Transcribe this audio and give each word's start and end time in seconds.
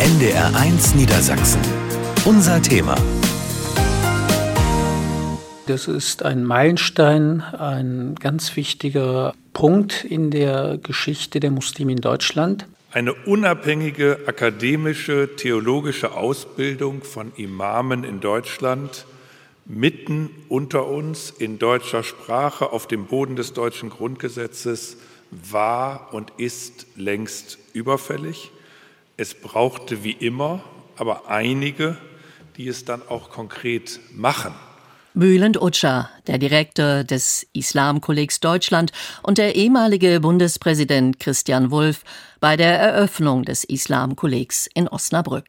NDR1 0.00 0.96
Niedersachsen. 0.96 1.60
Unser 2.24 2.60
Thema. 2.60 2.96
Das 5.68 5.86
ist 5.86 6.24
ein 6.24 6.42
Meilenstein, 6.42 7.40
ein 7.40 8.16
ganz 8.16 8.56
wichtiger 8.56 9.34
Punkt 9.52 10.04
in 10.04 10.32
der 10.32 10.78
Geschichte 10.82 11.38
der 11.38 11.52
Muslime 11.52 11.92
in 11.92 12.00
Deutschland. 12.00 12.66
Eine 12.90 13.14
unabhängige 13.14 14.18
akademische, 14.26 15.36
theologische 15.36 16.16
Ausbildung 16.16 17.02
von 17.04 17.32
Imamen 17.36 18.02
in 18.02 18.20
Deutschland 18.20 19.06
mitten 19.64 20.28
unter 20.48 20.88
uns 20.88 21.30
in 21.30 21.60
deutscher 21.60 22.02
Sprache 22.02 22.72
auf 22.72 22.88
dem 22.88 23.06
Boden 23.06 23.36
des 23.36 23.52
deutschen 23.52 23.90
Grundgesetzes 23.90 24.96
war 25.30 26.12
und 26.12 26.32
ist 26.36 26.86
längst 26.96 27.58
überfällig. 27.74 28.50
Es 29.16 29.34
brauchte 29.34 30.02
wie 30.02 30.12
immer 30.12 30.64
aber 30.96 31.28
einige, 31.28 31.96
die 32.56 32.68
es 32.68 32.84
dann 32.84 33.02
auch 33.08 33.30
konkret 33.30 34.00
machen. 34.12 34.54
Bülent 35.14 35.60
Utscha, 35.60 36.10
der 36.26 36.38
Direktor 36.38 37.04
des 37.04 37.46
Islamkollegs 37.52 38.40
Deutschland 38.40 38.90
und 39.22 39.38
der 39.38 39.54
ehemalige 39.54 40.18
Bundespräsident 40.18 41.20
Christian 41.20 41.70
Wulff 41.70 42.02
bei 42.40 42.56
der 42.56 42.78
Eröffnung 42.80 43.44
des 43.44 43.62
Islamkollegs 43.62 44.68
in 44.74 44.88
Osnabrück. 44.88 45.46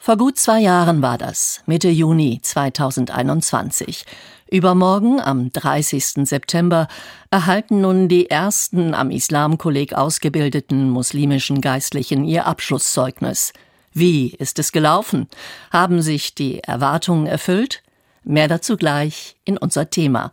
Vor 0.00 0.16
gut 0.16 0.38
zwei 0.38 0.60
Jahren 0.60 1.02
war 1.02 1.18
das, 1.18 1.62
Mitte 1.66 1.88
Juni 1.88 2.40
2021. 2.42 4.04
Übermorgen, 4.52 5.18
am 5.18 5.50
30. 5.50 6.28
September, 6.28 6.86
erhalten 7.30 7.80
nun 7.80 8.08
die 8.08 8.28
ersten 8.28 8.92
am 8.92 9.10
Islamkolleg 9.10 9.94
ausgebildeten 9.94 10.90
muslimischen 10.90 11.62
Geistlichen 11.62 12.26
ihr 12.26 12.44
Abschlusszeugnis. 12.44 13.54
Wie 13.94 14.28
ist 14.28 14.58
es 14.58 14.70
gelaufen? 14.70 15.26
Haben 15.70 16.02
sich 16.02 16.34
die 16.34 16.60
Erwartungen 16.60 17.26
erfüllt? 17.26 17.82
Mehr 18.24 18.46
dazu 18.46 18.76
gleich 18.76 19.36
in 19.46 19.56
unser 19.56 19.88
Thema. 19.88 20.32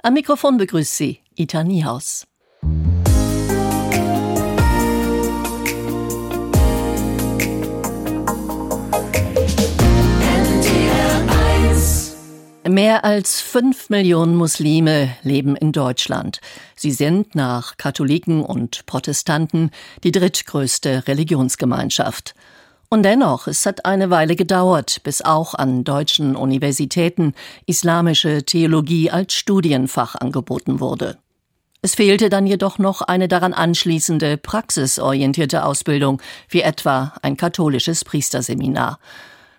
Am 0.00 0.14
Mikrofon 0.14 0.58
begrüßt 0.58 0.96
Sie 0.96 1.18
Ita 1.34 1.64
Niehaus. 1.64 2.28
Mehr 12.68 13.04
als 13.04 13.40
fünf 13.40 13.90
Millionen 13.90 14.34
Muslime 14.34 15.16
leben 15.22 15.54
in 15.54 15.70
Deutschland. 15.70 16.40
Sie 16.74 16.90
sind 16.90 17.36
nach 17.36 17.76
Katholiken 17.76 18.42
und 18.42 18.86
Protestanten 18.86 19.70
die 20.02 20.10
drittgrößte 20.10 21.06
Religionsgemeinschaft. 21.06 22.34
Und 22.88 23.04
dennoch, 23.04 23.46
es 23.46 23.66
hat 23.66 23.84
eine 23.84 24.10
Weile 24.10 24.34
gedauert, 24.34 25.00
bis 25.04 25.22
auch 25.22 25.54
an 25.54 25.84
deutschen 25.84 26.34
Universitäten 26.34 27.34
islamische 27.66 28.42
Theologie 28.44 29.12
als 29.12 29.34
Studienfach 29.34 30.16
angeboten 30.16 30.80
wurde. 30.80 31.18
Es 31.82 31.94
fehlte 31.94 32.30
dann 32.30 32.48
jedoch 32.48 32.78
noch 32.78 33.00
eine 33.00 33.28
daran 33.28 33.54
anschließende 33.54 34.38
praxisorientierte 34.38 35.64
Ausbildung, 35.64 36.20
wie 36.48 36.62
etwa 36.62 37.12
ein 37.22 37.36
katholisches 37.36 38.04
Priesterseminar. 38.04 38.98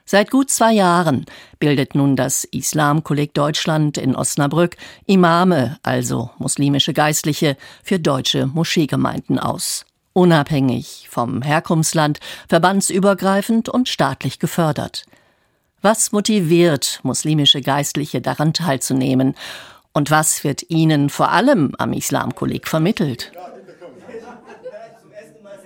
Seit 0.10 0.32
gut 0.32 0.50
zwei 0.50 0.72
Jahren 0.72 1.26
bildet 1.60 1.94
nun 1.94 2.16
das 2.16 2.46
Islamkolleg 2.46 3.34
Deutschland 3.34 3.98
in 3.98 4.16
Osnabrück 4.16 4.78
Imame, 5.06 5.78
also 5.84 6.30
muslimische 6.38 6.94
Geistliche, 6.94 7.58
für 7.84 8.00
deutsche 8.00 8.48
Moscheegemeinden 8.48 9.38
aus. 9.38 9.86
Unabhängig 10.14 11.08
vom 11.12 11.42
Herkunftsland, 11.42 12.20
verbandsübergreifend 12.48 13.68
und 13.68 13.90
staatlich 13.90 14.40
gefördert. 14.40 15.04
Was 15.82 16.14
motiviert 16.14 17.02
muslimische 17.04 17.60
Geistliche 17.60 18.22
daran 18.22 18.54
teilzunehmen? 18.54 19.36
Und 19.92 20.10
was 20.10 20.46
wird 20.46 20.70
ihnen 20.70 21.10
vor 21.10 21.32
allem 21.32 21.76
am 21.80 21.92
Islamkolleg 21.92 22.66
vermittelt? 22.66 23.34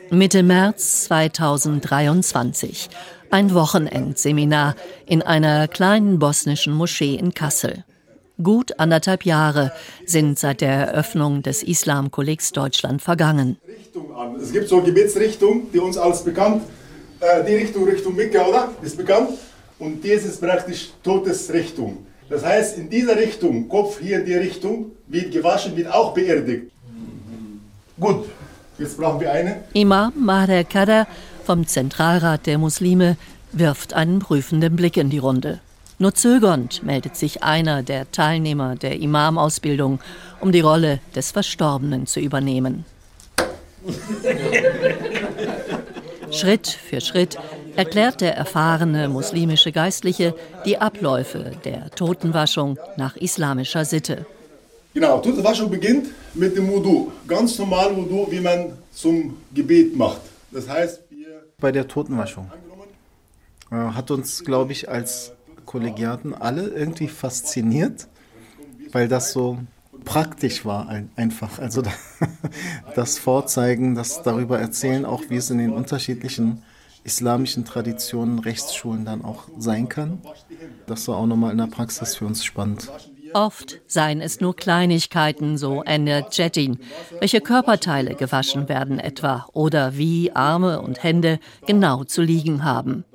Mitte 0.10 0.42
März 0.42 1.04
2023 1.04 2.90
ein 3.32 3.54
Wochenendseminar 3.54 4.76
in 5.06 5.22
einer 5.22 5.68
kleinen 5.68 6.20
bosnischen 6.20 6.74
Moschee 6.74 7.16
in 7.16 7.34
Kassel. 7.34 7.86
Gut 8.42 8.80
anderthalb 8.80 9.26
Jahre 9.26 9.72
sind 10.06 10.40
seit 10.40 10.62
der 10.62 10.88
Eröffnung 10.88 11.44
des 11.44 11.64
Islamkollegs 11.64 12.52
Deutschland 12.52 13.02
vergangen. 13.02 13.58
Es 14.42 14.52
gibt 14.52 14.68
so 14.68 14.78
eine 14.78 14.86
Gebetsrichtung, 14.86 15.72
die 15.72 15.80
uns 15.80 15.98
alles 15.98 16.24
bekannt. 16.24 16.64
Äh, 17.20 17.44
die 17.46 17.56
Richtung 17.56 17.84
Richtung 17.84 18.16
Mekka, 18.16 18.46
oder? 18.48 18.70
Ist 18.82 18.98
bekannt. 18.98 19.30
Und 19.78 20.04
dies 20.04 20.26
ist 20.26 20.42
praktisch 20.42 20.90
Todesrichtung. 21.04 22.06
Das 22.30 22.44
heißt, 22.44 22.78
in 22.78 22.90
dieser 22.90 23.18
Richtung, 23.18 23.68
Kopf 23.68 24.00
hier 24.00 24.20
in 24.20 24.26
die 24.26 24.36
Richtung, 24.36 24.92
wird 25.08 25.32
gewaschen, 25.32 25.76
wird 25.76 25.92
auch 25.92 26.14
beerdigt. 26.14 26.72
Gut, 28.00 28.26
jetzt 28.80 28.98
brauchen 28.98 29.20
wir 29.20 29.32
eine. 29.32 29.64
Imam 29.74 30.14
Maher 30.16 30.64
Kader 30.64 31.06
vom 31.52 31.68
Zentralrat 31.68 32.48
der 32.48 32.58
Muslime 32.58 33.18
wirft 33.52 33.94
einen 33.94 34.20
prüfenden 34.20 34.78
Blick 34.78 34.96
in 34.96 35.10
die 35.10 35.18
Runde. 35.18 35.60
Nur 36.00 36.14
zögernd 36.14 36.82
meldet 36.82 37.18
sich 37.18 37.44
einer 37.44 37.84
der 37.84 38.10
Teilnehmer 38.10 38.78
der 38.78 39.02
Imamausbildung, 39.02 40.00
um 40.40 40.54
die 40.54 40.62
Rolle 40.62 41.02
des 41.14 41.32
Verstorbenen 41.32 42.08
zu 42.08 42.22
übernehmen. 42.22 42.86
Schritt 46.32 46.70
für 46.70 47.02
Schritt 47.02 47.38
erklärt 47.76 48.22
der 48.22 48.34
erfahrene 48.38 49.10
muslimische 49.10 49.74
Geistliche 49.74 50.34
die 50.64 50.78
Abläufe 50.78 51.52
der 51.66 51.92
Totenwaschung 51.92 52.80
nach 52.96 53.18
islamischer 53.18 53.84
Sitte. 53.84 54.26
Genau, 54.94 55.20
Totenwaschung 55.20 55.70
beginnt 55.70 56.08
mit 56.34 56.56
dem 56.56 56.72
Wudu. 56.72 57.12
Ganz 57.28 57.60
normal 57.60 57.94
Wudu, 57.94 58.32
wie 58.32 58.40
man 58.40 58.78
zum 58.94 59.36
Gebet 59.54 59.98
macht. 59.98 60.22
Das 60.52 60.70
heißt, 60.70 61.02
bei 61.62 61.72
der 61.72 61.88
Totenwaschung. 61.88 62.52
Äh, 63.72 63.76
hat 63.76 64.12
uns, 64.12 64.44
glaube 64.44 64.74
ich, 64.74 64.90
als 64.90 65.32
Kollegiaten 65.66 66.34
alle 66.34 66.68
irgendwie 66.68 67.08
fasziniert, 67.08 68.08
weil 68.92 69.08
das 69.08 69.32
so 69.32 69.60
praktisch 70.04 70.66
war 70.66 70.90
einfach. 71.16 71.60
Also 71.60 71.84
das 72.96 73.18
Vorzeigen, 73.18 73.96
das 73.96 74.24
darüber 74.24 74.60
erzählen, 74.60 75.06
auch 75.06 75.24
wie 75.30 75.38
es 75.38 75.50
in 75.50 75.60
den 75.60 75.72
unterschiedlichen 75.72 76.64
islamischen 77.04 77.66
Traditionen, 77.66 78.40
Rechtsschulen 78.40 79.06
dann 79.06 79.24
auch 79.24 79.46
sein 79.58 79.90
kann. 79.90 80.20
Das 80.88 81.08
war 81.08 81.18
auch 81.18 81.26
nochmal 81.26 81.52
in 81.52 81.58
der 81.58 81.68
Praxis 81.68 82.16
für 82.16 82.26
uns 82.26 82.44
spannend. 82.44 82.92
Oft 83.34 83.80
seien 83.88 84.22
es 84.22 84.42
nur 84.42 84.56
Kleinigkeiten, 84.56 85.58
so 85.58 85.84
Ende 85.84 86.26
Jettin, 86.32 86.80
welche 87.20 87.42
Körperteile 87.42 88.16
gewaschen 88.16 88.70
werden 88.70 89.00
etwa 89.00 89.48
oder 89.54 89.98
wie 89.98 90.32
Arme 90.34 90.82
und 90.82 91.04
Hände 91.04 91.40
genau 91.66 92.04
zu 92.04 92.22
liegen 92.22 92.64
haben. 92.64 93.06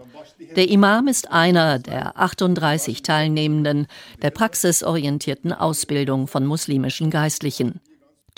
Der 0.55 0.69
Imam 0.69 1.09
ist 1.09 1.31
einer 1.31 1.79
der 1.79 2.19
38 2.19 3.03
Teilnehmenden 3.03 3.87
der 4.23 4.31
praxisorientierten 4.31 5.53
Ausbildung 5.53 6.27
von 6.29 6.47
muslimischen 6.47 7.11
Geistlichen. 7.11 7.81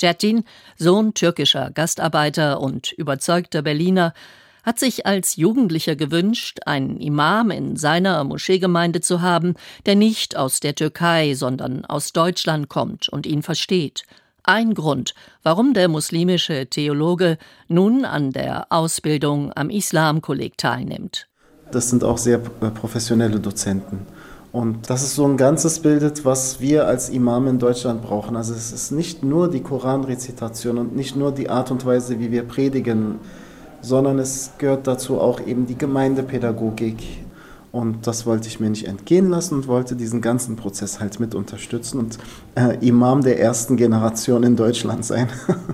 Jettin, 0.00 0.45
Sohn 0.77 1.15
türkischer 1.15 1.71
Gastarbeiter 1.71 2.60
und 2.60 2.93
überzeugter 2.93 3.62
Berliner, 3.62 4.15
hat 4.69 4.79
sich 4.79 5.06
als 5.06 5.37
Jugendlicher 5.37 5.97
gewünscht, 5.97 6.59
einen 6.67 7.01
Imam 7.01 7.51
in 7.51 7.77
seiner 7.77 8.23
Moscheegemeinde 8.23 9.01
zu 9.01 9.23
haben, 9.23 9.55
der 9.87 9.97
nicht 9.97 10.37
aus 10.37 10.61
der 10.61 10.75
Türkei, 10.75 11.33
sondern 11.33 11.87
aus 11.87 12.12
Deutschland 12.12 12.69
kommt 12.69 13.09
und 13.09 13.25
ihn 13.25 13.43
versteht. 13.43 14.03
Ein 14.43 14.75
Grund, 14.75 15.15
warum 15.43 15.73
der 15.73 15.89
muslimische 15.89 16.67
Theologe 16.67 17.39
nun 17.69 18.05
an 18.05 18.33
der 18.33 18.67
Ausbildung 18.69 19.55
am 19.57 19.71
Islamkolleg 19.71 20.59
teilnimmt. 20.59 21.28
Das 21.72 21.89
sind 21.89 22.04
auch 22.04 22.19
sehr 22.19 22.42
äh, 22.60 22.71
professionelle 22.71 23.41
Dozenten. 23.41 24.01
Und 24.53 24.91
das 24.91 25.03
ist 25.03 25.15
so 25.15 25.27
ein 25.27 25.39
ganzes 25.39 25.78
Bild, 25.78 26.27
was 26.27 26.60
wir 26.60 26.87
als 26.87 27.09
Imam 27.09 27.47
in 27.47 27.59
Deutschland 27.59 28.03
brauchen. 28.03 28.37
Also 28.37 28.53
es 28.53 28.71
ist 28.71 28.91
nicht 28.91 29.25
nur 29.25 29.51
die 29.51 29.63
Koranrezitation 29.63 30.77
und 30.77 30.95
nicht 30.95 31.16
nur 31.16 31.33
die 31.33 31.48
Art 31.48 31.71
und 31.71 31.87
Weise, 31.87 32.21
wie 32.21 32.31
wir 32.31 32.42
predigen, 32.42 33.19
sondern 33.80 34.19
es 34.19 34.53
gehört 34.59 34.86
dazu 34.86 35.21
auch 35.21 35.41
eben 35.47 35.66
die 35.66 35.77
Gemeindepädagogik. 35.77 36.97
Und 37.71 38.07
das 38.07 38.25
wollte 38.25 38.48
ich 38.48 38.60
mir 38.60 38.71
nicht 38.71 38.86
entgehen 38.86 39.28
lassen 39.28 39.54
und 39.54 39.69
wollte 39.69 39.95
diesen 39.95 40.21
ganzen 40.22 40.57
Prozess 40.57 41.01
halt 41.01 41.21
mit 41.21 41.34
unterstützen 41.34 41.98
und 41.98 42.19
äh, 42.54 42.77
Imam 42.86 43.22
der 43.22 43.39
ersten 43.41 43.77
Generation 43.77 44.42
in 44.42 44.57
Deutschland 44.57 45.04
sein. 45.04 45.28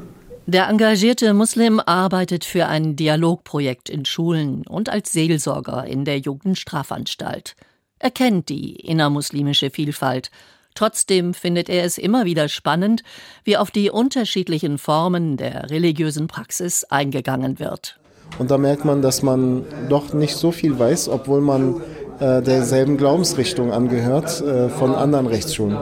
Der 0.47 0.69
engagierte 0.69 1.33
Muslim 1.33 1.81
arbeitet 1.81 2.45
für 2.45 2.67
ein 2.67 2.97
Dialogprojekt 2.97 3.89
in 3.89 4.05
Schulen 4.05 4.67
und 4.67 4.91
als 4.91 5.11
Seelsorger 5.11 5.87
in 5.87 6.05
der 6.05 6.19
Jugendstrafanstalt. 6.19 7.57
Er 7.99 8.11
kennt 8.11 8.51
die 8.51 8.73
innermuslimische 8.77 9.71
Vielfalt 9.71 10.31
Trotzdem 10.75 11.35
findet 11.35 11.69
er 11.69 11.85
es 11.85 11.99
immer 11.99 12.25
wieder 12.25 12.49
spannend, 12.49 13.03
wie 13.45 13.57
auf 13.57 13.71
die 13.71 13.91
unterschiedlichen 13.91 14.79
Formen 14.79 15.37
der 15.37 15.71
religiösen 15.71 16.27
Praxis 16.27 16.85
eingegangen 16.85 17.59
wird. 17.59 17.99
Und 18.39 18.51
da 18.51 18.59
merkt 18.59 18.85
man, 18.85 19.03
dass 19.03 19.23
man 19.23 19.65
doch 19.89 20.13
nicht 20.13 20.35
so 20.35 20.51
viel 20.51 20.79
weiß, 20.79 21.09
obwohl 21.09 21.41
man 21.41 21.81
äh, 22.21 22.43
derselben 22.43 22.97
Glaubensrichtung 22.97 23.73
angehört 23.73 24.41
äh, 24.41 24.69
von 24.69 24.95
anderen 24.95 25.27
Rechtsschulen. 25.27 25.77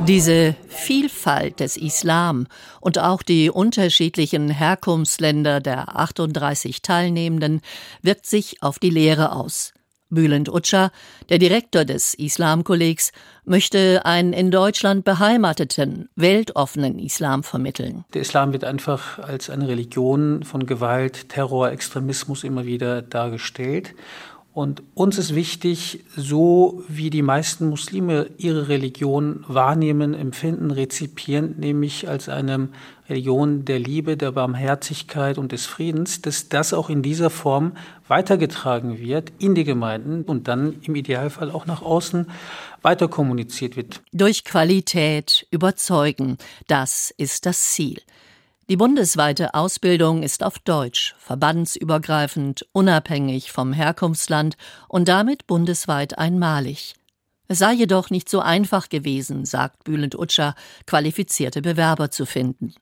Diese 0.00 0.56
Vielfalt 0.68 1.60
des 1.60 1.76
Islam 1.76 2.46
und 2.80 2.98
auch 2.98 3.22
die 3.22 3.50
unterschiedlichen 3.50 4.48
Herkunftsländer 4.48 5.60
der 5.60 5.96
38 5.96 6.80
Teilnehmenden 6.80 7.60
wirkt 8.00 8.24
sich 8.24 8.62
auf 8.62 8.78
die 8.78 8.90
Lehre 8.90 9.32
aus. 9.32 9.73
Bülent 10.10 10.48
Utscha, 10.48 10.90
der 11.28 11.38
Direktor 11.38 11.84
des 11.84 12.14
Islamkollegs, 12.14 13.12
möchte 13.44 14.04
einen 14.04 14.32
in 14.32 14.50
Deutschland 14.50 15.04
beheimateten, 15.04 16.08
weltoffenen 16.16 16.98
Islam 16.98 17.42
vermitteln. 17.42 18.04
Der 18.14 18.22
Islam 18.22 18.52
wird 18.52 18.64
einfach 18.64 19.18
als 19.18 19.50
eine 19.50 19.68
Religion 19.68 20.42
von 20.42 20.66
Gewalt, 20.66 21.28
Terror, 21.28 21.70
Extremismus 21.70 22.44
immer 22.44 22.64
wieder 22.64 23.02
dargestellt. 23.02 23.94
Und 24.54 24.84
uns 24.94 25.18
ist 25.18 25.34
wichtig, 25.34 26.04
so 26.16 26.84
wie 26.86 27.10
die 27.10 27.22
meisten 27.22 27.68
Muslime 27.68 28.30
ihre 28.38 28.68
Religion 28.68 29.44
wahrnehmen, 29.48 30.14
empfinden, 30.14 30.70
rezipieren, 30.70 31.56
nämlich 31.58 32.08
als 32.08 32.28
eine 32.28 32.68
Religion 33.08 33.64
der 33.64 33.80
Liebe, 33.80 34.16
der 34.16 34.30
Barmherzigkeit 34.30 35.38
und 35.38 35.50
des 35.50 35.66
Friedens, 35.66 36.22
dass 36.22 36.48
das 36.48 36.72
auch 36.72 36.88
in 36.88 37.02
dieser 37.02 37.30
Form 37.30 37.72
weitergetragen 38.06 39.00
wird 39.00 39.32
in 39.40 39.56
die 39.56 39.64
Gemeinden 39.64 40.22
und 40.22 40.46
dann 40.46 40.76
im 40.82 40.94
Idealfall 40.94 41.50
auch 41.50 41.66
nach 41.66 41.82
außen 41.82 42.28
weiter 42.80 43.08
kommuniziert 43.08 43.76
wird. 43.76 44.02
Durch 44.12 44.44
Qualität 44.44 45.48
überzeugen, 45.50 46.38
das 46.68 47.12
ist 47.16 47.44
das 47.46 47.72
Ziel. 47.72 48.00
Die 48.70 48.78
bundesweite 48.78 49.52
Ausbildung 49.52 50.22
ist 50.22 50.42
auf 50.42 50.58
Deutsch, 50.58 51.14
verbandsübergreifend, 51.18 52.66
unabhängig 52.72 53.52
vom 53.52 53.74
Herkunftsland 53.74 54.56
und 54.88 55.06
damit 55.06 55.46
bundesweit 55.46 56.16
einmalig. 56.16 56.94
Es 57.46 57.58
sei 57.58 57.74
jedoch 57.74 58.08
nicht 58.08 58.30
so 58.30 58.40
einfach 58.40 58.88
gewesen, 58.88 59.44
sagt 59.44 59.84
Bülent 59.84 60.18
Utscher, 60.18 60.54
qualifizierte 60.86 61.60
Bewerber 61.60 62.10
zu 62.10 62.24
finden. 62.24 62.72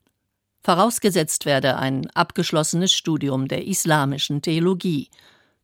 Vorausgesetzt 0.63 1.47
werde 1.47 1.77
ein 1.77 2.09
abgeschlossenes 2.11 2.93
Studium 2.93 3.49
der 3.49 3.67
islamischen 3.67 4.41
Theologie. 4.41 5.11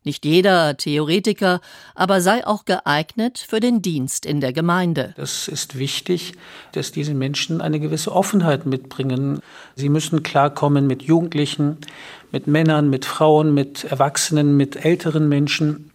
Nicht 0.05 0.23
jeder 0.23 0.77
Theoretiker, 0.77 1.59
aber 1.93 2.21
sei 2.21 2.47
auch 2.47 2.63
geeignet 2.63 3.37
für 3.37 3.59
den 3.59 3.81
Dienst 3.81 4.25
in 4.25 4.39
der 4.39 4.53
Gemeinde. 4.53 5.13
Das 5.17 5.49
ist 5.49 5.77
wichtig, 5.77 6.33
dass 6.71 6.93
diese 6.93 7.13
Menschen 7.13 7.59
eine 7.59 7.81
gewisse 7.81 8.13
Offenheit 8.13 8.65
mitbringen. 8.65 9.41
Sie 9.75 9.89
müssen 9.89 10.23
klarkommen 10.23 10.87
mit 10.87 11.03
Jugendlichen, 11.03 11.79
mit 12.31 12.47
Männern, 12.47 12.89
mit 12.89 13.03
Frauen, 13.03 13.53
mit 13.53 13.83
Erwachsenen, 13.83 14.55
mit 14.55 14.85
älteren 14.85 15.27
Menschen. 15.27 15.91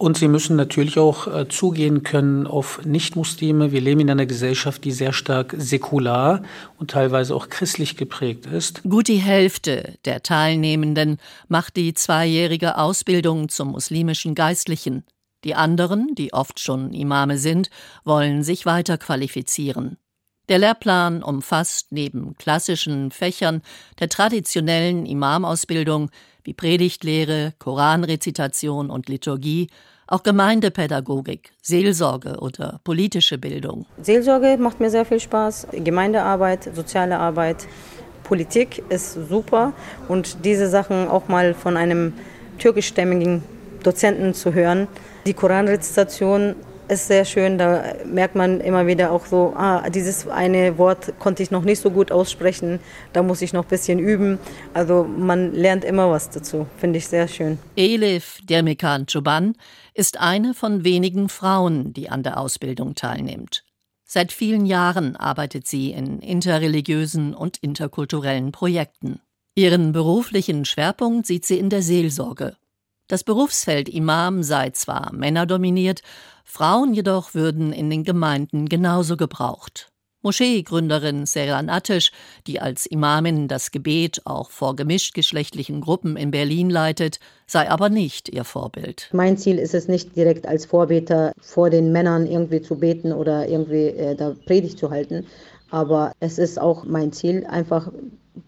Und 0.00 0.16
sie 0.16 0.28
müssen 0.28 0.56
natürlich 0.56 0.98
auch 0.98 1.26
äh, 1.26 1.46
zugehen 1.46 2.02
können 2.02 2.46
auf 2.46 2.80
Nichtmuslime. 2.86 3.70
Wir 3.70 3.82
leben 3.82 4.00
in 4.00 4.08
einer 4.08 4.24
Gesellschaft, 4.24 4.82
die 4.84 4.92
sehr 4.92 5.12
stark 5.12 5.54
säkular 5.58 6.40
und 6.78 6.90
teilweise 6.90 7.34
auch 7.34 7.50
christlich 7.50 7.98
geprägt 7.98 8.46
ist. 8.46 8.82
Gut 8.84 9.08
die 9.08 9.18
Hälfte 9.18 9.98
der 10.06 10.22
Teilnehmenden 10.22 11.18
macht 11.48 11.76
die 11.76 11.92
zweijährige 11.92 12.78
Ausbildung 12.78 13.50
zum 13.50 13.72
muslimischen 13.72 14.34
Geistlichen. 14.34 15.04
Die 15.44 15.54
anderen, 15.54 16.14
die 16.14 16.32
oft 16.32 16.60
schon 16.60 16.94
Imame 16.94 17.36
sind, 17.36 17.68
wollen 18.02 18.42
sich 18.42 18.64
weiter 18.64 18.96
qualifizieren. 18.96 19.98
Der 20.48 20.58
Lehrplan 20.58 21.22
umfasst 21.22 21.92
neben 21.92 22.36
klassischen 22.38 23.10
Fächern 23.10 23.60
der 23.98 24.08
traditionellen 24.08 25.04
Imamausbildung 25.04 26.10
wie 26.42 26.54
Predigtlehre, 26.54 27.52
Koranrezitation 27.58 28.90
und 28.90 29.08
Liturgie, 29.08 29.68
auch 30.10 30.24
Gemeindepädagogik, 30.24 31.52
Seelsorge 31.62 32.36
oder 32.40 32.80
politische 32.84 33.38
Bildung. 33.38 33.86
Seelsorge 34.02 34.56
macht 34.58 34.80
mir 34.80 34.90
sehr 34.90 35.04
viel 35.04 35.20
Spaß, 35.20 35.68
Gemeindearbeit, 35.72 36.68
soziale 36.74 37.18
Arbeit, 37.18 37.66
Politik 38.24 38.82
ist 38.90 39.14
super 39.28 39.72
und 40.08 40.44
diese 40.44 40.68
Sachen 40.68 41.08
auch 41.08 41.28
mal 41.28 41.54
von 41.54 41.76
einem 41.76 42.12
türkischstämmigen 42.58 43.42
Dozenten 43.82 44.34
zu 44.34 44.52
hören. 44.52 44.88
Die 45.26 45.34
Koranrezitation 45.34 46.54
ist 46.90 47.06
sehr 47.06 47.24
schön. 47.24 47.58
Da 47.58 47.94
merkt 48.04 48.34
man 48.34 48.60
immer 48.60 48.86
wieder 48.86 49.12
auch 49.12 49.26
so, 49.26 49.54
ah, 49.56 49.88
dieses 49.88 50.28
eine 50.28 50.78
Wort 50.78 51.14
konnte 51.18 51.42
ich 51.42 51.50
noch 51.50 51.62
nicht 51.62 51.80
so 51.80 51.90
gut 51.90 52.12
aussprechen. 52.12 52.80
Da 53.12 53.22
muss 53.22 53.42
ich 53.42 53.52
noch 53.52 53.64
ein 53.64 53.68
bisschen 53.68 53.98
üben. 53.98 54.38
Also 54.74 55.04
man 55.04 55.52
lernt 55.54 55.84
immer 55.84 56.10
was 56.10 56.30
dazu. 56.30 56.66
Finde 56.78 56.98
ich 56.98 57.06
sehr 57.06 57.28
schön. 57.28 57.58
Elif 57.76 58.40
Dermikan 58.42 59.06
Çoban 59.06 59.54
ist 59.94 60.20
eine 60.20 60.54
von 60.54 60.84
wenigen 60.84 61.28
Frauen, 61.28 61.92
die 61.92 62.10
an 62.10 62.22
der 62.22 62.38
Ausbildung 62.38 62.94
teilnimmt. 62.94 63.64
Seit 64.04 64.32
vielen 64.32 64.66
Jahren 64.66 65.14
arbeitet 65.14 65.68
sie 65.68 65.92
in 65.92 66.18
interreligiösen 66.18 67.32
und 67.32 67.58
interkulturellen 67.58 68.50
Projekten. 68.50 69.20
Ihren 69.54 69.92
beruflichen 69.92 70.64
Schwerpunkt 70.64 71.26
sieht 71.26 71.46
sie 71.46 71.58
in 71.58 71.70
der 71.70 71.82
Seelsorge. 71.82 72.56
Das 73.10 73.24
Berufsfeld 73.24 73.88
Imam 73.88 74.44
sei 74.44 74.70
zwar 74.70 75.12
männerdominiert, 75.12 76.02
Frauen 76.50 76.94
jedoch 76.94 77.32
würden 77.32 77.72
in 77.72 77.90
den 77.90 78.02
Gemeinden 78.02 78.68
genauso 78.68 79.16
gebraucht. 79.16 79.90
Moscheegründerin 80.22 81.24
Seran 81.24 81.70
Attisch, 81.70 82.10
die 82.46 82.60
als 82.60 82.84
Imamin 82.84 83.48
das 83.48 83.70
Gebet 83.70 84.20
auch 84.26 84.50
vor 84.50 84.76
gemischtgeschlechtlichen 84.76 85.80
Gruppen 85.80 86.16
in 86.16 86.30
Berlin 86.30 86.68
leitet, 86.68 87.20
sei 87.46 87.70
aber 87.70 87.88
nicht 87.88 88.28
ihr 88.28 88.44
Vorbild. 88.44 89.08
Mein 89.12 89.38
Ziel 89.38 89.58
ist 89.58 89.74
es 89.74 89.88
nicht 89.88 90.14
direkt 90.16 90.46
als 90.46 90.66
Vorbeter 90.66 91.32
vor 91.40 91.70
den 91.70 91.92
Männern 91.92 92.26
irgendwie 92.26 92.60
zu 92.60 92.74
beten 92.74 93.12
oder 93.12 93.48
irgendwie 93.48 93.86
äh, 93.86 94.14
da 94.14 94.34
Predigt 94.44 94.78
zu 94.78 94.90
halten, 94.90 95.26
aber 95.70 96.12
es 96.18 96.38
ist 96.38 96.60
auch 96.60 96.84
mein 96.84 97.12
Ziel, 97.12 97.46
einfach 97.46 97.90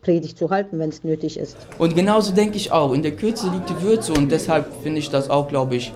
Predigt 0.02 0.36
zu 0.36 0.50
halten, 0.50 0.78
wenn 0.78 0.90
es 0.90 1.04
nötig 1.04 1.38
ist. 1.38 1.56
Und 1.78 1.94
genauso 1.94 2.34
denke 2.34 2.56
ich 2.56 2.72
auch. 2.72 2.92
In 2.92 3.02
der 3.02 3.12
Kürze 3.12 3.48
liegt 3.50 3.70
die 3.70 3.80
Würze 3.80 4.12
und 4.12 4.30
deshalb 4.30 4.66
finde 4.82 4.98
ich 4.98 5.08
das 5.08 5.30
auch, 5.30 5.48
glaube 5.48 5.76
ich, 5.76 5.92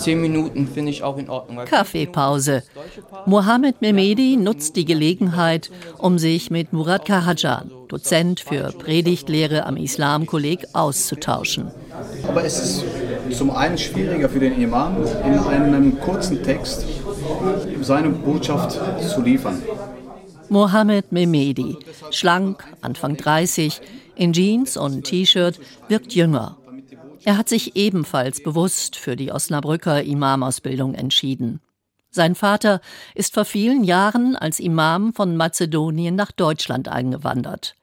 Zehn 0.00 0.20
Minuten 0.22 0.66
finde 0.66 0.90
ich 0.90 1.02
auch 1.02 1.18
in 1.18 1.28
Ordnung. 1.28 1.64
Kaffeepause. 1.66 2.62
Mohamed 3.26 3.82
Mehmedi 3.82 4.36
nutzt 4.36 4.76
die 4.76 4.86
Gelegenheit, 4.86 5.70
um 5.98 6.18
sich 6.18 6.50
mit 6.50 6.72
Murat 6.72 7.04
Kahajan, 7.04 7.70
Dozent 7.88 8.40
für 8.40 8.72
Predigtlehre 8.72 9.66
am 9.66 9.76
Islamkolleg, 9.76 10.66
auszutauschen. 10.72 11.70
Aber 12.26 12.44
es 12.44 12.58
ist 12.58 12.84
zum 13.36 13.50
einen 13.50 13.76
schwieriger 13.76 14.30
für 14.30 14.40
den 14.40 14.60
Imam, 14.60 14.96
in 15.24 15.38
einem 15.38 16.00
kurzen 16.00 16.42
Text 16.42 16.86
seine 17.82 18.08
Botschaft 18.08 18.80
zu 19.06 19.20
liefern. 19.20 19.62
Mohamed 20.48 21.12
Mehmedi, 21.12 21.76
schlank, 22.10 22.64
Anfang 22.80 23.16
30, 23.16 23.80
in 24.16 24.32
Jeans 24.32 24.76
und 24.76 25.04
T-Shirt, 25.04 25.60
wirkt 25.88 26.14
jünger 26.14 26.56
er 27.24 27.36
hat 27.36 27.48
sich 27.48 27.76
ebenfalls 27.76 28.42
bewusst 28.42 28.96
für 28.96 29.16
die 29.16 29.32
Osnabrücker 29.32 30.02
Imamausbildung 30.02 30.94
entschieden. 30.94 31.60
Sein 32.10 32.34
Vater 32.34 32.80
ist 33.14 33.34
vor 33.34 33.44
vielen 33.44 33.84
Jahren 33.84 34.34
als 34.34 34.58
Imam 34.58 35.12
von 35.12 35.36
Mazedonien 35.36 36.16
nach 36.16 36.32
Deutschland 36.32 36.88
eingewandert. 36.88 37.76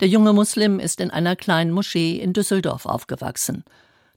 Der 0.00 0.08
junge 0.08 0.32
Muslim 0.32 0.80
ist 0.80 1.00
in 1.00 1.10
einer 1.10 1.36
kleinen 1.36 1.70
Moschee 1.70 2.16
in 2.16 2.32
Düsseldorf 2.32 2.86
aufgewachsen. 2.86 3.64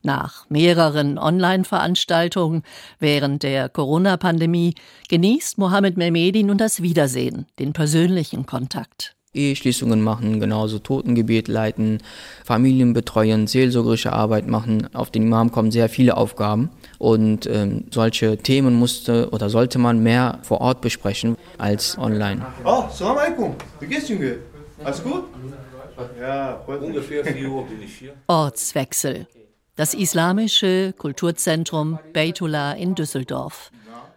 Nach 0.01 0.49
mehreren 0.49 1.17
Online-Veranstaltungen 1.19 2.63
während 2.99 3.43
der 3.43 3.69
Corona-Pandemie 3.69 4.75
genießt 5.09 5.57
Mohammed 5.57 5.97
Mehmedi 5.97 6.43
nun 6.43 6.57
das 6.57 6.81
Wiedersehen, 6.81 7.45
den 7.59 7.73
persönlichen 7.73 8.45
Kontakt. 8.45 9.15
Eheschließungen 9.35 10.01
machen, 10.01 10.39
genauso 10.39 10.79
Totengebet 10.79 11.47
leiten, 11.47 11.99
Familien 12.43 12.93
betreuen, 12.93 13.47
seelsorgerische 13.47 14.13
Arbeit 14.13 14.47
machen. 14.47 14.87
Auf 14.93 15.11
den 15.11 15.23
Imam 15.23 15.51
kommen 15.51 15.71
sehr 15.71 15.89
viele 15.89 16.17
Aufgaben 16.17 16.69
und 16.97 17.45
ähm, 17.47 17.85
solche 17.91 18.37
Themen 18.37 18.75
musste 18.75 19.29
oder 19.31 19.49
sollte 19.49 19.79
man 19.79 20.01
mehr 20.01 20.39
vor 20.43 20.61
Ort 20.61 20.81
besprechen 20.81 21.37
als 21.57 21.97
online. 21.97 22.45
Oh, 22.63 22.85
salam 22.91 23.17
alaikum. 23.17 23.55
Wie 23.79 23.87
geht's, 23.87 24.09
Junge? 24.09 24.37
Alles 24.83 25.03
gut? 25.03 25.23
Ja, 26.19 26.61
ungefähr 26.67 27.23
4 27.23 27.49
Uhr 27.49 27.65
bin 27.65 27.81
ich 27.81 27.95
hier. 27.97 28.13
Ortswechsel. 28.27 29.27
Das 29.77 29.93
islamische 29.93 30.93
Kulturzentrum 30.97 31.99
Beitullah 32.13 32.73
in 32.73 32.95
Düsseldorf 32.95 33.71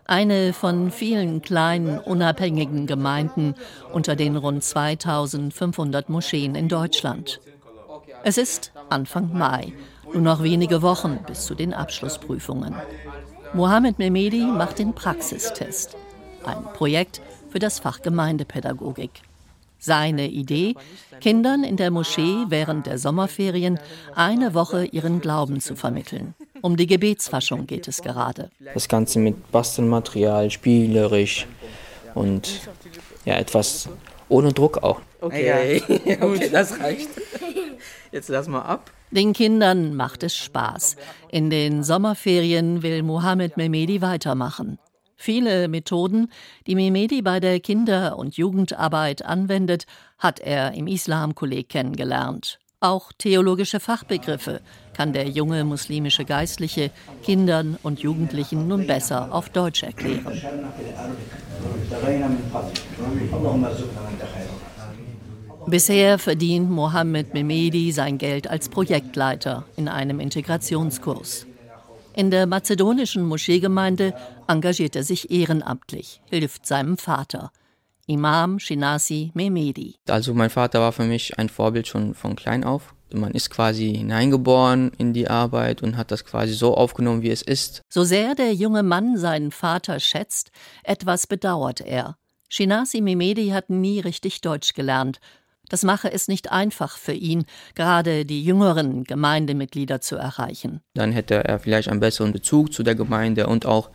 eine 0.08 0.54
von 0.54 0.90
vielen 0.90 1.42
kleinen 1.42 1.98
unabhängigen 1.98 2.86
Gemeinden 2.86 3.54
unter 3.92 4.16
den 4.16 4.36
rund 4.36 4.64
2500 4.64 6.08
Moscheen 6.08 6.54
in 6.54 6.68
Deutschland. 6.68 7.40
Es 8.24 8.38
ist 8.38 8.72
Anfang 8.88 9.36
Mai, 9.36 9.74
nur 10.12 10.22
noch 10.22 10.42
wenige 10.42 10.80
Wochen 10.80 11.18
bis 11.26 11.44
zu 11.44 11.54
den 11.54 11.74
Abschlussprüfungen. 11.74 12.74
Mohamed 13.52 13.98
Mehmedi 13.98 14.40
macht 14.40 14.78
den 14.78 14.94
Praxistest, 14.94 15.96
ein 16.44 16.64
Projekt 16.72 17.20
für 17.50 17.58
das 17.58 17.78
Fach 17.78 18.00
Gemeindepädagogik. 18.00 19.10
Seine 19.78 20.28
Idee, 20.28 20.74
Kindern 21.20 21.64
in 21.64 21.76
der 21.76 21.90
Moschee 21.90 22.44
während 22.48 22.86
der 22.86 22.98
Sommerferien 22.98 23.78
eine 24.14 24.54
Woche 24.54 24.84
ihren 24.84 25.20
Glauben 25.20 25.60
zu 25.60 25.76
vermitteln. 25.76 26.34
Um 26.62 26.76
die 26.76 26.86
Gebetsfaschung 26.86 27.66
geht 27.66 27.86
es 27.88 28.02
gerade. 28.02 28.50
Das 28.74 28.88
Ganze 28.88 29.18
mit 29.20 29.50
Bastelmaterial, 29.52 30.50
spielerisch 30.50 31.46
und 32.14 32.68
ja, 33.24 33.36
etwas 33.36 33.88
ohne 34.28 34.52
Druck 34.52 34.82
auch. 34.82 35.00
Okay, 35.20 35.82
okay 36.20 36.48
das 36.50 36.78
reicht. 36.80 37.08
Jetzt 38.10 38.28
lass 38.28 38.48
mal 38.48 38.62
ab. 38.62 38.90
Den 39.10 39.32
Kindern 39.32 39.94
macht 39.94 40.22
es 40.22 40.36
Spaß. 40.36 40.96
In 41.30 41.48
den 41.50 41.82
Sommerferien 41.82 42.82
will 42.82 43.02
Mohammed 43.02 43.56
Mehmedi 43.56 44.02
weitermachen. 44.02 44.78
Viele 45.20 45.66
Methoden, 45.66 46.30
die 46.68 46.76
Mehmedi 46.76 47.22
bei 47.22 47.40
der 47.40 47.58
Kinder- 47.58 48.16
und 48.16 48.36
Jugendarbeit 48.36 49.24
anwendet, 49.24 49.84
hat 50.16 50.38
er 50.38 50.74
im 50.74 50.86
Islamkolleg 50.86 51.68
kennengelernt. 51.68 52.60
Auch 52.78 53.10
theologische 53.18 53.80
Fachbegriffe 53.80 54.60
kann 54.94 55.12
der 55.12 55.28
junge 55.28 55.64
muslimische 55.64 56.24
Geistliche 56.24 56.92
Kindern 57.24 57.76
und 57.82 57.98
Jugendlichen 57.98 58.68
nun 58.68 58.86
besser 58.86 59.34
auf 59.34 59.48
Deutsch 59.48 59.82
erklären. 59.82 60.40
Bisher 65.66 66.18
verdient 66.20 66.70
Mohammed 66.70 67.34
Mehmedi 67.34 67.90
sein 67.90 68.18
Geld 68.18 68.48
als 68.48 68.68
Projektleiter 68.68 69.64
in 69.76 69.88
einem 69.88 70.20
Integrationskurs. 70.20 71.47
In 72.18 72.32
der 72.32 72.46
mazedonischen 72.46 73.22
Moscheegemeinde 73.22 74.12
engagiert 74.48 74.96
er 74.96 75.04
sich 75.04 75.30
ehrenamtlich, 75.30 76.20
hilft 76.28 76.66
seinem 76.66 76.98
Vater. 76.98 77.52
Imam 78.08 78.58
Shinasi 78.58 79.30
Mehmedi. 79.34 79.94
Also 80.08 80.34
mein 80.34 80.50
Vater 80.50 80.80
war 80.80 80.90
für 80.90 81.04
mich 81.04 81.38
ein 81.38 81.48
Vorbild 81.48 81.86
schon 81.86 82.14
von 82.14 82.34
klein 82.34 82.64
auf. 82.64 82.92
Man 83.12 83.30
ist 83.30 83.50
quasi 83.50 83.94
hineingeboren 83.94 84.90
in 84.98 85.12
die 85.12 85.28
Arbeit 85.28 85.80
und 85.80 85.96
hat 85.96 86.10
das 86.10 86.24
quasi 86.24 86.54
so 86.54 86.74
aufgenommen, 86.74 87.22
wie 87.22 87.30
es 87.30 87.42
ist. 87.42 87.82
So 87.88 88.02
sehr 88.02 88.34
der 88.34 88.52
junge 88.52 88.82
Mann 88.82 89.16
seinen 89.16 89.52
Vater 89.52 90.00
schätzt, 90.00 90.50
etwas 90.82 91.28
bedauert 91.28 91.82
er. 91.82 92.16
Shinasi 92.48 93.00
Mehmedi 93.00 93.50
hat 93.50 93.70
nie 93.70 94.00
richtig 94.00 94.40
Deutsch 94.40 94.74
gelernt 94.74 95.20
das 95.68 95.82
mache 95.82 96.12
es 96.12 96.28
nicht 96.28 96.50
einfach 96.52 96.96
für 96.98 97.12
ihn, 97.12 97.44
gerade 97.74 98.24
die 98.24 98.44
jüngeren 98.44 99.04
Gemeindemitglieder 99.04 100.00
zu 100.00 100.16
erreichen. 100.16 100.80
Dann 100.94 101.12
hätte 101.12 101.44
er 101.44 101.58
vielleicht 101.58 101.88
einen 101.88 102.00
besseren 102.00 102.32
Bezug 102.32 102.72
zu 102.72 102.82
der 102.82 102.94
Gemeinde 102.94 103.46
und 103.46 103.66
auch 103.66 103.90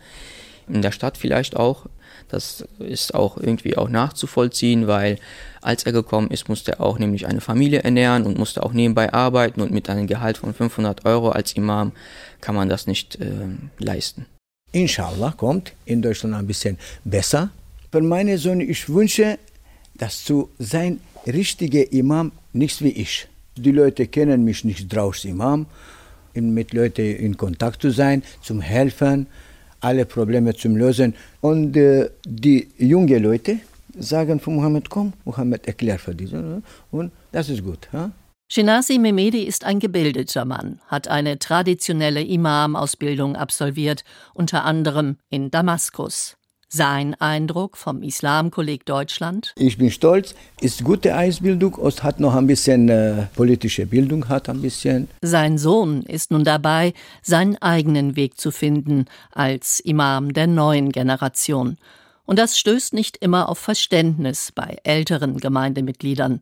in 0.68 0.82
der 0.82 0.92
Stadt 0.92 1.16
vielleicht 1.18 1.56
auch. 1.56 1.86
Das 2.28 2.64
ist 2.78 3.14
auch 3.14 3.36
irgendwie 3.36 3.76
auch 3.76 3.88
nachzuvollziehen, 3.88 4.86
weil 4.86 5.18
als 5.60 5.84
er 5.84 5.92
gekommen 5.92 6.30
ist, 6.30 6.48
musste 6.48 6.72
er 6.72 6.80
auch 6.80 6.98
nämlich 6.98 7.26
eine 7.26 7.40
Familie 7.40 7.82
ernähren 7.82 8.24
und 8.24 8.38
musste 8.38 8.62
auch 8.62 8.72
nebenbei 8.72 9.12
arbeiten 9.12 9.60
und 9.60 9.72
mit 9.72 9.90
einem 9.90 10.06
Gehalt 10.06 10.38
von 10.38 10.54
500 10.54 11.04
Euro 11.04 11.30
als 11.30 11.52
Imam 11.52 11.92
kann 12.40 12.54
man 12.54 12.68
das 12.68 12.86
nicht 12.86 13.16
äh, 13.16 13.26
leisten. 13.78 14.26
Inshallah 14.72 15.32
kommt 15.36 15.72
in 15.84 16.02
Deutschland 16.02 16.34
ein 16.34 16.46
bisschen 16.46 16.78
besser. 17.04 17.50
Für 17.92 18.00
meine 18.00 18.38
Söhne, 18.38 18.64
ich 18.64 18.88
wünsche, 18.88 19.38
dass 19.96 20.24
zu 20.24 20.50
sein 20.58 21.00
richtige 21.26 21.82
Imam 21.82 22.32
nicht 22.52 22.82
wie 22.82 22.90
ich. 22.90 23.28
Die 23.56 23.72
Leute 23.72 24.06
kennen 24.06 24.44
mich 24.44 24.64
nicht 24.64 24.94
draus 24.94 25.24
Imam, 25.24 25.66
mit 26.34 26.72
Leuten 26.72 27.02
in 27.16 27.36
Kontakt 27.36 27.82
zu 27.82 27.90
sein, 27.90 28.22
zum 28.42 28.60
Helfen, 28.60 29.26
alle 29.80 30.06
Probleme 30.06 30.54
zu 30.54 30.68
lösen. 30.68 31.14
Und 31.40 31.76
äh, 31.76 32.10
die 32.26 32.68
jungen 32.78 33.22
Leute 33.22 33.58
sagen 33.96 34.40
von 34.40 34.56
Mohammed, 34.56 34.90
komm, 34.90 35.12
Mohammed 35.24 35.66
erklärt 35.66 36.00
für 36.00 36.14
diese. 36.14 36.62
Und 36.90 37.12
das 37.30 37.48
ist 37.48 37.62
gut. 37.62 37.88
Ja? 37.92 38.10
Shinasi 38.50 38.98
Mehmedi 38.98 39.42
ist 39.44 39.64
ein 39.64 39.78
gebildeter 39.78 40.44
Mann, 40.44 40.80
hat 40.86 41.08
eine 41.08 41.38
traditionelle 41.38 42.22
Imam-Ausbildung 42.22 43.36
absolviert, 43.36 44.04
unter 44.32 44.64
anderem 44.64 45.16
in 45.30 45.50
Damaskus. 45.50 46.36
Sein 46.76 47.14
Eindruck 47.20 47.76
vom 47.76 48.02
Islamkolleg 48.02 48.84
Deutschland? 48.84 49.52
Ich 49.56 49.78
bin 49.78 49.92
stolz, 49.92 50.34
ist 50.60 50.82
gute 50.82 51.14
Eisbildung, 51.14 51.76
Ost 51.76 52.02
hat 52.02 52.18
noch 52.18 52.34
ein 52.34 52.48
bisschen 52.48 52.88
äh, 52.88 53.26
politische 53.36 53.86
Bildung, 53.86 54.28
hat 54.28 54.48
ein 54.48 54.60
bisschen. 54.60 55.06
Sein 55.22 55.56
Sohn 55.56 56.02
ist 56.02 56.32
nun 56.32 56.42
dabei, 56.42 56.92
seinen 57.22 57.56
eigenen 57.62 58.16
Weg 58.16 58.40
zu 58.40 58.50
finden 58.50 59.04
als 59.30 59.78
Imam 59.78 60.32
der 60.32 60.48
neuen 60.48 60.90
Generation. 60.90 61.76
Und 62.26 62.40
das 62.40 62.58
stößt 62.58 62.92
nicht 62.92 63.18
immer 63.18 63.48
auf 63.48 63.58
Verständnis 63.60 64.50
bei 64.52 64.78
älteren 64.82 65.36
Gemeindemitgliedern 65.36 66.40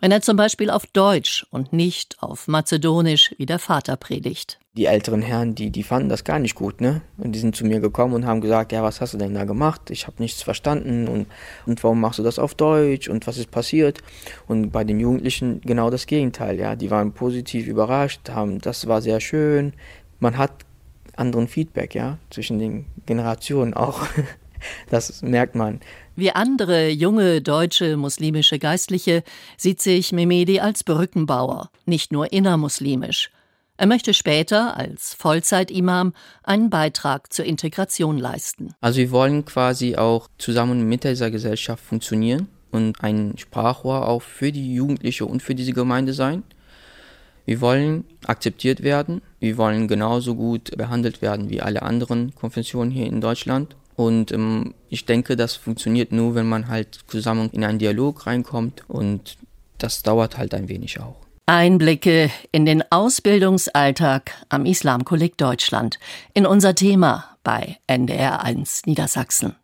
wenn 0.00 0.12
er 0.12 0.20
zum 0.20 0.36
Beispiel 0.36 0.68
auf 0.68 0.84
Deutsch 0.86 1.46
und 1.50 1.72
nicht 1.72 2.22
auf 2.22 2.46
Mazedonisch 2.46 3.34
wie 3.38 3.46
der 3.46 3.58
Vater 3.58 3.96
predigt. 3.96 4.58
Die 4.76 4.86
älteren 4.86 5.22
Herren, 5.22 5.54
die, 5.54 5.70
die 5.70 5.84
fanden 5.84 6.08
das 6.08 6.24
gar 6.24 6.40
nicht 6.40 6.56
gut, 6.56 6.80
ne? 6.80 7.00
Und 7.16 7.32
die 7.32 7.38
sind 7.38 7.54
zu 7.54 7.64
mir 7.64 7.78
gekommen 7.78 8.12
und 8.12 8.26
haben 8.26 8.40
gesagt, 8.40 8.72
ja, 8.72 8.82
was 8.82 9.00
hast 9.00 9.14
du 9.14 9.18
denn 9.18 9.32
da 9.32 9.44
gemacht? 9.44 9.90
Ich 9.90 10.08
habe 10.08 10.20
nichts 10.20 10.42
verstanden 10.42 11.06
und, 11.06 11.26
und 11.64 11.84
warum 11.84 12.00
machst 12.00 12.18
du 12.18 12.24
das 12.24 12.40
auf 12.40 12.56
Deutsch 12.56 13.08
und 13.08 13.26
was 13.28 13.38
ist 13.38 13.52
passiert? 13.52 14.02
Und 14.48 14.72
bei 14.72 14.82
den 14.82 14.98
Jugendlichen 14.98 15.60
genau 15.60 15.90
das 15.90 16.06
Gegenteil, 16.06 16.58
ja. 16.58 16.74
Die 16.74 16.90
waren 16.90 17.12
positiv 17.12 17.68
überrascht, 17.68 18.30
haben, 18.30 18.60
das 18.60 18.88
war 18.88 19.00
sehr 19.00 19.20
schön. 19.20 19.74
Man 20.18 20.38
hat 20.38 20.50
anderen 21.16 21.46
Feedback, 21.46 21.94
ja, 21.94 22.18
zwischen 22.30 22.58
den 22.58 22.86
Generationen 23.06 23.74
auch. 23.74 24.06
Das 24.88 25.20
merkt 25.20 25.54
man. 25.54 25.80
Wie 26.16 26.30
andere 26.30 26.88
junge 26.88 27.42
deutsche 27.42 27.98
muslimische 27.98 28.58
Geistliche 28.58 29.22
sieht 29.58 29.82
sich 29.82 30.10
Mehmedi 30.10 30.58
als 30.58 30.84
Brückenbauer, 30.84 31.70
nicht 31.84 32.12
nur 32.12 32.32
innermuslimisch. 32.32 33.30
Er 33.76 33.86
möchte 33.86 34.14
später 34.14 34.76
als 34.76 35.14
Vollzeitimam 35.14 36.12
einen 36.44 36.70
Beitrag 36.70 37.32
zur 37.32 37.44
Integration 37.44 38.18
leisten. 38.18 38.72
Also 38.80 38.98
wir 38.98 39.10
wollen 39.10 39.44
quasi 39.44 39.96
auch 39.96 40.28
zusammen 40.38 40.88
mit 40.88 41.02
dieser 41.02 41.32
Gesellschaft 41.32 41.84
funktionieren 41.84 42.46
und 42.70 43.02
ein 43.02 43.34
Sprachrohr 43.36 44.06
auch 44.06 44.22
für 44.22 44.52
die 44.52 44.74
Jugendliche 44.74 45.26
und 45.26 45.42
für 45.42 45.56
diese 45.56 45.72
Gemeinde 45.72 46.12
sein. 46.12 46.44
Wir 47.46 47.60
wollen 47.60 48.04
akzeptiert 48.24 48.84
werden, 48.84 49.22
wir 49.40 49.56
wollen 49.56 49.88
genauso 49.88 50.36
gut 50.36 50.76
behandelt 50.76 51.20
werden 51.20 51.50
wie 51.50 51.60
alle 51.60 51.82
anderen 51.82 52.34
Konfessionen 52.36 52.92
hier 52.92 53.06
in 53.06 53.20
Deutschland. 53.20 53.74
Und 53.96 54.30
ähm, 54.30 54.74
ich 54.88 55.04
denke, 55.04 55.36
das 55.36 55.54
funktioniert 55.56 56.12
nur, 56.12 56.36
wenn 56.36 56.48
man 56.48 56.68
halt 56.68 57.00
zusammen 57.08 57.50
in 57.50 57.64
einen 57.64 57.80
Dialog 57.80 58.26
reinkommt 58.26 58.88
und 58.88 59.36
das 59.78 60.02
dauert 60.02 60.38
halt 60.38 60.54
ein 60.54 60.68
wenig 60.68 61.00
auch. 61.00 61.23
Einblicke 61.46 62.30
in 62.52 62.64
den 62.64 62.82
Ausbildungsalltag 62.90 64.32
am 64.48 64.64
Islamkolleg 64.64 65.36
Deutschland 65.36 65.98
in 66.32 66.46
unser 66.46 66.74
Thema 66.74 67.36
bei 67.42 67.76
NDR1 67.86 68.84
Niedersachsen. 68.86 69.54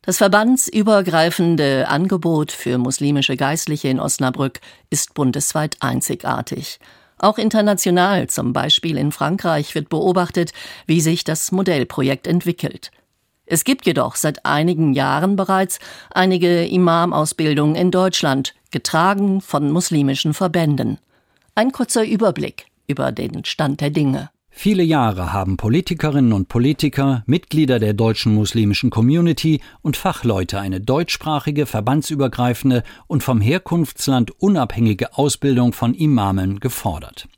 Das 0.00 0.16
verbandsübergreifende 0.16 1.88
Angebot 1.88 2.50
für 2.50 2.78
muslimische 2.78 3.36
Geistliche 3.36 3.88
in 3.88 4.00
Osnabrück 4.00 4.60
ist 4.88 5.12
bundesweit 5.12 5.76
einzigartig. 5.80 6.78
Auch 7.18 7.36
international, 7.36 8.28
zum 8.28 8.54
Beispiel 8.54 8.96
in 8.96 9.12
Frankreich, 9.12 9.74
wird 9.74 9.90
beobachtet, 9.90 10.54
wie 10.86 11.02
sich 11.02 11.24
das 11.24 11.52
Modellprojekt 11.52 12.26
entwickelt. 12.26 12.90
Es 13.44 13.64
gibt 13.64 13.84
jedoch 13.84 14.16
seit 14.16 14.46
einigen 14.46 14.94
Jahren 14.94 15.36
bereits 15.36 15.78
einige 16.10 16.64
Imam-Ausbildungen 16.64 17.76
in 17.76 17.90
Deutschland, 17.90 18.54
getragen 18.70 19.40
von 19.40 19.70
muslimischen 19.70 20.34
Verbänden. 20.34 20.98
Ein 21.54 21.72
kurzer 21.72 22.04
Überblick 22.04 22.66
über 22.86 23.12
den 23.12 23.44
Stand 23.44 23.80
der 23.80 23.90
Dinge. 23.90 24.30
Viele 24.58 24.82
Jahre 24.82 25.34
haben 25.34 25.58
Politikerinnen 25.58 26.32
und 26.32 26.48
Politiker, 26.48 27.22
Mitglieder 27.26 27.78
der 27.78 27.92
deutschen 27.92 28.34
muslimischen 28.34 28.88
Community 28.88 29.60
und 29.82 29.98
Fachleute 29.98 30.58
eine 30.58 30.80
deutschsprachige, 30.80 31.66
verbandsübergreifende 31.66 32.82
und 33.06 33.22
vom 33.22 33.42
Herkunftsland 33.42 34.30
unabhängige 34.40 35.18
Ausbildung 35.18 35.74
von 35.74 35.92
Imamen 35.92 36.58
gefordert. 36.58 37.28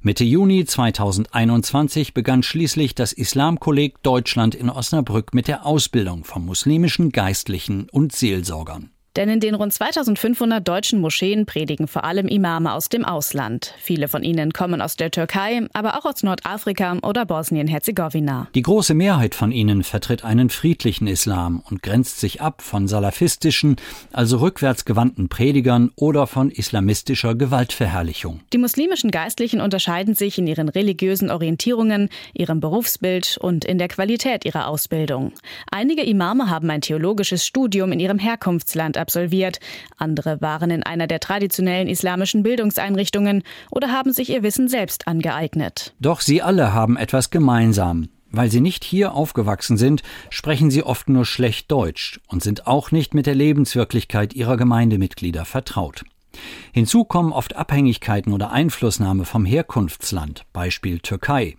Mitte 0.00 0.22
Juni 0.22 0.64
2021 0.64 2.14
begann 2.14 2.44
schließlich 2.44 2.94
das 2.94 3.12
Islamkolleg 3.12 4.00
Deutschland 4.04 4.54
in 4.54 4.70
Osnabrück 4.70 5.34
mit 5.34 5.48
der 5.48 5.66
Ausbildung 5.66 6.22
von 6.22 6.46
muslimischen 6.46 7.10
Geistlichen 7.10 7.88
und 7.90 8.12
Seelsorgern. 8.12 8.90
Denn 9.16 9.28
in 9.28 9.40
den 9.40 9.56
rund 9.56 9.72
2500 9.72 10.66
deutschen 10.66 11.00
Moscheen 11.00 11.44
predigen 11.44 11.88
vor 11.88 12.04
allem 12.04 12.28
Imame 12.28 12.72
aus 12.72 12.88
dem 12.88 13.04
Ausland. 13.04 13.74
Viele 13.78 14.06
von 14.06 14.22
ihnen 14.22 14.52
kommen 14.52 14.80
aus 14.80 14.94
der 14.94 15.10
Türkei, 15.10 15.66
aber 15.72 15.98
auch 15.98 16.04
aus 16.04 16.22
Nordafrika 16.22 16.98
oder 17.02 17.26
Bosnien-Herzegowina. 17.26 18.48
Die 18.54 18.62
große 18.62 18.94
Mehrheit 18.94 19.34
von 19.34 19.50
ihnen 19.50 19.82
vertritt 19.82 20.24
einen 20.24 20.48
friedlichen 20.48 21.08
Islam 21.08 21.62
und 21.68 21.82
grenzt 21.82 22.20
sich 22.20 22.40
ab 22.40 22.62
von 22.62 22.86
salafistischen, 22.86 23.76
also 24.12 24.38
rückwärtsgewandten 24.38 25.28
Predigern 25.28 25.90
oder 25.96 26.28
von 26.28 26.50
islamistischer 26.50 27.34
Gewaltverherrlichung. 27.34 28.40
Die 28.52 28.58
muslimischen 28.58 29.10
Geistlichen 29.10 29.60
unterscheiden 29.60 30.14
sich 30.14 30.38
in 30.38 30.46
ihren 30.46 30.68
religiösen 30.68 31.30
Orientierungen, 31.30 32.10
ihrem 32.32 32.60
Berufsbild 32.60 33.38
und 33.40 33.64
in 33.64 33.78
der 33.78 33.88
Qualität 33.88 34.44
ihrer 34.44 34.68
Ausbildung. 34.68 35.32
Einige 35.70 36.02
Imame 36.02 36.48
haben 36.48 36.70
ein 36.70 36.80
theologisches 36.80 37.44
Studium 37.44 37.90
in 37.90 37.98
ihrem 37.98 38.18
Herkunftsland 38.18 38.99
absolviert. 39.00 39.58
Andere 39.96 40.40
waren 40.40 40.70
in 40.70 40.82
einer 40.82 41.06
der 41.06 41.18
traditionellen 41.18 41.88
islamischen 41.88 42.42
Bildungseinrichtungen 42.42 43.42
oder 43.70 43.90
haben 43.90 44.12
sich 44.12 44.30
ihr 44.30 44.42
Wissen 44.42 44.68
selbst 44.68 45.08
angeeignet. 45.08 45.94
Doch 45.98 46.20
sie 46.20 46.42
alle 46.42 46.72
haben 46.72 46.96
etwas 46.96 47.30
gemeinsam. 47.30 48.08
Weil 48.32 48.50
sie 48.50 48.60
nicht 48.60 48.84
hier 48.84 49.14
aufgewachsen 49.14 49.76
sind, 49.76 50.02
sprechen 50.28 50.70
sie 50.70 50.84
oft 50.84 51.08
nur 51.08 51.24
schlecht 51.24 51.70
Deutsch 51.70 52.20
und 52.28 52.42
sind 52.44 52.66
auch 52.68 52.92
nicht 52.92 53.12
mit 53.12 53.26
der 53.26 53.34
Lebenswirklichkeit 53.34 54.34
ihrer 54.34 54.56
Gemeindemitglieder 54.56 55.44
vertraut. 55.44 56.04
Hinzu 56.72 57.04
kommen 57.04 57.32
oft 57.32 57.56
Abhängigkeiten 57.56 58.32
oder 58.32 58.52
Einflussnahme 58.52 59.24
vom 59.24 59.44
Herkunftsland, 59.44 60.44
Beispiel 60.52 61.00
Türkei. 61.00 61.56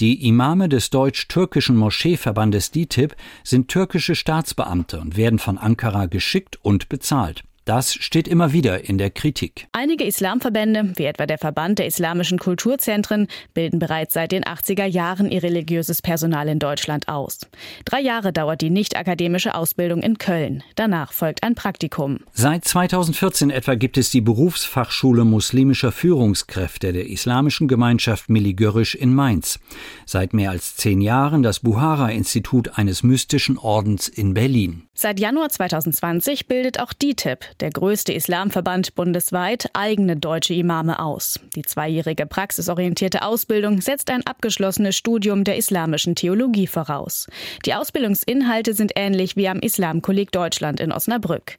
Die 0.00 0.26
Imame 0.26 0.68
des 0.68 0.90
deutsch-türkischen 0.90 1.76
Moscheeverbandes 1.76 2.70
DITIB 2.70 3.14
sind 3.44 3.68
türkische 3.68 4.14
Staatsbeamte 4.14 5.00
und 5.00 5.16
werden 5.16 5.38
von 5.38 5.58
Ankara 5.58 6.06
geschickt 6.06 6.58
und 6.62 6.88
bezahlt. 6.88 7.44
Das 7.64 7.92
steht 7.92 8.26
immer 8.26 8.52
wieder 8.52 8.88
in 8.88 8.98
der 8.98 9.10
Kritik. 9.10 9.68
Einige 9.72 10.04
Islamverbände, 10.04 10.92
wie 10.96 11.04
etwa 11.04 11.26
der 11.26 11.38
Verband 11.38 11.78
der 11.78 11.86
islamischen 11.86 12.38
Kulturzentren, 12.38 13.28
bilden 13.54 13.78
bereits 13.78 14.14
seit 14.14 14.32
den 14.32 14.44
80er 14.44 14.86
Jahren 14.86 15.30
ihr 15.30 15.42
religiöses 15.42 16.00
Personal 16.02 16.48
in 16.48 16.58
Deutschland 16.58 17.08
aus. 17.08 17.40
Drei 17.84 18.00
Jahre 18.00 18.32
dauert 18.32 18.62
die 18.62 18.70
nicht-akademische 18.70 19.54
Ausbildung 19.54 20.02
in 20.02 20.18
Köln. 20.18 20.62
Danach 20.74 21.12
folgt 21.12 21.42
ein 21.42 21.54
Praktikum. 21.54 22.20
Seit 22.32 22.64
2014 22.64 23.50
etwa 23.50 23.74
gibt 23.74 23.98
es 23.98 24.10
die 24.10 24.22
Berufsfachschule 24.22 25.24
muslimischer 25.24 25.92
Führungskräfte 25.92 26.92
der 26.92 27.08
islamischen 27.08 27.68
Gemeinschaft 27.68 28.30
Miligörisch 28.30 28.94
in 28.94 29.14
Mainz. 29.14 29.60
Seit 30.06 30.32
mehr 30.32 30.50
als 30.50 30.76
zehn 30.76 31.00
Jahren 31.00 31.42
das 31.42 31.60
Buhara-Institut 31.60 32.78
eines 32.78 33.02
mystischen 33.02 33.58
Ordens 33.58 34.08
in 34.08 34.34
Berlin. 34.34 34.88
Seit 35.02 35.18
Januar 35.18 35.48
2020 35.48 36.46
bildet 36.46 36.78
auch 36.78 36.92
DITIB, 36.92 37.38
der 37.60 37.70
größte 37.70 38.12
Islamverband 38.12 38.94
bundesweit, 38.94 39.70
eigene 39.72 40.18
deutsche 40.18 40.52
Imame 40.52 40.98
aus. 40.98 41.40
Die 41.56 41.62
zweijährige 41.62 42.26
praxisorientierte 42.26 43.22
Ausbildung 43.22 43.80
setzt 43.80 44.10
ein 44.10 44.26
abgeschlossenes 44.26 44.94
Studium 44.94 45.44
der 45.44 45.56
islamischen 45.56 46.16
Theologie 46.16 46.66
voraus. 46.66 47.28
Die 47.64 47.72
Ausbildungsinhalte 47.72 48.74
sind 48.74 48.92
ähnlich 48.94 49.36
wie 49.36 49.48
am 49.48 49.60
Islamkolleg 49.60 50.32
Deutschland 50.32 50.80
in 50.80 50.92
Osnabrück. 50.92 51.56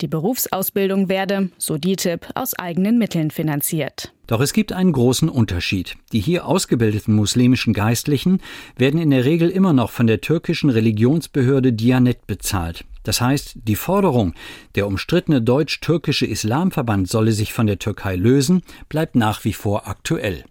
Die 0.00 0.08
Berufsausbildung 0.08 1.08
werde, 1.08 1.50
so 1.56 1.78
DITIB, 1.78 2.26
aus 2.34 2.54
eigenen 2.54 2.98
Mitteln 2.98 3.30
finanziert. 3.30 4.12
Doch 4.26 4.40
es 4.40 4.52
gibt 4.52 4.72
einen 4.72 4.92
großen 4.92 5.28
Unterschied. 5.28 5.96
Die 6.12 6.20
hier 6.20 6.46
ausgebildeten 6.46 7.14
muslimischen 7.14 7.74
Geistlichen 7.74 8.40
werden 8.76 9.00
in 9.00 9.10
der 9.10 9.24
Regel 9.24 9.50
immer 9.50 9.72
noch 9.72 9.90
von 9.90 10.06
der 10.06 10.20
türkischen 10.20 10.70
Religionsbehörde 10.70 11.72
Dianet 11.72 12.26
bezahlt. 12.26 12.84
Das 13.04 13.20
heißt, 13.20 13.58
die 13.64 13.76
Forderung, 13.76 14.34
der 14.74 14.86
umstrittene 14.86 15.42
deutsch-türkische 15.42 16.26
Islamverband 16.26 17.08
solle 17.08 17.32
sich 17.32 17.52
von 17.52 17.66
der 17.66 17.78
Türkei 17.78 18.16
lösen, 18.16 18.62
bleibt 18.88 19.14
nach 19.14 19.44
wie 19.44 19.52
vor 19.52 19.86
aktuell. 19.86 20.44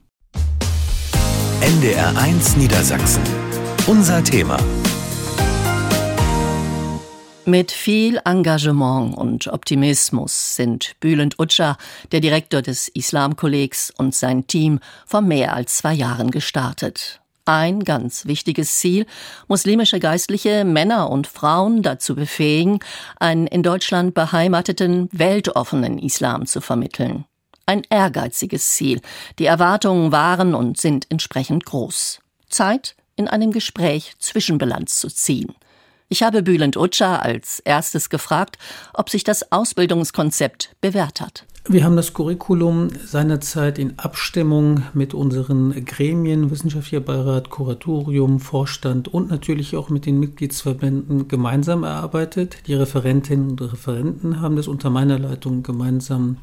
NDR 1.62 2.16
1 2.18 2.58
Niedersachsen. 2.58 3.24
Unser 3.88 4.24
Thema. 4.24 4.58
Mit 7.46 7.74
viel 7.74 8.22
Engagement 8.24 9.18
und 9.18 9.48
Optimismus 9.48 10.56
sind 10.56 10.96
Bülent 11.02 11.40
Utscha, 11.40 11.78
der 12.14 12.22
Direktor 12.22 12.62
des 12.62 12.88
Islamkollegs 12.88 13.92
und 13.98 14.16
sein 14.16 14.48
Team 14.48 14.80
vor 15.06 15.20
mehr 15.20 15.54
als 15.54 15.78
zwei 15.78 15.94
Jahren 15.94 16.32
gestartet. 16.32 17.20
Ein 17.44 17.82
ganz 17.84 18.26
wichtiges 18.28 18.78
Ziel, 18.80 19.06
muslimische 19.50 20.00
Geistliche 20.00 20.64
Männer 20.64 21.10
und 21.10 21.28
Frauen 21.28 21.82
dazu 21.82 22.16
befähigen, 22.16 22.80
einen 23.20 23.48
in 23.48 23.62
Deutschland 23.62 24.14
beheimateten, 24.14 25.10
weltoffenen 25.12 26.00
Islam 26.00 26.46
zu 26.46 26.62
vermitteln. 26.62 27.26
Ein 27.66 27.82
ehrgeiziges 27.90 28.70
Ziel. 28.70 29.02
Die 29.38 29.46
Erwartungen 29.46 30.14
waren 30.14 30.56
und 30.56 30.80
sind 30.80 31.08
entsprechend 31.10 31.66
groß. 31.66 32.20
Zeit, 32.48 32.96
in 33.18 33.28
einem 33.28 33.52
Gespräch 33.52 34.14
Zwischenbilanz 34.20 35.00
zu 35.00 35.10
ziehen. 35.10 35.54
Ich 36.14 36.22
habe 36.22 36.44
Bülent 36.44 36.78
Utscha 36.78 37.16
als 37.16 37.60
erstes 37.62 38.08
gefragt, 38.08 38.60
ob 38.94 39.10
sich 39.10 39.24
das 39.24 39.52
Ausbildungskonzept 39.52 40.76
bewährt 40.80 41.22
hat. 41.22 41.48
Wir 41.68 41.84
haben 41.84 41.96
das 41.96 42.14
Curriculum 42.14 42.90
seinerzeit 43.04 43.80
in 43.80 43.98
Abstimmung 43.98 44.84
mit 44.94 45.16
unseren 45.16 45.74
Gremien, 45.86 46.52
Wissenschaftlicher 46.52 47.00
Beirat, 47.04 47.50
Kuratorium, 47.50 48.40
Vorstand 48.40 49.08
und 49.08 49.32
natürlich 49.32 49.76
auch 49.76 49.90
mit 49.90 50.06
den 50.06 50.20
Mitgliedsverbänden 50.20 51.30
gemeinsam 51.30 51.84
erarbeitet. 51.84 52.58
Die 52.68 52.76
Referentinnen 52.76 53.50
und 53.50 53.62
Referenten 53.64 54.40
haben 54.40 54.56
das 54.56 54.68
unter 54.68 54.92
meiner 54.92 55.18
Leitung 55.18 55.64
gemeinsam 55.64 56.38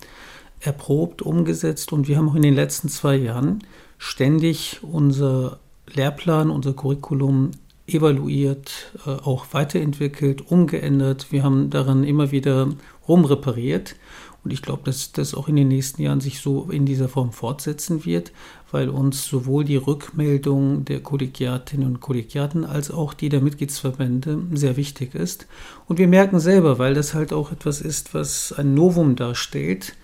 erprobt, 0.59 1.22
umgesetzt 1.22 1.92
und 1.92 2.09
wir 2.09 2.16
haben 2.16 2.28
auch 2.28 2.35
in 2.35 2.42
den 2.42 2.56
letzten 2.56 2.88
zwei 2.88 3.14
Jahren 3.14 3.62
ständig 3.98 4.80
unser 4.83 5.61
Lehrplan, 5.87 6.50
unser 6.50 6.72
Curriculum 6.72 7.52
evaluiert, 7.94 8.92
äh, 9.07 9.11
auch 9.11 9.46
weiterentwickelt, 9.53 10.50
umgeändert. 10.50 11.31
Wir 11.31 11.42
haben 11.42 11.70
daran 11.70 12.05
immer 12.05 12.31
wieder 12.31 12.68
rumrepariert. 13.09 13.96
Und 14.42 14.53
ich 14.53 14.62
glaube, 14.62 14.83
dass 14.85 15.12
das 15.12 15.35
auch 15.35 15.48
in 15.48 15.57
den 15.57 15.68
nächsten 15.68 16.00
Jahren 16.00 16.20
sich 16.20 16.40
so 16.40 16.68
in 16.70 16.87
dieser 16.87 17.09
Form 17.09 17.31
fortsetzen 17.31 18.07
wird, 18.07 18.33
weil 18.70 18.88
uns 18.88 19.26
sowohl 19.26 19.64
die 19.64 19.76
Rückmeldung 19.76 20.87
der 20.87 21.00
Kollegiatinnen 21.00 21.87
und 21.87 22.00
Kollegiaten 22.00 22.64
als 22.64 22.90
auch 22.90 23.12
die 23.12 23.29
der 23.29 23.42
Mitgliedsverbände 23.42 24.38
sehr 24.53 24.79
wichtig 24.79 25.14
ist. 25.14 25.46
Und 25.87 25.98
wir 25.98 26.09
merken 26.09 26.40
selber, 26.40 26.79
weil 26.79 26.94
das 26.94 27.12
halt 27.12 27.35
auch 27.35 27.53
etwas 27.53 27.83
ist, 27.83 28.14
was 28.14 28.53
ein 28.53 28.72
Novum 28.72 29.14
darstellt. 29.14 29.94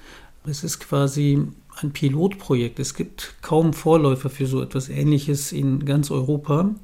Es 0.45 0.65
ist 0.65 0.81
quasi 0.81 1.47
ein 1.81 1.93
Pilotprojekt. 1.93 2.79
Es 2.79 2.95
gibt 2.95 3.37
kaum 3.41 3.73
Vorläufer 3.73 4.29
für 4.29 4.47
so 4.47 4.61
etwas 4.61 4.91
Ähnliches 4.91 5.53
in 5.53 5.85
ganz 5.87 6.11
Europa 6.11 6.75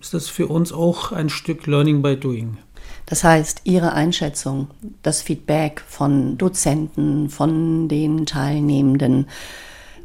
ist 0.00 0.14
das 0.14 0.28
für 0.28 0.46
uns 0.46 0.72
auch 0.72 1.12
ein 1.12 1.28
Stück 1.28 1.66
Learning 1.66 2.02
by 2.02 2.16
Doing. 2.16 2.58
Das 3.06 3.24
heißt, 3.24 3.62
Ihre 3.64 3.92
Einschätzung, 3.92 4.68
das 5.02 5.22
Feedback 5.22 5.82
von 5.86 6.36
Dozenten, 6.36 7.30
von 7.30 7.88
den 7.88 8.26
Teilnehmenden, 8.26 9.26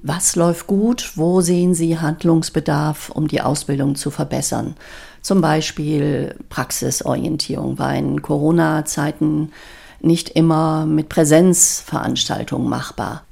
was 0.01 0.36
läuft 0.36 0.67
gut? 0.67 1.13
Wo 1.15 1.39
sehen 1.39 1.73
Sie 1.73 1.97
Handlungsbedarf, 1.97 3.10
um 3.10 3.29
die 3.29 3.41
Ausbildung 3.41 3.95
zu 3.95 4.12
verbessern? 4.12 4.75
Zum 5.21 5.39
Beispiel 5.39 6.36
Praxisorientierung 6.49 7.79
war 7.79 7.95
in 7.95 8.21
Corona-Zeiten 8.21 9.53
nicht 10.01 10.29
immer 10.29 10.86
mit 10.86 11.08
Präsenzveranstaltungen 11.08 12.67
machbar. 12.67 13.23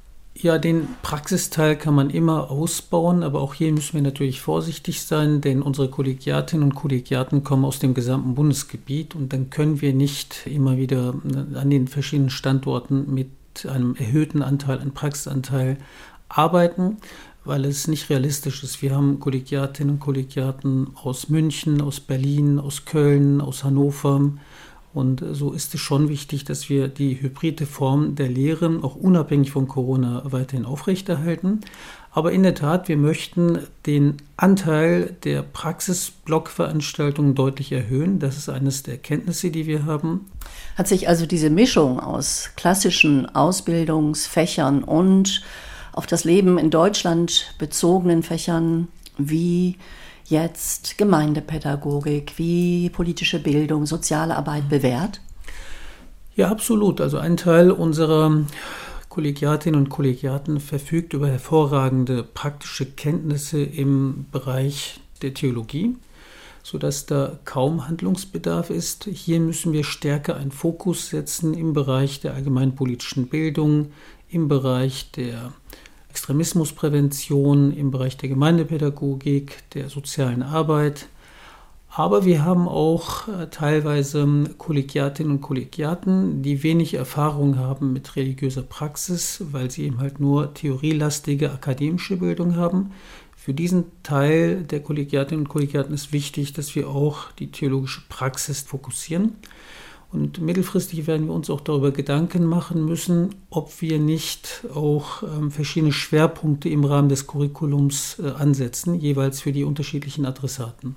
Ja, 0.42 0.58
den 0.58 0.88
Praxisteil 1.02 1.76
kann 1.76 1.94
man 1.94 2.10
immer 2.10 2.50
ausbauen, 2.50 3.22
aber 3.22 3.40
auch 3.40 3.54
hier 3.54 3.70
müssen 3.70 3.94
wir 3.94 4.02
natürlich 4.02 4.40
vorsichtig 4.40 5.02
sein, 5.02 5.40
denn 5.40 5.62
unsere 5.62 5.88
Kollegiatinnen 5.88 6.64
und 6.64 6.74
Kollegiaten 6.74 7.44
kommen 7.44 7.64
aus 7.64 7.78
dem 7.78 7.94
gesamten 7.94 8.34
Bundesgebiet 8.34 9.14
und 9.14 9.32
dann 9.32 9.50
können 9.50 9.80
wir 9.80 9.94
nicht 9.94 10.48
immer 10.48 10.76
wieder 10.76 11.14
an 11.54 11.70
den 11.70 11.86
verschiedenen 11.86 12.30
Standorten 12.30 13.14
mit 13.14 13.28
einem 13.68 13.94
erhöhten 13.94 14.42
Anteil 14.42 14.80
an 14.80 14.90
Praxisanteil 14.90 15.76
arbeiten, 16.28 16.96
weil 17.44 17.64
es 17.64 17.86
nicht 17.86 18.10
realistisch 18.10 18.64
ist. 18.64 18.82
Wir 18.82 18.96
haben 18.96 19.20
Kollegiatinnen 19.20 19.94
und 19.94 20.00
Kollegiaten 20.00 20.88
aus 21.00 21.28
München, 21.28 21.80
aus 21.80 22.00
Berlin, 22.00 22.58
aus 22.58 22.84
Köln, 22.84 23.40
aus 23.40 23.62
Hannover, 23.62 24.32
und 24.94 25.24
so 25.32 25.52
ist 25.52 25.74
es 25.74 25.80
schon 25.80 26.08
wichtig, 26.08 26.44
dass 26.44 26.68
wir 26.68 26.88
die 26.88 27.20
hybride 27.20 27.64
Form 27.64 28.14
der 28.14 28.28
Lehre 28.28 28.80
auch 28.82 28.94
unabhängig 28.94 29.50
von 29.50 29.66
Corona 29.66 30.22
weiterhin 30.26 30.66
aufrechterhalten. 30.66 31.60
Aber 32.10 32.32
in 32.32 32.42
der 32.42 32.54
Tat, 32.54 32.88
wir 32.88 32.98
möchten 32.98 33.60
den 33.86 34.18
Anteil 34.36 35.16
der 35.24 35.40
Praxisblockveranstaltungen 35.42 37.34
deutlich 37.34 37.72
erhöhen. 37.72 38.18
Das 38.18 38.36
ist 38.36 38.50
eines 38.50 38.82
der 38.82 38.94
Erkenntnisse, 38.94 39.50
die 39.50 39.66
wir 39.66 39.86
haben. 39.86 40.26
Hat 40.76 40.88
sich 40.88 41.08
also 41.08 41.24
diese 41.24 41.48
Mischung 41.48 41.98
aus 41.98 42.50
klassischen 42.56 43.34
Ausbildungsfächern 43.34 44.84
und 44.84 45.42
auf 45.94 46.06
das 46.06 46.24
Leben 46.24 46.58
in 46.58 46.70
Deutschland 46.70 47.54
bezogenen 47.58 48.22
Fächern 48.22 48.88
wie 49.16 49.78
jetzt 50.32 50.98
Gemeindepädagogik, 50.98 52.32
wie 52.38 52.90
politische 52.90 53.38
Bildung, 53.38 53.86
soziale 53.86 54.36
Arbeit 54.36 54.68
bewährt? 54.68 55.20
Ja, 56.34 56.48
absolut. 56.50 57.00
Also 57.00 57.18
ein 57.18 57.36
Teil 57.36 57.70
unserer 57.70 58.44
Kollegiatinnen 59.10 59.78
und 59.78 59.90
Kollegiaten 59.90 60.58
verfügt 60.58 61.12
über 61.12 61.28
hervorragende 61.28 62.22
praktische 62.22 62.86
Kenntnisse 62.86 63.62
im 63.62 64.24
Bereich 64.32 65.00
der 65.20 65.34
Theologie, 65.34 65.96
sodass 66.62 67.04
da 67.04 67.38
kaum 67.44 67.86
Handlungsbedarf 67.86 68.70
ist. 68.70 69.04
Hier 69.04 69.38
müssen 69.40 69.74
wir 69.74 69.84
stärker 69.84 70.36
einen 70.36 70.50
Fokus 70.50 71.10
setzen 71.10 71.52
im 71.52 71.74
Bereich 71.74 72.20
der 72.20 72.32
allgemeinpolitischen 72.32 73.28
Bildung, 73.28 73.92
im 74.30 74.48
Bereich 74.48 75.10
der 75.10 75.52
Extremismusprävention 76.12 77.72
im 77.72 77.90
Bereich 77.90 78.18
der 78.18 78.28
Gemeindepädagogik, 78.28 79.62
der 79.72 79.88
sozialen 79.88 80.42
Arbeit, 80.42 81.08
Aber 81.94 82.24
wir 82.24 82.42
haben 82.42 82.68
auch 82.68 83.28
äh, 83.28 83.48
teilweise 83.50 84.26
Kollegiatinnen 84.56 85.32
und 85.32 85.40
Kollegiaten, 85.42 86.42
die 86.42 86.62
wenig 86.62 86.94
Erfahrung 86.94 87.58
haben 87.58 87.92
mit 87.92 88.16
religiöser 88.16 88.62
Praxis, 88.62 89.42
weil 89.52 89.70
sie 89.70 89.84
eben 89.84 90.00
halt 90.00 90.18
nur 90.18 90.54
theorielastige 90.54 91.52
akademische 91.52 92.16
Bildung 92.16 92.56
haben. 92.56 92.92
Für 93.36 93.52
diesen 93.52 93.84
Teil 94.02 94.62
der 94.62 94.80
Kollegiatinnen 94.80 95.44
und 95.44 95.48
Kollegiaten 95.50 95.92
ist 95.92 96.14
wichtig, 96.14 96.54
dass 96.54 96.74
wir 96.74 96.88
auch 96.88 97.30
die 97.32 97.50
theologische 97.50 98.02
Praxis 98.08 98.62
fokussieren. 98.62 99.36
Und 100.12 100.42
mittelfristig 100.42 101.06
werden 101.06 101.26
wir 101.26 101.34
uns 101.34 101.48
auch 101.48 101.62
darüber 101.62 101.90
Gedanken 101.90 102.44
machen 102.44 102.84
müssen, 102.84 103.30
ob 103.48 103.80
wir 103.80 103.98
nicht 103.98 104.66
auch 104.74 105.22
ähm, 105.22 105.50
verschiedene 105.50 105.92
Schwerpunkte 105.92 106.68
im 106.68 106.84
Rahmen 106.84 107.08
des 107.08 107.26
Curriculums 107.26 108.18
äh, 108.18 108.28
ansetzen, 108.28 109.00
jeweils 109.00 109.40
für 109.40 109.52
die 109.52 109.64
unterschiedlichen 109.64 110.26
Adressaten. 110.26 110.96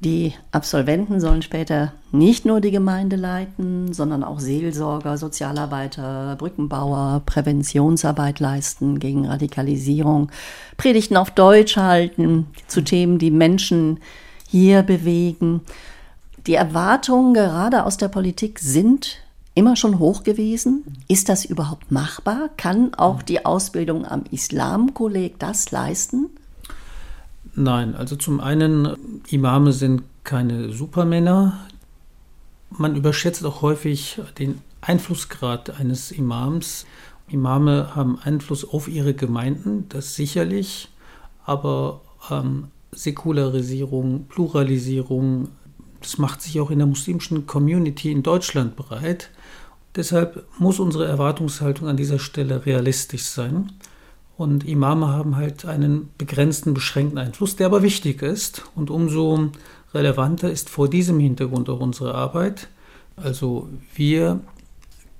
Die 0.00 0.34
Absolventen 0.52 1.18
sollen 1.18 1.40
später 1.40 1.94
nicht 2.12 2.44
nur 2.44 2.60
die 2.60 2.70
Gemeinde 2.70 3.16
leiten, 3.16 3.92
sondern 3.92 4.22
auch 4.22 4.38
Seelsorger, 4.38 5.16
Sozialarbeiter, 5.16 6.36
Brückenbauer, 6.36 7.22
Präventionsarbeit 7.24 8.38
leisten 8.38 8.98
gegen 8.98 9.26
Radikalisierung, 9.26 10.30
Predigten 10.76 11.16
auf 11.16 11.30
Deutsch 11.30 11.76
halten 11.76 12.46
zu 12.66 12.82
Themen, 12.82 13.18
die 13.18 13.30
Menschen 13.30 13.98
hier 14.48 14.82
bewegen. 14.82 15.62
Die 16.46 16.54
Erwartungen 16.54 17.32
gerade 17.32 17.84
aus 17.84 17.96
der 17.96 18.08
Politik 18.08 18.58
sind 18.58 19.16
immer 19.54 19.76
schon 19.76 19.98
hoch 19.98 20.24
gewesen. 20.24 20.84
Ist 21.08 21.30
das 21.30 21.46
überhaupt 21.46 21.90
machbar? 21.90 22.50
Kann 22.58 22.92
auch 22.94 23.22
die 23.22 23.46
Ausbildung 23.46 24.04
am 24.04 24.24
Islamkolleg 24.30 25.38
das 25.38 25.70
leisten? 25.70 26.26
Nein, 27.54 27.94
also 27.94 28.16
zum 28.16 28.40
einen, 28.40 29.22
Imame 29.30 29.72
sind 29.72 30.02
keine 30.24 30.70
Supermänner. 30.70 31.60
Man 32.70 32.96
überschätzt 32.96 33.44
auch 33.46 33.62
häufig 33.62 34.20
den 34.38 34.60
Einflussgrad 34.82 35.78
eines 35.78 36.10
Imams. 36.10 36.84
Imame 37.28 37.94
haben 37.94 38.18
Einfluss 38.22 38.68
auf 38.68 38.88
ihre 38.88 39.14
Gemeinden, 39.14 39.86
das 39.88 40.14
sicherlich, 40.14 40.88
aber 41.46 42.02
ähm, 42.30 42.68
Säkularisierung, 42.92 44.26
Pluralisierung, 44.28 45.48
das 46.04 46.18
macht 46.18 46.42
sich 46.42 46.60
auch 46.60 46.70
in 46.70 46.78
der 46.78 46.86
muslimischen 46.86 47.46
Community 47.46 48.12
in 48.12 48.22
Deutschland 48.22 48.76
bereit. 48.76 49.30
Deshalb 49.96 50.44
muss 50.58 50.78
unsere 50.78 51.06
Erwartungshaltung 51.06 51.88
an 51.88 51.96
dieser 51.96 52.18
Stelle 52.18 52.66
realistisch 52.66 53.24
sein. 53.24 53.72
Und 54.36 54.66
Imame 54.66 55.08
haben 55.08 55.36
halt 55.36 55.64
einen 55.64 56.10
begrenzten, 56.18 56.74
beschränkten 56.74 57.18
Einfluss, 57.18 57.56
der 57.56 57.66
aber 57.66 57.82
wichtig 57.82 58.20
ist. 58.20 58.64
Und 58.74 58.90
umso 58.90 59.50
relevanter 59.94 60.50
ist 60.50 60.68
vor 60.68 60.90
diesem 60.90 61.20
Hintergrund 61.20 61.70
auch 61.70 61.80
unsere 61.80 62.14
Arbeit. 62.14 62.68
Also 63.16 63.70
wir 63.94 64.40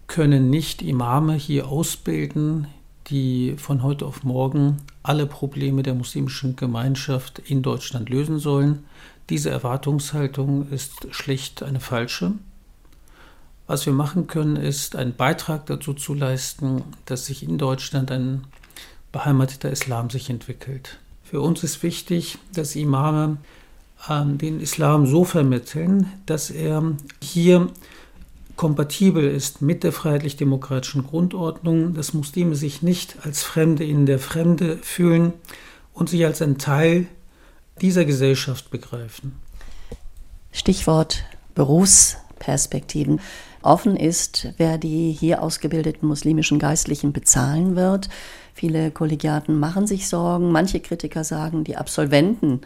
können 0.07 0.51
nicht 0.51 0.83
Imame 0.83 1.35
hier 1.35 1.69
ausbilden, 1.69 2.67
die 3.07 3.55
von 3.57 3.83
heute 3.83 4.05
auf 4.05 4.23
morgen 4.23 4.79
alle 5.03 5.27
Probleme 5.27 5.83
der 5.83 5.95
muslimischen 5.95 6.57
Gemeinschaft 6.57 7.39
in 7.39 7.63
Deutschland 7.63 8.11
lösen 8.11 8.39
sollen. 8.39 8.85
Diese 9.31 9.51
Erwartungshaltung 9.51 10.69
ist 10.71 11.07
schlicht 11.11 11.63
eine 11.63 11.81
falsche. 11.81 12.33
Was 13.67 13.87
wir 13.87 13.95
machen 13.95 14.27
können, 14.27 14.57
ist 14.57 14.97
einen 14.97 15.17
Beitrag 15.17 15.65
dazu 15.67 15.95
zu 15.95 16.13
leisten, 16.13 16.83
dass 17.07 17.27
sich 17.27 17.43
in 17.43 17.57
Deutschland 17.57 18.11
ein 18.11 18.45
beheimateter 19.13 19.71
Islam 19.71 20.11
sich 20.11 20.29
entwickelt. 20.29 20.99
Für 21.23 21.41
uns 21.41 21.65
ist 21.65 21.83
wichtig, 21.83 22.37
dass 22.53 22.77
Imame 22.77 23.39
äh, 24.09 24.25
den 24.27 24.61
Islam 24.61 25.07
so 25.07 25.25
vermitteln, 25.25 26.13
dass 26.27 26.51
er 26.51 26.83
hier 27.23 27.71
kompatibel 28.57 29.25
ist 29.25 29.63
mit 29.63 29.83
der 29.83 29.93
freiheitlich-demokratischen 29.93 31.05
Grundordnung, 31.07 31.95
dass 31.95 32.13
Muslime 32.13 32.55
sich 32.55 32.83
nicht 32.83 33.17
als 33.25 33.43
Fremde 33.43 33.85
in 33.85 34.05
der 34.05 34.19
Fremde 34.19 34.77
fühlen 34.77 35.33
und 35.93 36.09
sich 36.09 36.25
als 36.25 36.43
ein 36.43 36.59
Teil 36.59 37.07
dieser 37.81 38.05
Gesellschaft 38.05 38.71
begreifen. 38.71 39.33
Stichwort 40.53 41.25
Berufsperspektiven. 41.55 43.21
Offen 43.63 43.97
ist, 43.97 44.49
wer 44.59 44.77
die 44.77 45.13
hier 45.13 45.43
ausgebildeten 45.43 46.07
muslimischen 46.07 46.59
Geistlichen 46.59 47.13
bezahlen 47.13 47.77
wird. 47.77 48.09
Viele 48.53 48.91
Kollegiaten 48.91 49.59
machen 49.59 49.87
sich 49.87 50.09
Sorgen. 50.09 50.53
Manche 50.53 50.81
Kritiker 50.81 51.25
sagen, 51.25 51.65
die 51.65 51.77
Absolventen, 51.77 52.61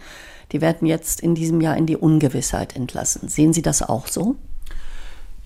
die 0.53 0.61
werden 0.61 0.87
jetzt 0.87 1.21
in 1.21 1.35
diesem 1.35 1.61
Jahr 1.61 1.77
in 1.77 1.87
die 1.87 1.97
Ungewissheit 1.97 2.75
entlassen. 2.77 3.29
Sehen 3.29 3.53
Sie 3.53 3.63
das 3.63 3.83
auch 3.83 4.07
so? 4.07 4.37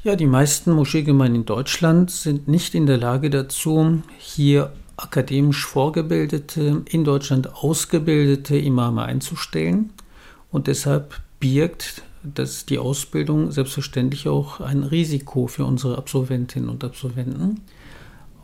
Ja, 0.03 0.17
die 0.17 0.27
meisten 0.27 0.73
Moscheegemeinden 0.73 1.43
in 1.43 1.47
Deutschland 1.47 2.11
sind 2.11 2.49
nicht 2.49 2.75
in 2.75 2.87
der 2.87 2.99
Lage 2.99 3.31
dazu, 3.31 4.03
hier 4.19 4.73
akademisch 5.03 5.67
vorgebildete, 5.67 6.83
in 6.87 7.05
Deutschland 7.05 7.55
ausgebildete 7.55 8.57
Imame 8.57 9.03
einzustellen. 9.03 9.93
Und 10.51 10.67
deshalb 10.67 11.21
birgt 11.41 12.03
dass 12.23 12.67
die 12.67 12.79
Ausbildung 12.79 13.51
selbstverständlich 13.51 14.29
auch 14.29 14.61
ein 14.61 14.85
Risiko 14.85 15.47
für 15.47 15.65
unsere 15.65 15.99
Absolventinnen 15.99 16.69
und 16.69 16.85
Absolventen. 16.85 17.61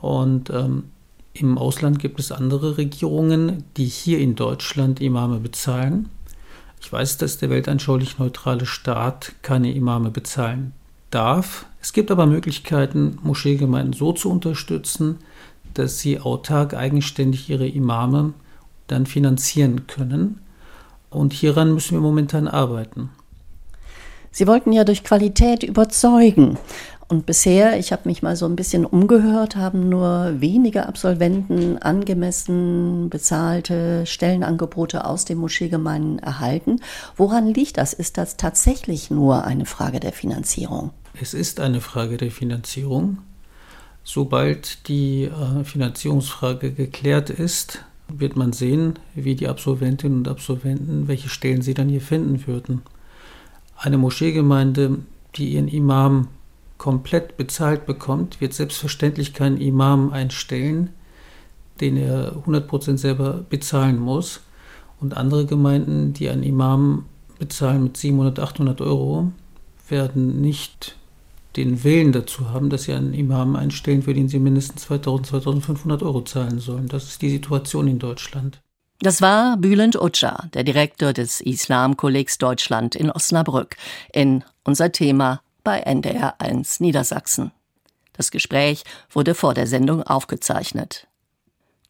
Und 0.00 0.50
ähm, 0.50 0.84
im 1.32 1.58
Ausland 1.58 1.98
gibt 1.98 2.18
es 2.18 2.32
andere 2.32 2.78
Regierungen, 2.78 3.64
die 3.76 3.84
hier 3.84 4.18
in 4.18 4.34
Deutschland 4.34 5.00
Imame 5.00 5.38
bezahlen. 5.38 6.08
Ich 6.80 6.92
weiß, 6.92 7.18
dass 7.18 7.38
der 7.38 7.50
weltanschaulich 7.50 8.18
neutrale 8.18 8.66
Staat 8.66 9.32
keine 9.42 9.72
Imame 9.72 10.10
bezahlen 10.10 10.72
darf. 11.10 11.66
Es 11.80 11.92
gibt 11.92 12.10
aber 12.10 12.26
Möglichkeiten, 12.26 13.18
Moscheegemeinden 13.22 13.92
so 13.92 14.12
zu 14.12 14.30
unterstützen, 14.30 15.18
dass 15.74 15.98
sie 15.98 16.20
autark 16.20 16.74
eigenständig 16.74 17.48
ihre 17.50 17.66
Imame 17.66 18.32
dann 18.86 19.06
finanzieren 19.06 19.86
können. 19.86 20.40
Und 21.10 21.32
hieran 21.32 21.74
müssen 21.74 21.92
wir 21.92 22.00
momentan 22.00 22.48
arbeiten. 22.48 23.10
Sie 24.30 24.46
wollten 24.46 24.72
ja 24.72 24.84
durch 24.84 25.04
Qualität 25.04 25.62
überzeugen. 25.62 26.58
Und 27.10 27.24
bisher, 27.24 27.78
ich 27.78 27.90
habe 27.90 28.02
mich 28.04 28.22
mal 28.22 28.36
so 28.36 28.44
ein 28.44 28.54
bisschen 28.54 28.84
umgehört, 28.84 29.56
haben 29.56 29.88
nur 29.88 30.34
wenige 30.40 30.86
Absolventen 30.86 31.78
angemessen 31.78 33.08
bezahlte 33.08 34.04
Stellenangebote 34.04 35.06
aus 35.06 35.24
den 35.24 35.38
Moscheegemeinden 35.38 36.18
erhalten. 36.18 36.80
Woran 37.16 37.46
liegt 37.54 37.78
das? 37.78 37.94
Ist 37.94 38.18
das 38.18 38.36
tatsächlich 38.36 39.10
nur 39.10 39.44
eine 39.44 39.64
Frage 39.64 40.00
der 40.00 40.12
Finanzierung? 40.12 40.90
Es 41.18 41.32
ist 41.32 41.60
eine 41.60 41.80
Frage 41.80 42.18
der 42.18 42.30
Finanzierung. 42.30 43.18
Sobald 44.10 44.88
die 44.88 45.24
äh, 45.24 45.64
Finanzierungsfrage 45.64 46.72
geklärt 46.72 47.28
ist, 47.28 47.84
wird 48.08 48.36
man 48.36 48.54
sehen, 48.54 48.94
wie 49.14 49.34
die 49.34 49.48
Absolventinnen 49.48 50.20
und 50.20 50.28
Absolventen, 50.28 51.08
welche 51.08 51.28
Stellen 51.28 51.60
sie 51.60 51.74
dann 51.74 51.90
hier 51.90 52.00
finden 52.00 52.46
würden. 52.46 52.80
Eine 53.76 53.98
Moscheegemeinde, 53.98 55.00
die 55.34 55.50
ihren 55.52 55.68
Imam 55.68 56.28
komplett 56.78 57.36
bezahlt 57.36 57.84
bekommt, 57.84 58.40
wird 58.40 58.54
selbstverständlich 58.54 59.34
keinen 59.34 59.58
Imam 59.58 60.10
einstellen, 60.10 60.88
den 61.82 61.98
er 61.98 62.34
100% 62.46 62.96
selber 62.96 63.44
bezahlen 63.50 63.98
muss. 63.98 64.40
Und 65.00 65.18
andere 65.18 65.44
Gemeinden, 65.44 66.14
die 66.14 66.30
einen 66.30 66.44
Imam 66.44 67.04
bezahlen 67.38 67.82
mit 67.82 67.98
700, 67.98 68.40
800 68.40 68.80
Euro, 68.80 69.32
werden 69.86 70.40
nicht 70.40 70.97
den 71.56 71.82
Willen 71.84 72.12
dazu 72.12 72.50
haben, 72.50 72.70
dass 72.70 72.84
sie 72.84 72.92
einen 72.92 73.14
Imam 73.14 73.56
einstellen, 73.56 74.02
für 74.02 74.14
den 74.14 74.28
sie 74.28 74.38
mindestens 74.38 74.82
2000, 74.82 75.26
2500 75.28 76.02
Euro 76.02 76.22
zahlen 76.22 76.58
sollen. 76.58 76.88
Das 76.88 77.04
ist 77.04 77.22
die 77.22 77.30
Situation 77.30 77.88
in 77.88 77.98
Deutschland. 77.98 78.60
Das 79.00 79.22
war 79.22 79.56
Bülent 79.56 79.94
Uca, 79.94 80.48
der 80.54 80.64
Direktor 80.64 81.12
des 81.12 81.40
Islamkollegs 81.40 82.38
Deutschland 82.38 82.96
in 82.96 83.10
Osnabrück, 83.10 83.76
in 84.12 84.44
unser 84.64 84.90
Thema 84.90 85.40
bei 85.62 85.78
NDR 85.80 86.40
1 86.40 86.80
Niedersachsen. 86.80 87.52
Das 88.12 88.32
Gespräch 88.32 88.82
wurde 89.12 89.36
vor 89.36 89.54
der 89.54 89.68
Sendung 89.68 90.02
aufgezeichnet. 90.02 91.06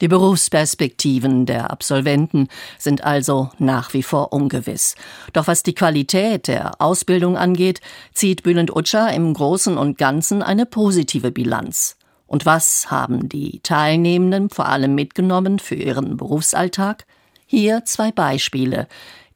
Die 0.00 0.08
Berufsperspektiven 0.08 1.44
der 1.44 1.72
Absolventen 1.72 2.48
sind 2.78 3.02
also 3.02 3.50
nach 3.58 3.94
wie 3.94 4.04
vor 4.04 4.32
ungewiss. 4.32 4.94
Doch 5.32 5.48
was 5.48 5.64
die 5.64 5.74
Qualität 5.74 6.46
der 6.46 6.80
Ausbildung 6.80 7.36
angeht, 7.36 7.80
zieht 8.14 8.44
Bülent 8.44 8.74
Utscher 8.74 9.12
im 9.12 9.34
Großen 9.34 9.76
und 9.76 9.98
Ganzen 9.98 10.42
eine 10.42 10.66
positive 10.66 11.32
Bilanz. 11.32 11.96
Und 12.28 12.46
was 12.46 12.90
haben 12.92 13.28
die 13.28 13.58
Teilnehmenden 13.64 14.50
vor 14.50 14.66
allem 14.66 14.94
mitgenommen 14.94 15.58
für 15.58 15.74
ihren 15.74 16.16
Berufsalltag? 16.16 17.04
Hier 17.46 17.84
zwei 17.84 18.12
Beispiele. 18.12 18.86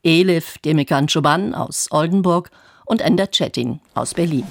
Elif 0.03 0.59
Demikan 0.59 1.07
Choban 1.07 1.55
aus 1.55 1.87
Oldenburg 1.91 2.51
und 2.85 3.01
Ender 3.01 3.27
Chettin 3.27 3.81
aus 3.95 4.13
Berlin. 4.13 4.45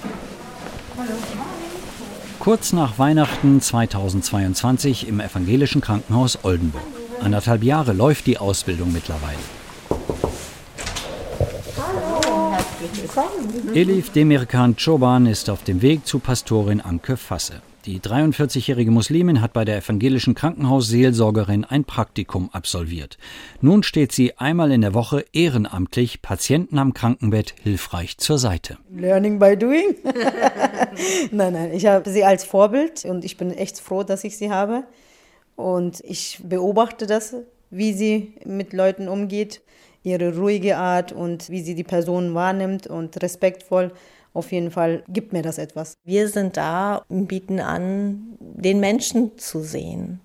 Kurz 2.42 2.72
nach 2.72 2.98
Weihnachten 2.98 3.60
2022 3.60 5.06
im 5.06 5.20
evangelischen 5.20 5.80
Krankenhaus 5.80 6.40
Oldenburg. 6.42 6.82
Anderthalb 7.20 7.62
Jahre 7.62 7.92
läuft 7.92 8.26
die 8.26 8.36
Ausbildung 8.36 8.92
mittlerweile. 8.92 9.38
Elif 13.74 14.10
Demirkan 14.10 14.74
Çoban 14.74 15.26
ist 15.26 15.48
auf 15.50 15.62
dem 15.62 15.82
Weg 15.82 16.04
zu 16.04 16.18
Pastorin 16.18 16.80
Anke 16.80 17.16
Fasse. 17.16 17.62
Die 17.84 17.98
43-jährige 17.98 18.92
Muslimin 18.92 19.40
hat 19.40 19.52
bei 19.52 19.64
der 19.64 19.78
evangelischen 19.78 20.36
Krankenhausseelsorgerin 20.36 21.64
ein 21.64 21.82
Praktikum 21.82 22.48
absolviert. 22.52 23.18
Nun 23.60 23.82
steht 23.82 24.12
sie 24.12 24.38
einmal 24.38 24.70
in 24.70 24.82
der 24.82 24.94
Woche 24.94 25.24
ehrenamtlich 25.32 26.22
Patienten 26.22 26.78
am 26.78 26.94
Krankenbett 26.94 27.56
hilfreich 27.60 28.18
zur 28.18 28.38
Seite. 28.38 28.78
Learning 28.94 29.40
by 29.40 29.56
doing. 29.56 29.96
nein, 31.32 31.54
nein, 31.54 31.72
ich 31.74 31.86
habe 31.86 32.08
sie 32.08 32.22
als 32.22 32.44
Vorbild 32.44 33.04
und 33.04 33.24
ich 33.24 33.36
bin 33.36 33.50
echt 33.50 33.80
froh, 33.80 34.04
dass 34.04 34.22
ich 34.22 34.36
sie 34.36 34.52
habe. 34.52 34.84
Und 35.56 36.00
ich 36.04 36.38
beobachte 36.44 37.08
das, 37.08 37.34
wie 37.70 37.94
sie 37.94 38.34
mit 38.44 38.72
Leuten 38.72 39.08
umgeht, 39.08 39.60
ihre 40.04 40.36
ruhige 40.36 40.76
Art 40.76 41.10
und 41.10 41.50
wie 41.50 41.62
sie 41.62 41.74
die 41.74 41.82
Person 41.82 42.32
wahrnimmt 42.32 42.86
und 42.86 43.20
respektvoll 43.20 43.90
auf 44.34 44.52
jeden 44.52 44.70
Fall 44.70 45.02
gibt 45.08 45.32
mir 45.32 45.42
das 45.42 45.58
etwas. 45.58 45.94
Wir 46.04 46.28
sind 46.28 46.56
da 46.56 47.02
und 47.08 47.26
bieten 47.26 47.60
an, 47.60 48.36
den 48.40 48.80
Menschen 48.80 49.38
zu 49.38 49.60
sehen. 49.60 50.20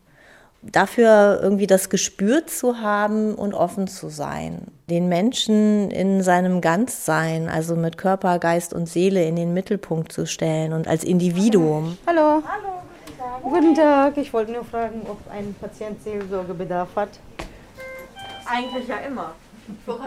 Dafür 0.61 1.39
irgendwie 1.41 1.67
das 1.67 1.89
Gespür 1.89 2.47
zu 2.47 2.79
haben 2.81 3.35
und 3.35 3.53
offen 3.53 3.87
zu 3.87 4.09
sein. 4.09 4.67
Den 4.89 5.07
Menschen 5.07 5.91
in 5.91 6.23
seinem 6.23 6.61
Ganzsein, 6.61 7.47
also 7.47 7.75
mit 7.75 7.97
Körper, 7.97 8.39
Geist 8.39 8.73
und 8.73 8.87
Seele 8.87 9.25
in 9.25 9.35
den 9.35 9.53
Mittelpunkt 9.53 10.11
zu 10.11 10.25
stellen 10.25 10.73
und 10.73 10.87
als 10.87 11.03
Individuum. 11.03 11.97
Hallo. 12.07 12.41
Hallo. 12.43 12.77
Guten 13.43 13.75
Tag. 13.75 14.17
Ich 14.17 14.33
wollte 14.33 14.51
nur 14.51 14.65
fragen, 14.65 15.01
ob 15.07 15.19
ein 15.31 15.55
Patient 15.59 16.01
Seelsorgebedarf 16.03 16.89
hat. 16.95 17.09
Eigentlich 18.45 18.87
ja 18.87 18.97
immer. 19.07 19.35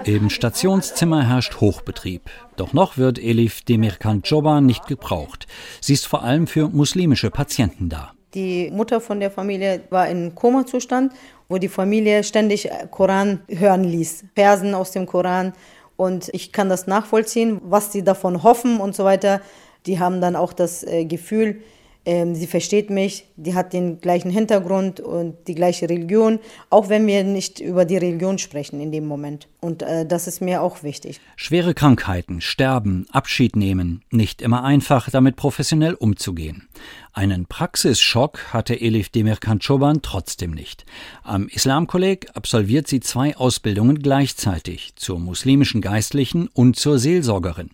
Im 0.04 0.30
Stationszimmer 0.30 1.26
herrscht 1.28 1.60
Hochbetrieb. 1.60 2.22
Doch 2.56 2.72
noch 2.72 2.96
wird 2.98 3.18
Elif 3.18 3.62
Demirkan 3.62 4.22
Çoban 4.22 4.66
nicht 4.66 4.86
gebraucht. 4.86 5.46
Sie 5.80 5.92
ist 5.92 6.06
vor 6.06 6.22
allem 6.22 6.46
für 6.46 6.68
muslimische 6.68 7.30
Patienten 7.30 7.88
da. 7.88 8.12
Die 8.34 8.70
Mutter 8.70 9.00
von 9.00 9.18
der 9.20 9.30
Familie 9.30 9.82
war 9.90 10.08
in 10.08 10.34
Koma-Zustand, 10.34 11.12
wo 11.48 11.58
die 11.58 11.68
Familie 11.68 12.22
ständig 12.22 12.68
Koran 12.90 13.40
hören 13.48 13.84
ließ, 13.84 14.24
Versen 14.34 14.74
aus 14.74 14.92
dem 14.92 15.06
Koran. 15.06 15.52
Und 15.96 16.30
ich 16.32 16.52
kann 16.52 16.68
das 16.68 16.86
nachvollziehen, 16.86 17.60
was 17.64 17.92
sie 17.92 18.04
davon 18.04 18.42
hoffen 18.42 18.80
und 18.80 18.94
so 18.94 19.04
weiter. 19.04 19.40
Die 19.86 19.98
haben 19.98 20.20
dann 20.20 20.36
auch 20.36 20.52
das 20.52 20.84
äh, 20.84 21.04
Gefühl, 21.04 21.62
ähm, 22.06 22.34
sie 22.34 22.46
versteht 22.46 22.88
mich, 22.88 23.26
die 23.36 23.54
hat 23.54 23.72
den 23.72 24.00
gleichen 24.00 24.30
Hintergrund 24.30 25.00
und 25.00 25.36
die 25.48 25.54
gleiche 25.54 25.88
Religion, 25.88 26.38
auch 26.70 26.88
wenn 26.88 27.06
wir 27.06 27.24
nicht 27.24 27.60
über 27.60 27.84
die 27.84 27.98
Religion 27.98 28.38
sprechen 28.38 28.80
in 28.80 28.90
dem 28.90 29.06
Moment. 29.06 29.48
Und 29.60 29.82
äh, 29.82 30.06
das 30.06 30.26
ist 30.26 30.40
mir 30.40 30.62
auch 30.62 30.82
wichtig. 30.82 31.20
Schwere 31.36 31.74
Krankheiten, 31.74 32.40
Sterben, 32.40 33.06
Abschied 33.10 33.54
nehmen, 33.54 34.02
nicht 34.10 34.40
immer 34.40 34.64
einfach, 34.64 35.10
damit 35.10 35.36
professionell 35.36 35.94
umzugehen. 35.94 36.68
Einen 37.12 37.46
Praxisschock 37.46 38.54
hatte 38.54 38.80
Elif 38.80 39.10
Demirkan 39.10 39.60
Çoban 39.60 40.00
trotzdem 40.00 40.52
nicht. 40.52 40.86
Am 41.22 41.48
Islamkolleg 41.48 42.28
absolviert 42.34 42.88
sie 42.88 43.00
zwei 43.00 43.36
Ausbildungen 43.36 43.98
gleichzeitig, 43.98 44.94
zur 44.96 45.18
muslimischen 45.18 45.82
Geistlichen 45.82 46.48
und 46.48 46.76
zur 46.76 46.98
Seelsorgerin. 46.98 47.70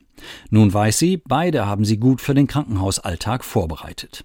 Nun 0.51 0.73
weiß 0.73 0.99
sie, 0.99 1.17
beide 1.17 1.67
haben 1.67 1.85
sie 1.85 1.99
gut 1.99 2.21
für 2.21 2.35
den 2.35 2.47
Krankenhausalltag 2.47 3.45
vorbereitet. 3.45 4.25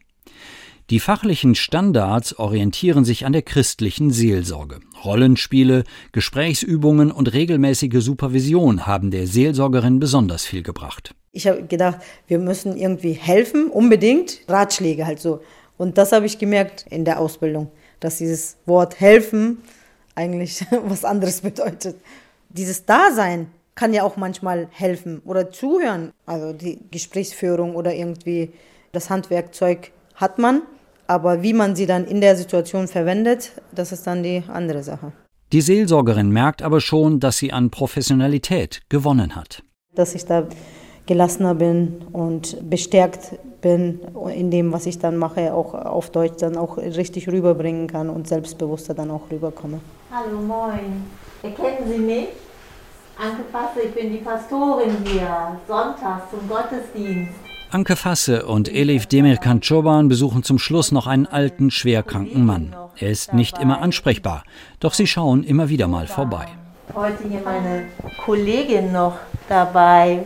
Die 0.89 0.99
fachlichen 0.99 1.55
Standards 1.55 2.37
orientieren 2.37 3.05
sich 3.05 3.25
an 3.25 3.31
der 3.31 3.43
christlichen 3.43 4.11
Seelsorge. 4.11 4.81
Rollenspiele, 5.05 5.85
Gesprächsübungen 6.11 7.11
und 7.11 7.31
regelmäßige 7.31 8.03
Supervision 8.03 8.85
haben 8.85 9.09
der 9.09 9.25
Seelsorgerin 9.25 9.99
besonders 9.99 10.43
viel 10.45 10.63
gebracht. 10.63 11.15
Ich 11.31 11.47
habe 11.47 11.63
gedacht, 11.63 11.99
wir 12.27 12.39
müssen 12.39 12.75
irgendwie 12.75 13.13
helfen, 13.13 13.69
unbedingt. 13.69 14.41
Ratschläge 14.49 15.05
halt 15.05 15.21
so. 15.21 15.41
Und 15.77 15.97
das 15.97 16.11
habe 16.11 16.25
ich 16.25 16.39
gemerkt 16.39 16.85
in 16.89 17.05
der 17.05 17.19
Ausbildung, 17.19 17.71
dass 18.01 18.17
dieses 18.17 18.57
Wort 18.65 18.99
helfen 18.99 19.59
eigentlich 20.15 20.65
was 20.83 21.05
anderes 21.05 21.39
bedeutet. 21.39 21.95
Dieses 22.49 22.85
Dasein, 22.85 23.47
kann 23.81 23.95
ja 23.95 24.03
auch 24.03 24.15
manchmal 24.15 24.67
helfen 24.69 25.23
oder 25.25 25.49
zuhören. 25.49 26.11
Also 26.27 26.53
die 26.53 26.77
Gesprächsführung 26.91 27.73
oder 27.73 27.95
irgendwie 27.95 28.51
das 28.91 29.09
Handwerkzeug 29.09 29.91
hat 30.13 30.37
man, 30.37 30.61
aber 31.07 31.41
wie 31.41 31.53
man 31.53 31.75
sie 31.75 31.87
dann 31.87 32.05
in 32.05 32.21
der 32.21 32.35
Situation 32.35 32.87
verwendet, 32.87 33.53
das 33.73 33.91
ist 33.91 34.05
dann 34.05 34.21
die 34.21 34.43
andere 34.47 34.83
Sache. 34.83 35.13
Die 35.51 35.61
Seelsorgerin 35.61 36.29
merkt 36.29 36.61
aber 36.61 36.79
schon, 36.79 37.19
dass 37.19 37.39
sie 37.39 37.51
an 37.51 37.71
Professionalität 37.71 38.81
gewonnen 38.87 39.35
hat. 39.35 39.63
Dass 39.95 40.13
ich 40.13 40.25
da 40.25 40.47
gelassener 41.07 41.55
bin 41.55 42.03
und 42.13 42.69
bestärkt 42.69 43.39
bin 43.61 43.99
in 44.35 44.51
dem, 44.51 44.71
was 44.71 44.85
ich 44.85 44.99
dann 44.99 45.17
mache, 45.17 45.55
auch 45.55 45.73
auf 45.73 46.11
Deutsch 46.11 46.37
dann 46.37 46.55
auch 46.55 46.77
richtig 46.77 47.27
rüberbringen 47.27 47.87
kann 47.87 48.11
und 48.11 48.27
selbstbewusster 48.27 48.93
dann 48.93 49.09
auch 49.09 49.31
rüberkomme. 49.31 49.79
Hallo, 50.11 50.39
moin. 50.39 51.03
Erkennen 51.41 51.91
Sie 51.91 51.97
mich? 51.97 52.27
Anke 53.21 53.43
Fasse, 53.51 53.81
ich 53.81 53.93
bin 53.93 54.11
die 54.11 54.17
Pastorin 54.17 54.97
hier, 55.05 55.55
sonntags 55.67 56.31
zum 56.31 56.49
Gottesdienst. 56.49 57.31
Anke 57.69 57.95
Fasse 57.95 58.47
und 58.47 58.67
Elif 58.67 59.05
Demirkan 59.05 59.61
Çoban 59.61 60.07
besuchen 60.07 60.41
zum 60.41 60.57
Schluss 60.57 60.91
noch 60.91 61.05
einen 61.05 61.27
alten, 61.27 61.69
schwerkranken 61.69 62.43
Mann. 62.43 62.75
Er 62.97 63.11
ist 63.11 63.35
nicht 63.35 63.59
immer 63.59 63.79
ansprechbar, 63.79 64.43
doch 64.79 64.95
sie 64.95 65.05
schauen 65.05 65.43
immer 65.43 65.69
wieder 65.69 65.87
mal 65.87 66.07
vorbei. 66.07 66.47
Heute 66.95 67.27
hier 67.29 67.41
meine 67.45 67.89
Kollegin 68.25 68.91
noch 68.91 69.19
dabei, 69.47 70.23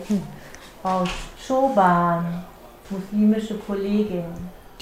Frau 0.82 1.04
Çoban, 1.46 2.46
muslimische 2.90 3.56
Kollegin. 3.56 4.24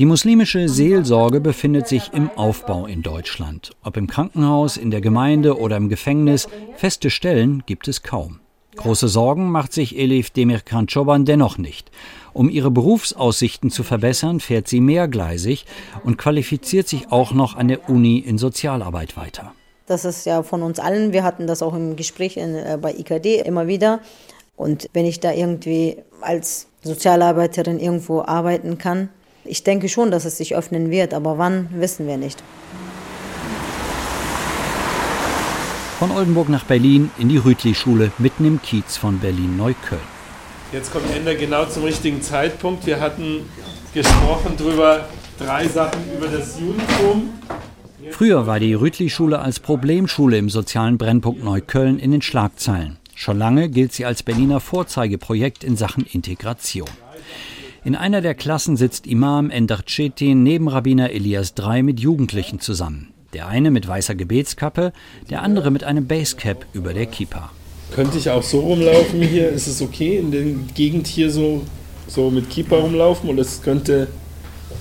Die 0.03 0.07
muslimische 0.07 0.67
Seelsorge 0.67 1.39
befindet 1.39 1.87
sich 1.87 2.11
im 2.11 2.29
Aufbau 2.31 2.87
in 2.87 3.03
Deutschland. 3.03 3.71
Ob 3.85 3.95
im 3.95 4.07
Krankenhaus, 4.07 4.75
in 4.75 4.91
der 4.91 4.99
Gemeinde 4.99 5.57
oder 5.57 5.77
im 5.77 5.87
Gefängnis, 5.87 6.49
feste 6.75 7.09
Stellen 7.09 7.63
gibt 7.67 7.87
es 7.87 8.03
kaum. 8.03 8.41
Große 8.75 9.07
Sorgen 9.07 9.49
macht 9.49 9.71
sich 9.71 9.97
Elif 9.97 10.29
Demirkan 10.29 10.87
Çoban 10.87 11.23
dennoch 11.23 11.57
nicht. 11.57 11.89
Um 12.33 12.49
ihre 12.49 12.69
Berufsaussichten 12.69 13.69
zu 13.69 13.83
verbessern, 13.83 14.41
fährt 14.41 14.67
sie 14.67 14.81
mehrgleisig 14.81 15.65
und 16.03 16.17
qualifiziert 16.17 16.89
sich 16.89 17.09
auch 17.09 17.31
noch 17.31 17.55
an 17.55 17.69
der 17.69 17.89
Uni 17.89 18.17
in 18.17 18.37
Sozialarbeit 18.37 19.15
weiter. 19.15 19.53
Das 19.85 20.03
ist 20.03 20.25
ja 20.25 20.43
von 20.43 20.63
uns 20.63 20.79
allen. 20.79 21.13
Wir 21.13 21.23
hatten 21.23 21.47
das 21.47 21.61
auch 21.61 21.73
im 21.73 21.95
Gespräch 21.95 22.35
in, 22.35 22.55
äh, 22.55 22.77
bei 22.81 22.93
IKD 22.93 23.39
immer 23.39 23.67
wieder. 23.67 24.01
Und 24.57 24.89
wenn 24.91 25.05
ich 25.05 25.21
da 25.21 25.31
irgendwie 25.31 25.95
als 26.19 26.67
Sozialarbeiterin 26.81 27.79
irgendwo 27.79 28.21
arbeiten 28.21 28.77
kann, 28.77 29.07
ich 29.45 29.63
denke 29.63 29.89
schon, 29.89 30.11
dass 30.11 30.25
es 30.25 30.37
sich 30.37 30.55
öffnen 30.55 30.91
wird, 30.91 31.13
aber 31.13 31.37
wann, 31.37 31.69
wissen 31.71 32.07
wir 32.07 32.17
nicht. 32.17 32.41
Von 35.99 36.11
Oldenburg 36.11 36.49
nach 36.49 36.65
Berlin 36.65 37.11
in 37.17 37.29
die 37.29 37.37
Rütli-Schule 37.37 38.11
mitten 38.17 38.45
im 38.45 38.61
Kiez 38.61 38.97
von 38.97 39.19
Berlin-Neukölln. 39.19 40.01
Jetzt 40.71 40.91
kommt 40.91 41.05
Ende 41.15 41.35
genau 41.37 41.65
zum 41.65 41.83
richtigen 41.83 42.21
Zeitpunkt. 42.21 42.85
Wir 42.85 42.99
hatten 42.99 43.49
gesprochen 43.93 44.53
darüber, 44.57 45.07
drei 45.37 45.67
Sachen 45.67 46.01
über 46.17 46.27
das 46.27 46.59
Judentum. 46.59 47.29
Früher 48.09 48.47
war 48.47 48.59
die 48.59 48.73
Rütli-Schule 48.73 49.39
als 49.39 49.59
Problemschule 49.59 50.37
im 50.37 50.49
sozialen 50.49 50.97
Brennpunkt 50.97 51.43
Neukölln 51.43 51.99
in 51.99 52.11
den 52.11 52.21
Schlagzeilen. 52.21 52.97
Schon 53.15 53.37
lange 53.37 53.69
gilt 53.69 53.93
sie 53.93 54.05
als 54.05 54.23
Berliner 54.23 54.59
Vorzeigeprojekt 54.59 55.63
in 55.63 55.77
Sachen 55.77 56.05
Integration. 56.05 56.89
In 57.85 57.97
einer 57.97 58.21
der 58.21 58.33
Klassen 58.33 58.77
sitzt 58.77 59.07
Imam 59.07 59.49
Ender 59.49 59.79
Cetin 59.85 60.41
neben 60.41 60.69
Rabbiner 60.69 61.11
Elias 61.11 61.53
III 61.59 61.83
mit 61.83 61.99
Jugendlichen 61.99 62.61
zusammen. 62.61 63.09
Der 63.33 63.49
eine 63.49 63.71
mit 63.71 63.85
weißer 63.85 64.15
Gebetskappe, 64.15 64.93
der 65.29 65.41
andere 65.41 65.69
mit 65.69 65.83
einem 65.83 66.07
Basecap 66.07 66.65
über 66.71 66.93
der 66.93 67.07
Kippa. 67.07 67.49
Könnte 67.93 68.17
ich 68.17 68.29
auch 68.29 68.41
so 68.41 68.61
rumlaufen 68.61 69.21
hier? 69.21 69.49
Ist 69.49 69.67
es 69.67 69.81
okay, 69.81 70.17
in 70.17 70.31
der 70.31 70.43
Gegend 70.73 71.07
hier 71.07 71.29
so, 71.29 71.63
so 72.07 72.31
mit 72.31 72.49
Kippa 72.49 72.77
rumlaufen? 72.77 73.29
Oder 73.29 73.41
es 73.41 73.61
könnte, 73.61 74.07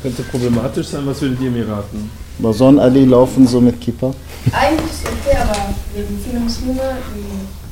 könnte 0.01 0.23
problematisch 0.23 0.87
sein? 0.87 1.05
Was 1.05 1.21
würdet 1.23 1.41
ihr 1.41 1.51
mir 1.51 1.67
raten? 1.67 2.09
Bei 2.39 2.53
Sonnenallee 2.53 3.05
laufen 3.05 3.49
so 3.49 3.61
mit 3.61 3.81
Kippa? 3.81 4.15
Eigentlich 4.53 4.93
ist 4.93 5.05
okay, 5.07 5.37
aber 5.39 5.75
wegen 5.93 6.21
viele 6.25 6.39
Muslime. 6.39 6.81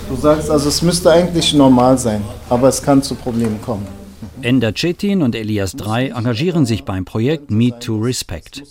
Du 0.09 0.17
sagst 0.17 0.51
also, 0.51 0.69
es 0.69 0.83
müsste 0.83 1.13
eigentlich 1.13 1.55
normal 1.55 1.97
sein, 1.99 2.21
aber 2.49 2.67
es 2.67 2.83
kann 2.83 3.01
zu 3.01 3.15
Problemen 3.15 3.63
kommen. 3.63 4.00
Ender 4.43 4.75
Cetin 4.75 5.23
und 5.23 5.35
Elias 5.35 5.75
III 5.75 6.11
engagieren 6.11 6.65
sich 6.65 6.85
beim 6.85 7.05
Projekt 7.05 7.51
Meet 7.51 7.81
to 7.81 7.99
Respect. 7.99 8.63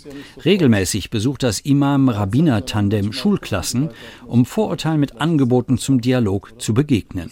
Regelmäßig 0.44 1.10
besucht 1.10 1.44
das 1.44 1.60
Imam-Rabbiner-Tandem 1.60 3.14
Schulklassen, 3.14 3.90
um 4.26 4.46
Vorurteilen 4.46 5.00
mit 5.00 5.22
Angeboten 5.22 5.78
zum 5.78 6.02
Dialog 6.02 6.60
zu 6.60 6.74
begegnen. 6.74 7.32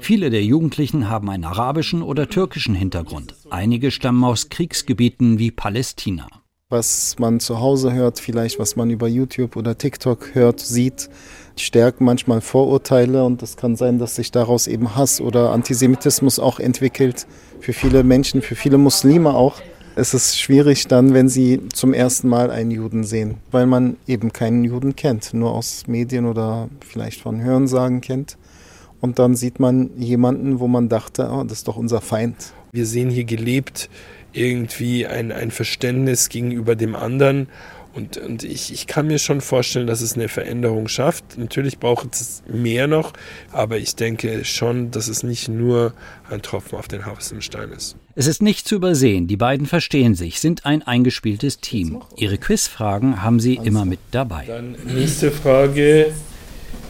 Viele 0.00 0.30
der 0.30 0.44
Jugendlichen 0.44 1.08
haben 1.08 1.30
einen 1.30 1.44
arabischen 1.44 2.02
oder 2.02 2.28
türkischen 2.28 2.74
Hintergrund. 2.74 3.34
Einige 3.50 3.90
stammen 3.90 4.22
aus 4.22 4.48
Kriegsgebieten 4.48 5.38
wie 5.38 5.50
Palästina. 5.50 6.28
Was 6.70 7.16
man 7.18 7.40
zu 7.40 7.60
Hause 7.60 7.94
hört, 7.94 8.20
vielleicht 8.20 8.58
was 8.58 8.76
man 8.76 8.90
über 8.90 9.08
YouTube 9.08 9.56
oder 9.56 9.78
TikTok 9.78 10.34
hört, 10.34 10.60
sieht, 10.60 11.08
stärken 11.64 12.04
manchmal 12.04 12.40
Vorurteile 12.40 13.24
und 13.24 13.42
es 13.42 13.56
kann 13.56 13.76
sein, 13.76 13.98
dass 13.98 14.16
sich 14.16 14.30
daraus 14.30 14.66
eben 14.66 14.96
Hass 14.96 15.20
oder 15.20 15.50
Antisemitismus 15.52 16.38
auch 16.38 16.60
entwickelt. 16.60 17.26
Für 17.60 17.72
viele 17.72 18.04
Menschen, 18.04 18.42
für 18.42 18.54
viele 18.54 18.78
Muslime 18.78 19.34
auch. 19.34 19.56
Es 19.96 20.14
ist 20.14 20.38
schwierig 20.38 20.86
dann, 20.86 21.12
wenn 21.14 21.28
sie 21.28 21.60
zum 21.72 21.92
ersten 21.92 22.28
Mal 22.28 22.50
einen 22.50 22.70
Juden 22.70 23.04
sehen, 23.04 23.38
weil 23.50 23.66
man 23.66 23.96
eben 24.06 24.32
keinen 24.32 24.62
Juden 24.64 24.94
kennt, 24.94 25.34
nur 25.34 25.52
aus 25.52 25.86
Medien 25.86 26.26
oder 26.26 26.68
vielleicht 26.86 27.20
von 27.20 27.42
Hörensagen 27.42 28.00
kennt. 28.00 28.38
Und 29.00 29.18
dann 29.18 29.34
sieht 29.34 29.60
man 29.60 29.90
jemanden, 29.96 30.60
wo 30.60 30.68
man 30.68 30.88
dachte, 30.88 31.30
oh, 31.32 31.42
das 31.42 31.58
ist 31.58 31.68
doch 31.68 31.76
unser 31.76 32.00
Feind. 32.00 32.52
Wir 32.72 32.86
sehen 32.86 33.10
hier 33.10 33.24
gelebt 33.24 33.88
irgendwie 34.32 35.06
ein, 35.06 35.32
ein 35.32 35.50
Verständnis 35.50 36.28
gegenüber 36.28 36.76
dem 36.76 36.94
anderen 36.94 37.48
und, 37.94 38.16
und 38.16 38.44
ich, 38.44 38.72
ich 38.72 38.86
kann 38.86 39.06
mir 39.06 39.18
schon 39.18 39.40
vorstellen, 39.40 39.86
dass 39.86 40.00
es 40.00 40.14
eine 40.14 40.28
Veränderung 40.28 40.88
schafft. 40.88 41.38
Natürlich 41.38 41.78
braucht 41.78 42.14
es 42.14 42.42
mehr 42.46 42.86
noch, 42.86 43.12
aber 43.52 43.78
ich 43.78 43.96
denke 43.96 44.44
schon, 44.44 44.90
dass 44.90 45.08
es 45.08 45.22
nicht 45.22 45.48
nur 45.48 45.94
ein 46.30 46.42
Tropfen 46.42 46.78
auf 46.78 46.88
den 46.88 47.04
heißen 47.06 47.42
Stein 47.42 47.72
ist. 47.72 47.96
Es 48.14 48.26
ist 48.26 48.42
nicht 48.42 48.68
zu 48.68 48.76
übersehen, 48.76 49.26
die 49.26 49.36
beiden 49.36 49.66
verstehen 49.66 50.14
sich, 50.14 50.40
sind 50.40 50.66
ein 50.66 50.82
eingespieltes 50.82 51.60
Team. 51.60 52.02
Ihre 52.16 52.38
Quizfragen 52.38 53.22
haben 53.22 53.40
sie 53.40 53.54
immer 53.54 53.84
mit 53.84 54.00
dabei. 54.10 54.44
Dann 54.46 54.76
nächste 54.86 55.30
Frage. 55.30 56.12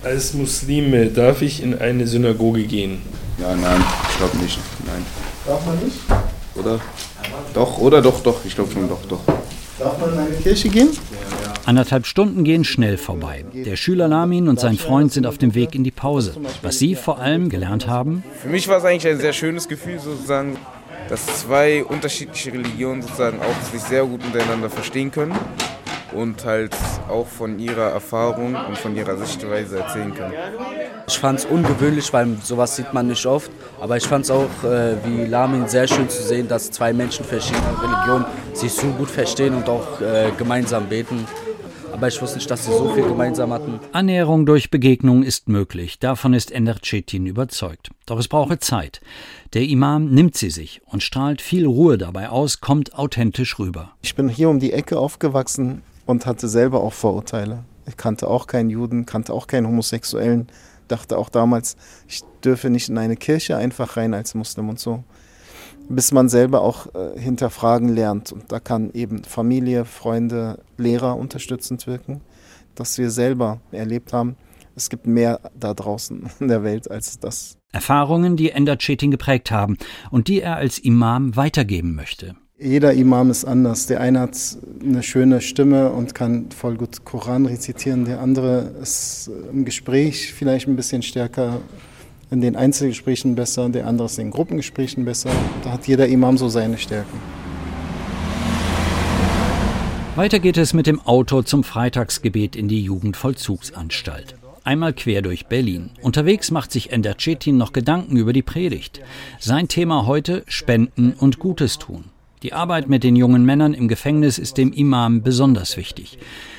Als 0.03 0.33
Muslime 0.33 1.07
darf 1.07 1.43
ich 1.43 1.63
in 1.63 1.77
eine 1.77 2.07
Synagoge 2.07 2.63
gehen? 2.63 3.03
Ja, 3.41 3.55
nein, 3.57 3.83
ich 4.11 4.17
glaube 4.17 4.37
nicht. 4.39 4.59
Nein. 4.87 5.05
Darf 5.47 5.67
man 5.67 5.79
nicht? 5.85 5.99
Oder? 6.55 6.81
Doch, 7.55 7.79
oder 7.79 8.01
doch, 8.01 8.21
doch. 8.23 8.45
Ich 8.45 8.55
glaube 8.55 8.71
schon, 8.73 8.89
doch, 8.89 9.05
doch. 9.07 9.21
Darf 9.79 10.01
man 10.01 10.13
in 10.13 10.19
eine 10.19 10.37
Kirche 10.37 10.69
gehen? 10.69 10.89
Anderthalb 11.65 12.07
Stunden 12.07 12.45
gehen 12.45 12.65
schnell 12.65 12.97
vorbei. 12.97 13.45
Der 13.53 13.77
Schüler 13.77 14.09
Lamin 14.09 14.49
und 14.49 14.59
sein 14.59 14.77
Freund 14.77 15.13
sind 15.13 15.27
auf 15.27 15.39
dem 15.39 15.55
Weg 15.55 15.75
in 15.75 15.85
die 15.85 15.91
Pause. 15.91 16.35
Was 16.63 16.79
sie 16.79 16.95
vor 16.95 17.21
allem 17.21 17.49
gelernt 17.49 17.87
haben? 17.87 18.25
Für 18.41 18.49
mich 18.49 18.67
war 18.69 18.79
es 18.79 18.85
eigentlich 18.85 19.07
ein 19.13 19.21
sehr 19.21 19.33
schönes 19.33 19.69
Gefühl, 19.69 19.99
sozusagen, 19.99 20.57
dass 21.09 21.27
zwei 21.41 21.85
unterschiedliche 21.85 22.53
Religionen 22.53 23.03
sozusagen 23.03 23.41
auch 23.41 23.73
sich 23.73 23.83
sehr 23.83 24.05
gut 24.05 24.25
miteinander 24.25 24.71
verstehen 24.71 25.11
können 25.11 25.37
und 26.13 26.45
halt 26.45 26.75
auch 27.09 27.27
von 27.27 27.59
ihrer 27.59 27.91
Erfahrung 27.91 28.55
und 28.55 28.79
von 28.79 28.97
ihrer 28.97 29.17
Sichtweise 29.17 29.79
erzählen 29.81 30.15
können. 30.15 30.35
Ich 31.07 31.19
fand 31.19 31.41
es 31.41 31.45
ungewöhnlich, 31.45 32.13
weil 32.13 32.37
sowas 32.43 32.77
sieht 32.77 32.93
man 32.93 33.07
nicht 33.07 33.25
oft. 33.27 33.51
Aber 33.81 33.97
ich 33.97 34.05
fand 34.05 34.25
es 34.25 34.31
auch 34.31 34.65
äh, 34.65 34.97
wie 35.05 35.25
Lamin 35.25 35.69
sehr 35.69 35.89
schön 35.89 36.09
zu 36.09 36.23
sehen, 36.23 36.49
dass 36.49 36.71
zwei 36.71 36.93
Menschen 36.93 37.25
verschiedener 37.25 37.83
Religionen 37.83 38.27
sich 38.53 38.73
so 38.73 38.87
gut 38.89 39.11
verstehen 39.11 39.55
und 39.55 39.69
auch 39.69 40.01
äh, 40.01 40.31
gemeinsam 40.37 40.87
beten. 40.87 41.27
Aber 41.93 42.09
ich 42.09 42.23
wusste 42.23 42.37
nicht, 42.37 42.51
dass 42.51 42.65
sie 42.65 42.71
so 42.71 42.91
viel 42.91 43.03
gemeinsam 43.03 43.53
hatten. 43.53 43.81
Annäherung 43.93 44.47
durch 44.47 44.71
Begegnung 44.71 45.25
ist 45.25 45.49
möglich. 45.49 45.99
Davon 45.99 46.33
ist 46.33 46.53
Ender 46.53 46.77
Cetin 46.85 47.27
überzeugt. 47.27 47.91
Doch 48.07 48.21
es 48.21 48.29
brauche 48.29 48.59
Zeit. 48.61 49.01
Der 49.55 49.63
Imam 49.63 50.11
nimmt 50.11 50.37
sie 50.37 50.51
sich 50.51 50.81
und 50.85 51.03
strahlt 51.03 51.41
viel 51.41 51.67
Ruhe 51.67 51.99
dabei 51.99 52.29
aus, 52.29 52.61
kommt 52.61 52.95
authentisch 52.95 53.59
rüber. 53.59 53.93
Ich 54.03 54.15
bin 54.15 54.29
hier 54.29 54.49
um 54.49 54.61
die 54.61 54.73
Ecke 54.73 54.99
aufgewachsen 54.99 55.83
und 56.09 56.25
hatte 56.25 56.49
selber 56.49 56.83
auch 56.83 56.95
Vorurteile. 56.95 57.65
Ich 57.87 57.99
kannte 57.99 58.29
auch 58.29 58.47
keinen 58.47 58.71
Juden, 58.71 59.05
kannte 59.05 59.35
auch 59.35 59.47
keinen 59.47 59.67
Homosexuellen, 59.67 60.49
dachte 60.89 61.19
auch 61.19 61.29
damals, 61.29 61.77
ich 62.09 62.23
dürfe 62.43 62.71
nicht 62.71 62.89
in 62.89 62.97
eine 62.97 63.17
Kirche 63.17 63.59
einfach 63.59 63.99
rein 63.99 64.15
als 64.15 64.35
Muslim 64.35 64.71
und 64.71 64.81
so. 64.81 65.05
Bis 65.91 66.11
man 66.11 66.31
selber 66.31 66.63
auch 66.63 66.87
äh, 66.95 67.21
hinterfragen 67.21 67.91
lernt. 67.91 68.33
Und 68.33 68.51
da 68.51 68.59
kann 68.59 68.91
eben 68.95 69.23
Familie, 69.23 69.85
Freunde, 69.85 70.61
Lehrer 70.79 71.15
unterstützend 71.17 71.87
wirken, 71.87 72.23
dass 72.75 72.97
wir 72.97 73.11
selber 73.11 73.61
erlebt 73.71 74.15
haben, 74.15 74.37
es 74.77 74.89
gibt 74.89 75.07
mehr 75.07 75.41
da 75.55 75.75
draußen 75.75 76.31
in 76.41 76.49
der 76.49 76.63
Welt 76.63 76.91
als 76.91 77.19
das. 77.19 77.59
Erfahrungen, 77.71 78.37
die 78.37 78.51
Ender 78.51 78.79
Chetin 78.79 79.11
geprägt 79.11 79.51
haben 79.51 79.77
und 80.11 80.29
die 80.29 80.41
er 80.41 80.57
als 80.57 80.79
Imam 80.79 81.37
weitergeben 81.37 81.95
möchte. 81.95 82.35
Jeder 82.61 82.93
Imam 82.93 83.31
ist 83.31 83.45
anders. 83.45 83.87
Der 83.87 84.01
eine 84.01 84.19
hat 84.19 84.37
eine 84.83 85.05
schöne 85.05 85.41
Stimme 85.41 85.93
und 85.93 86.17
kann 86.17 86.51
voll 86.51 86.75
gut 86.75 87.05
Koran 87.05 87.47
rezitieren. 87.47 88.05
Der 88.05 88.19
andere 88.19 88.73
ist 88.83 89.31
im 89.53 89.65
Gespräch 89.65 90.35
vielleicht 90.35 90.67
ein 90.67 90.75
bisschen 90.75 91.03
stärker, 91.03 91.61
in 92.33 92.41
den 92.41 92.57
Einzelgesprächen 92.57 93.37
besser. 93.37 93.69
Der 93.69 93.87
andere 93.87 94.07
ist 94.07 94.19
in 94.19 94.33
Gruppengesprächen 94.33 95.05
besser. 95.05 95.31
Da 95.63 95.71
hat 95.71 95.87
jeder 95.87 96.09
Imam 96.09 96.37
so 96.37 96.49
seine 96.49 96.79
Stärken. 96.79 97.21
Weiter 100.17 100.41
geht 100.41 100.57
es 100.57 100.75
mit 100.75 100.89
dem 100.89 101.01
Auto 101.01 101.43
zum 101.43 101.63
Freitagsgebet 101.63 102.57
in 102.57 102.67
die 102.67 102.83
Jugendvollzugsanstalt. 102.83 104.35
Einmal 104.65 104.95
quer 104.95 105.23
durch 105.23 105.47
Berlin. 105.47 105.91
Unterwegs 106.03 106.51
macht 106.51 106.73
sich 106.73 106.91
Ender 106.91 107.15
Cetin 107.21 107.57
noch 107.57 107.73
Gedanken 107.73 108.17
über 108.17 108.33
die 108.33 108.43
Predigt. 108.43 109.01
Sein 109.39 109.69
Thema 109.69 110.07
heute 110.07 110.43
Spenden 110.49 111.13
und 111.13 111.39
Gutes 111.39 111.79
tun. 111.79 112.07
Die 112.43 112.53
Arbeit 112.53 112.89
mit 112.89 113.03
den 113.03 113.17
jungen 113.17 113.45
Männern 113.45 113.75
im 113.75 113.89
Gefängnis 113.89 114.39
ist 114.39 114.59
dem 114.59 114.73
Imam 114.73 115.23
besonders 115.23 115.77
wichtig. 115.77 116.19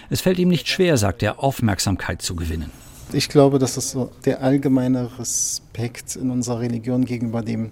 Es 0.10 0.20
fällt 0.20 0.38
ihm 0.38 0.50
nicht 0.50 0.68
schwer, 0.68 0.98
sagt 0.98 1.24
er, 1.24 1.42
Aufmerksamkeit 1.42 2.22
zu 2.22 2.36
gewinnen. 2.36 2.70
Ich 3.14 3.30
glaube, 3.30 3.60
das 3.60 3.78
ist 3.78 3.92
so 3.92 4.12
der 4.26 4.44
allgemeine 4.44 5.10
Respekt 5.18 6.18
in 6.18 6.32
unserer 6.32 6.60
Religion 6.60 7.06
gegenüber 7.06 7.42
dem 7.42 7.72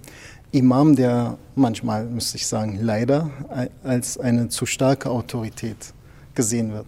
Imam, 0.52 0.96
der 0.96 1.38
manchmal, 1.56 2.06
müsste 2.06 2.38
ich 2.38 2.48
sagen, 2.48 2.80
leider 2.82 3.30
als 3.84 4.18
eine 4.18 4.48
zu 4.48 4.66
starke 4.66 5.10
Autorität 5.10 5.94
gesehen 6.34 6.72
wird, 6.72 6.88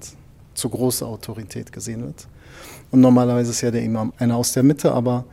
zu 0.54 0.70
große 0.70 1.06
Autorität 1.06 1.74
gesehen 1.74 2.02
wird. 2.02 2.28
Und 2.92 3.02
normalerweise 3.02 3.52
ist 3.52 3.62
ja 3.62 3.72
der 3.72 3.84
Imam 3.84 4.14
einer 4.18 4.38
aus 4.38 4.54
der 4.54 4.64
Mitte, 4.64 4.94
aber 4.94 5.26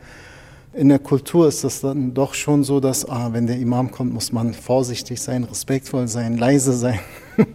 in 0.77 0.89
der 0.89 0.99
Kultur 0.99 1.47
ist 1.47 1.63
es 1.63 1.81
dann 1.81 2.13
doch 2.13 2.35
schon 2.35 2.63
so, 2.63 2.79
dass 2.79 3.09
ah, 3.09 3.33
wenn 3.33 3.47
der 3.47 3.57
Imam 3.57 3.89
kommt, 3.89 4.13
muss 4.13 4.31
man 4.31 4.53
vorsichtig 4.53 5.19
sein, 5.19 5.43
respektvoll 5.43 6.07
sein, 6.07 6.37
leise 6.37 6.73
sein. 6.73 6.99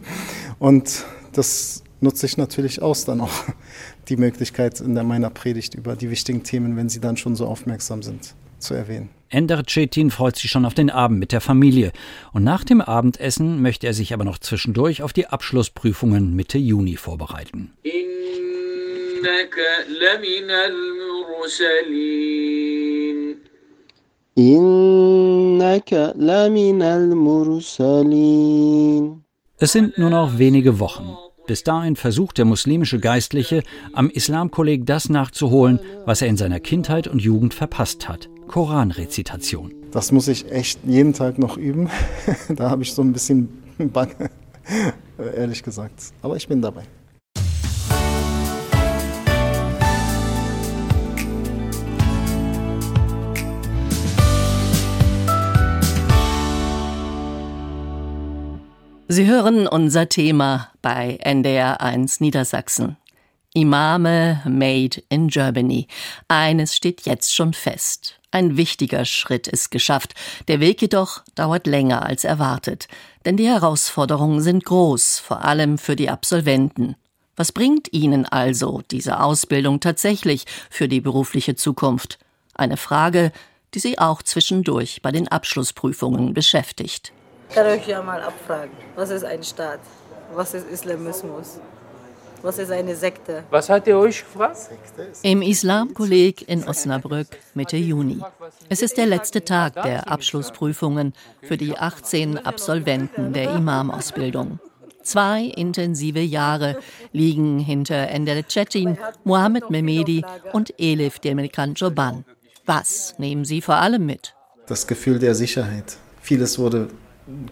Und 0.59 1.05
das 1.33 1.85
nutze 2.01 2.27
ich 2.27 2.37
natürlich 2.37 2.83
aus, 2.83 3.05
dann 3.05 3.21
auch 3.21 3.33
die 4.09 4.17
Möglichkeit 4.17 4.81
in 4.81 4.95
meiner 5.07 5.31
Predigt 5.31 5.75
über 5.75 5.95
die 5.95 6.11
wichtigen 6.11 6.43
Themen, 6.43 6.77
wenn 6.77 6.89
Sie 6.89 7.01
dann 7.01 7.17
schon 7.17 7.37
so 7.37 7.47
aufmerksam 7.47 8.03
sind, 8.03 8.35
zu 8.59 8.75
erwähnen. 8.75 9.09
Ender 9.29 9.63
Cetin 9.67 10.11
freut 10.11 10.37
sich 10.37 10.51
schon 10.51 10.67
auf 10.67 10.75
den 10.75 10.91
Abend 10.91 11.21
mit 11.21 11.33
der 11.33 11.41
Familie. 11.41 11.93
Und 12.33 12.43
nach 12.45 12.65
dem 12.65 12.81
Abendessen 12.81 13.63
möchte 13.63 13.87
er 13.87 13.95
sich 13.95 14.13
aber 14.13 14.25
noch 14.25 14.39
zwischendurch 14.39 15.03
auf 15.03 15.13
die 15.13 15.29
Abschlussprüfungen 15.29 16.35
Mitte 16.35 16.59
Juni 16.59 16.97
vorbereiten. 16.97 17.71
إنك 19.22 19.56
لمن 20.04 20.50
المرسلين 21.82 23.18
إنك 24.38 26.13
لمن 26.16 26.82
المرسلين 26.82 28.48
Es 29.60 29.72
sind 29.72 29.98
nur 29.98 30.12
noch 30.12 30.38
wenige 30.38 30.80
Wochen. 30.80 31.18
Bis 31.48 31.63
dahin 31.63 31.96
versucht 31.96 32.38
der 32.38 32.46
muslimische 32.46 33.00
Geistliche, 33.00 33.63
am 33.94 34.12
Islamkolleg 34.12 34.86
das 34.86 35.10
nachzuholen, 35.10 35.80
was 36.06 36.22
er 36.22 36.28
in 36.28 36.38
seiner 36.38 36.60
Kindheit 36.60 37.08
und 37.08 37.20
Jugend 37.20 37.56
verpasst 37.56 38.08
hat. 38.08 38.30
Koranrezitation. 38.48 39.74
Das 39.92 40.12
muss 40.12 40.28
ich 40.28 40.52
echt 40.52 40.80
jeden 40.86 41.13
Tag 41.13 41.40
noch 41.40 41.58
üben. 41.58 41.90
da 42.50 42.70
habe 42.70 42.84
ich 42.84 42.94
so 42.94 43.02
ein 43.02 43.13
bisschen 43.13 43.50
Bange, 43.80 44.30
ehrlich 45.36 45.63
gesagt. 45.63 46.13
Aber 46.22 46.36
ich 46.36 46.48
bin 46.48 46.62
dabei. 46.62 46.84
Sie 59.14 59.27
hören 59.27 59.66
unser 59.66 60.09
Thema 60.09 60.70
bei 60.81 61.18
NDR1 61.22 62.16
Niedersachsen. 62.20 62.96
Imame 63.53 64.40
Made 64.46 65.03
in 65.11 65.29
Germany. 65.29 65.87
Eines 66.29 66.75
steht 66.75 67.03
jetzt 67.03 67.35
schon 67.35 67.53
fest. 67.53 68.18
Ein 68.31 68.57
wichtiger 68.57 69.05
Schritt 69.05 69.48
ist 69.48 69.70
geschafft. 69.70 70.14
Der 70.48 70.61
Weg 70.61 70.81
jedoch 70.81 71.22
dauert 71.35 71.66
länger 71.66 72.07
als 72.07 72.25
erwartet. 72.25 72.88
Denn 73.27 73.37
die 73.37 73.48
Herausforderungen 73.48 74.40
sind 74.40 74.64
groß, 74.64 75.18
vor 75.18 75.44
allem 75.44 75.77
für 75.77 75.94
die 75.94 76.08
Absolventen. 76.08 76.96
Was 77.37 77.52
bringt 77.52 77.92
ihnen 77.92 78.25
also 78.25 78.81
diese 78.90 79.21
Ausbildung 79.21 79.81
tatsächlich 79.81 80.46
für 80.71 80.88
die 80.88 81.02
berufliche 81.02 81.54
Zukunft? 81.54 82.19
Eine 82.54 82.79
Frage, 82.79 83.31
die 83.75 83.79
sie 83.79 83.98
auch 83.98 84.23
zwischendurch 84.23 85.02
bei 85.02 85.13
den 85.13 85.29
Abschlussprüfungen 85.29 86.33
beschäftigt. 86.33 87.13
Ich 87.53 87.57
kann 87.57 87.67
euch 87.67 87.87
ja 87.87 88.00
mal 88.00 88.23
abfragen, 88.23 88.71
was 88.96 89.11
ist 89.11 89.25
ein 89.25 89.42
Staat? 89.42 89.81
Was 90.33 90.55
ist 90.55 90.67
Islamismus? 90.71 91.61
Was 92.40 92.57
ist 92.57 92.71
eine 92.71 92.96
Sekte? 92.96 93.44
Was 93.50 93.69
hat 93.69 93.87
ihr 93.87 93.98
euch 93.98 94.25
gefragt? 94.25 94.71
Im 95.21 95.42
Islamkolleg 95.42 96.48
in 96.48 96.67
Osnabrück 96.67 97.27
Mitte 97.53 97.77
Juni. 97.77 98.23
Es 98.71 98.81
ist 98.81 98.96
der 98.96 99.05
letzte 99.05 99.44
Tag 99.44 99.83
der 99.83 100.11
Abschlussprüfungen 100.11 101.13
für 101.42 101.59
die 101.59 101.77
18 101.77 102.38
Absolventen 102.38 103.35
der 103.35 103.53
Imamausbildung. 103.53 104.59
Zwei 105.03 105.42
intensive 105.42 106.21
Jahre 106.21 106.79
liegen 107.13 107.59
hinter 107.59 108.09
Ender 108.09 108.48
Cetin, 108.48 108.96
Mohamed 109.25 109.69
Mehmedi 109.69 110.25
und 110.55 110.73
Elif 110.79 111.19
Demirkan 111.19 111.75
Joban. 111.75 112.25
Was 112.65 113.15
nehmen 113.19 113.44
Sie 113.44 113.61
vor 113.61 113.75
allem 113.75 114.07
mit? 114.07 114.35
Das 114.67 114.87
Gefühl 114.87 115.19
der 115.19 115.35
Sicherheit. 115.35 115.98
Vieles 116.23 116.59
wurde 116.59 116.88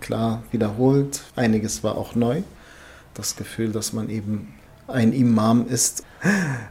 klar 0.00 0.42
wiederholt, 0.50 1.22
einiges 1.36 1.84
war 1.84 1.96
auch 1.96 2.14
neu. 2.14 2.42
Das 3.14 3.36
Gefühl, 3.36 3.72
dass 3.72 3.92
man 3.92 4.08
eben 4.08 4.54
ein 4.86 5.12
Imam 5.12 5.66
ist, 5.66 6.04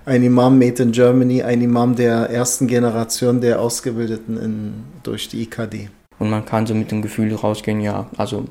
ein 0.06 0.24
Imam 0.24 0.60
made 0.60 0.84
in 0.84 0.92
Germany, 0.92 1.44
ein 1.44 1.62
Imam 1.62 1.96
der 1.96 2.30
ersten 2.30 2.68
Generation 2.68 3.42
der 3.42 3.62
Ausgebildeten 3.62 4.38
in, 4.38 4.74
durch 5.04 5.30
die 5.30 5.44
IKD. 5.44 5.90
Und 6.20 6.30
man 6.30 6.46
kann 6.46 6.68
so 6.68 6.76
mit 6.76 6.92
dem 6.92 7.02
Gefühl 7.02 7.34
rausgehen, 7.34 7.82
ja, 7.82 8.10
also 8.18 8.46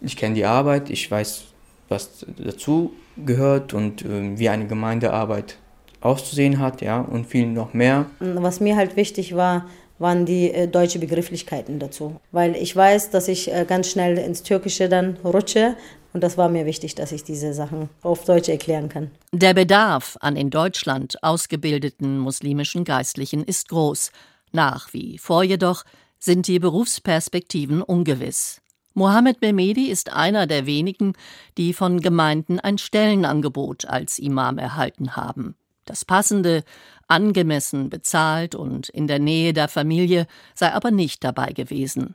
ich 0.00 0.16
kenne 0.16 0.34
die 0.34 0.44
Arbeit, 0.44 0.90
ich 0.90 1.10
weiß, 1.10 1.44
was 1.88 2.26
dazu 2.36 2.92
gehört 3.16 3.74
und 3.74 4.04
äh, 4.04 4.38
wie 4.38 4.48
eine 4.48 4.66
Gemeindearbeit 4.66 5.56
auszusehen 6.00 6.58
hat, 6.58 6.80
ja, 6.80 7.00
und 7.00 7.26
viel 7.26 7.46
noch 7.46 7.74
mehr. 7.74 8.06
Was 8.20 8.60
mir 8.60 8.76
halt 8.76 8.96
wichtig 8.96 9.34
war, 9.34 9.66
waren 9.98 10.26
die 10.26 10.52
äh, 10.52 10.68
deutsche 10.68 10.98
Begrifflichkeiten 10.98 11.78
dazu, 11.78 12.20
weil 12.32 12.56
ich 12.56 12.74
weiß, 12.74 13.10
dass 13.10 13.28
ich 13.28 13.52
äh, 13.52 13.64
ganz 13.66 13.90
schnell 13.90 14.18
ins 14.18 14.42
Türkische 14.42 14.88
dann 14.88 15.16
rutsche 15.24 15.76
und 16.12 16.24
das 16.24 16.38
war 16.38 16.48
mir 16.48 16.66
wichtig, 16.66 16.94
dass 16.94 17.12
ich 17.12 17.24
diese 17.24 17.52
Sachen 17.52 17.90
auf 18.02 18.24
Deutsch 18.24 18.48
erklären 18.48 18.88
kann. 18.88 19.10
Der 19.32 19.54
Bedarf 19.54 20.16
an 20.20 20.36
in 20.36 20.50
Deutschland 20.50 21.22
ausgebildeten 21.22 22.18
muslimischen 22.18 22.84
Geistlichen 22.84 23.44
ist 23.44 23.68
groß. 23.68 24.10
Nach 24.52 24.92
wie 24.92 25.18
vor 25.18 25.42
jedoch 25.42 25.84
sind 26.18 26.46
die 26.46 26.58
Berufsperspektiven 26.58 27.82
ungewiss. 27.82 28.60
Mohammed 28.94 29.40
Mehmedi 29.42 29.86
ist 29.86 30.12
einer 30.12 30.46
der 30.46 30.66
wenigen, 30.66 31.12
die 31.56 31.72
von 31.72 32.00
Gemeinden 32.00 32.58
ein 32.58 32.78
Stellenangebot 32.78 33.84
als 33.84 34.18
Imam 34.18 34.58
erhalten 34.58 35.14
haben. 35.14 35.54
Das 35.84 36.04
passende, 36.04 36.64
angemessen 37.08 37.90
bezahlt 37.90 38.54
und 38.54 38.88
in 38.88 39.06
der 39.06 39.18
Nähe 39.18 39.52
der 39.52 39.68
Familie 39.68 40.26
sei 40.54 40.72
aber 40.72 40.90
nicht 40.90 41.24
dabei 41.24 41.52
gewesen. 41.52 42.14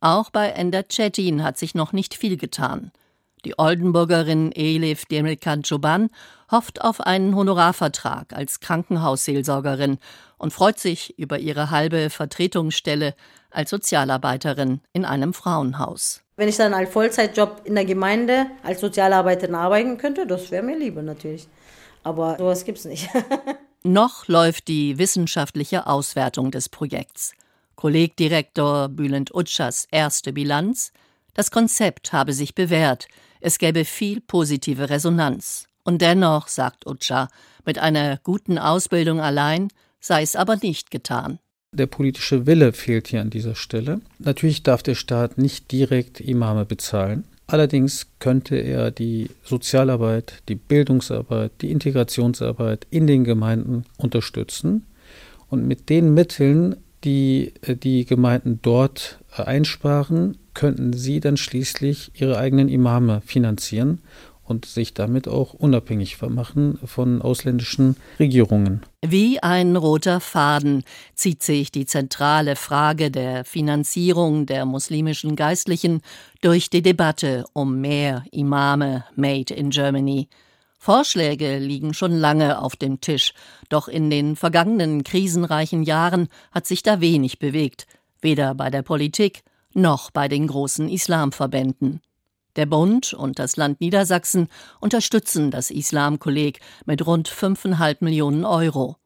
Auch 0.00 0.30
bei 0.30 0.48
Ender 0.50 0.84
Cetin 0.90 1.42
hat 1.42 1.58
sich 1.58 1.74
noch 1.74 1.92
nicht 1.92 2.14
viel 2.14 2.36
getan. 2.36 2.92
Die 3.44 3.58
Oldenburgerin 3.58 4.52
Elif 4.52 5.04
Demirkan 5.04 5.62
Çoban 5.62 6.10
hofft 6.50 6.82
auf 6.82 7.00
einen 7.00 7.34
Honorarvertrag 7.34 8.32
als 8.32 8.60
Krankenhausseelsorgerin 8.60 9.98
und 10.36 10.52
freut 10.52 10.78
sich 10.78 11.18
über 11.18 11.38
ihre 11.38 11.70
halbe 11.70 12.10
Vertretungsstelle 12.10 13.14
als 13.50 13.70
Sozialarbeiterin 13.70 14.80
in 14.92 15.04
einem 15.04 15.32
Frauenhaus. 15.32 16.22
Wenn 16.36 16.48
ich 16.48 16.56
dann 16.56 16.74
als 16.74 16.90
Vollzeitjob 16.90 17.62
in 17.64 17.74
der 17.74 17.84
Gemeinde 17.84 18.46
als 18.62 18.80
Sozialarbeiterin 18.80 19.54
arbeiten 19.54 19.96
könnte, 19.96 20.26
das 20.26 20.50
wäre 20.50 20.62
mir 20.62 20.76
lieber 20.76 21.02
natürlich. 21.02 21.48
Aber 22.02 22.36
sowas 22.38 22.64
gibt 22.64 22.78
es 22.78 22.84
nicht. 22.84 23.08
Noch 23.86 24.26
läuft 24.26 24.66
die 24.66 24.98
wissenschaftliche 24.98 25.86
Auswertung 25.86 26.50
des 26.50 26.68
Projekts. 26.68 27.34
Kollegdirektor 27.76 28.88
Bülent 28.88 29.32
Utschers 29.32 29.86
erste 29.92 30.32
Bilanz. 30.32 30.92
Das 31.34 31.52
Konzept 31.52 32.12
habe 32.12 32.32
sich 32.32 32.56
bewährt. 32.56 33.06
Es 33.40 33.58
gäbe 33.58 33.84
viel 33.84 34.20
positive 34.20 34.90
Resonanz. 34.90 35.68
Und 35.84 36.02
dennoch, 36.02 36.48
sagt 36.48 36.84
Utscha, 36.84 37.28
mit 37.64 37.78
einer 37.78 38.16
guten 38.24 38.58
Ausbildung 38.58 39.20
allein 39.20 39.68
sei 40.00 40.22
es 40.22 40.34
aber 40.34 40.56
nicht 40.56 40.90
getan. 40.90 41.38
Der 41.70 41.86
politische 41.86 42.44
Wille 42.44 42.72
fehlt 42.72 43.06
hier 43.06 43.20
an 43.20 43.30
dieser 43.30 43.54
Stelle. 43.54 44.00
Natürlich 44.18 44.64
darf 44.64 44.82
der 44.82 44.96
Staat 44.96 45.38
nicht 45.38 45.70
direkt 45.70 46.18
Imame 46.18 46.64
bezahlen. 46.64 47.22
Allerdings 47.48 48.08
könnte 48.18 48.56
er 48.56 48.90
die 48.90 49.30
Sozialarbeit, 49.44 50.42
die 50.48 50.56
Bildungsarbeit, 50.56 51.52
die 51.60 51.70
Integrationsarbeit 51.70 52.86
in 52.90 53.06
den 53.06 53.22
Gemeinden 53.22 53.84
unterstützen 53.98 54.84
und 55.48 55.66
mit 55.66 55.88
den 55.88 56.12
Mitteln, 56.12 56.76
die 57.04 57.52
äh, 57.62 57.76
die 57.76 58.04
Gemeinden 58.04 58.58
dort 58.62 59.20
äh, 59.36 59.42
einsparen, 59.42 60.38
könnten 60.54 60.92
sie 60.92 61.20
dann 61.20 61.36
schließlich 61.36 62.10
ihre 62.14 62.38
eigenen 62.38 62.68
Imame 62.68 63.20
finanzieren 63.24 64.00
und 64.46 64.64
sich 64.64 64.94
damit 64.94 65.28
auch 65.28 65.54
unabhängig 65.54 66.20
machen 66.22 66.78
von 66.84 67.20
ausländischen 67.20 67.96
Regierungen. 68.18 68.82
Wie 69.04 69.42
ein 69.42 69.76
roter 69.76 70.20
Faden 70.20 70.84
zieht 71.14 71.42
sich 71.42 71.70
die 71.70 71.86
zentrale 71.86 72.56
Frage 72.56 73.10
der 73.10 73.44
Finanzierung 73.44 74.46
der 74.46 74.64
muslimischen 74.64 75.36
Geistlichen 75.36 76.00
durch 76.40 76.70
die 76.70 76.82
Debatte 76.82 77.44
um 77.52 77.80
mehr 77.80 78.24
Imame 78.30 79.04
made 79.14 79.52
in 79.52 79.70
Germany. 79.70 80.28
Vorschläge 80.78 81.58
liegen 81.58 81.94
schon 81.94 82.12
lange 82.12 82.60
auf 82.62 82.76
dem 82.76 83.00
Tisch, 83.00 83.32
doch 83.68 83.88
in 83.88 84.10
den 84.10 84.36
vergangenen 84.36 85.02
krisenreichen 85.02 85.82
Jahren 85.82 86.28
hat 86.52 86.66
sich 86.66 86.82
da 86.82 87.00
wenig 87.00 87.38
bewegt, 87.38 87.86
weder 88.20 88.54
bei 88.54 88.70
der 88.70 88.82
Politik 88.82 89.42
noch 89.74 90.10
bei 90.10 90.28
den 90.28 90.46
großen 90.46 90.88
Islamverbänden. 90.88 92.00
Der 92.56 92.66
Bund 92.66 93.12
und 93.12 93.38
das 93.38 93.56
Land 93.56 93.80
Niedersachsen 93.80 94.48
unterstützen 94.80 95.50
das 95.50 95.70
Islamkolleg 95.70 96.60
mit 96.86 97.06
rund 97.06 97.28
5,5 97.28 97.96
Millionen 98.00 98.44
Euro. 98.44 98.96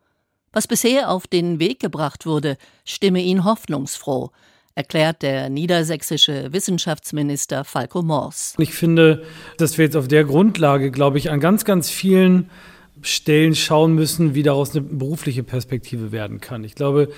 Was 0.53 0.67
bisher 0.67 1.11
auf 1.11 1.27
den 1.27 1.61
Weg 1.61 1.81
gebracht 1.81 2.27
wurde, 2.27 2.57
stimme 2.85 3.21
ihn 3.21 3.45
hoffnungsfroh, 3.45 4.31
erklärt 4.75 5.23
der 5.23 5.49
niedersächsische 5.49 6.53
Wissenschaftsminister 6.53 7.65
Falco 7.65 8.03
Mors. 8.03 8.55
Ich 8.59 8.75
finde, 8.75 9.23
dass 9.59 9.79
wir 9.79 9.85
jetzt 9.85 9.97
auf 9.97 10.09
der 10.09 10.25
Grundlage, 10.25 10.91
glaube 10.91 11.19
ich, 11.19 11.31
an 11.31 11.41
ganz, 11.41 11.65
ganz 11.65 11.91
vielen 11.91 12.51
Stellen 13.03 13.55
schauen 13.55 13.95
müssen, 13.95 14.35
wie 14.35 14.43
daraus 14.43 14.73
eine 14.73 14.83
berufliche 14.83 15.43
Perspektive 15.43 16.13
werden 16.13 16.41
kann. 16.41 16.65
Ich 16.65 16.75
glaube, 16.75 17.09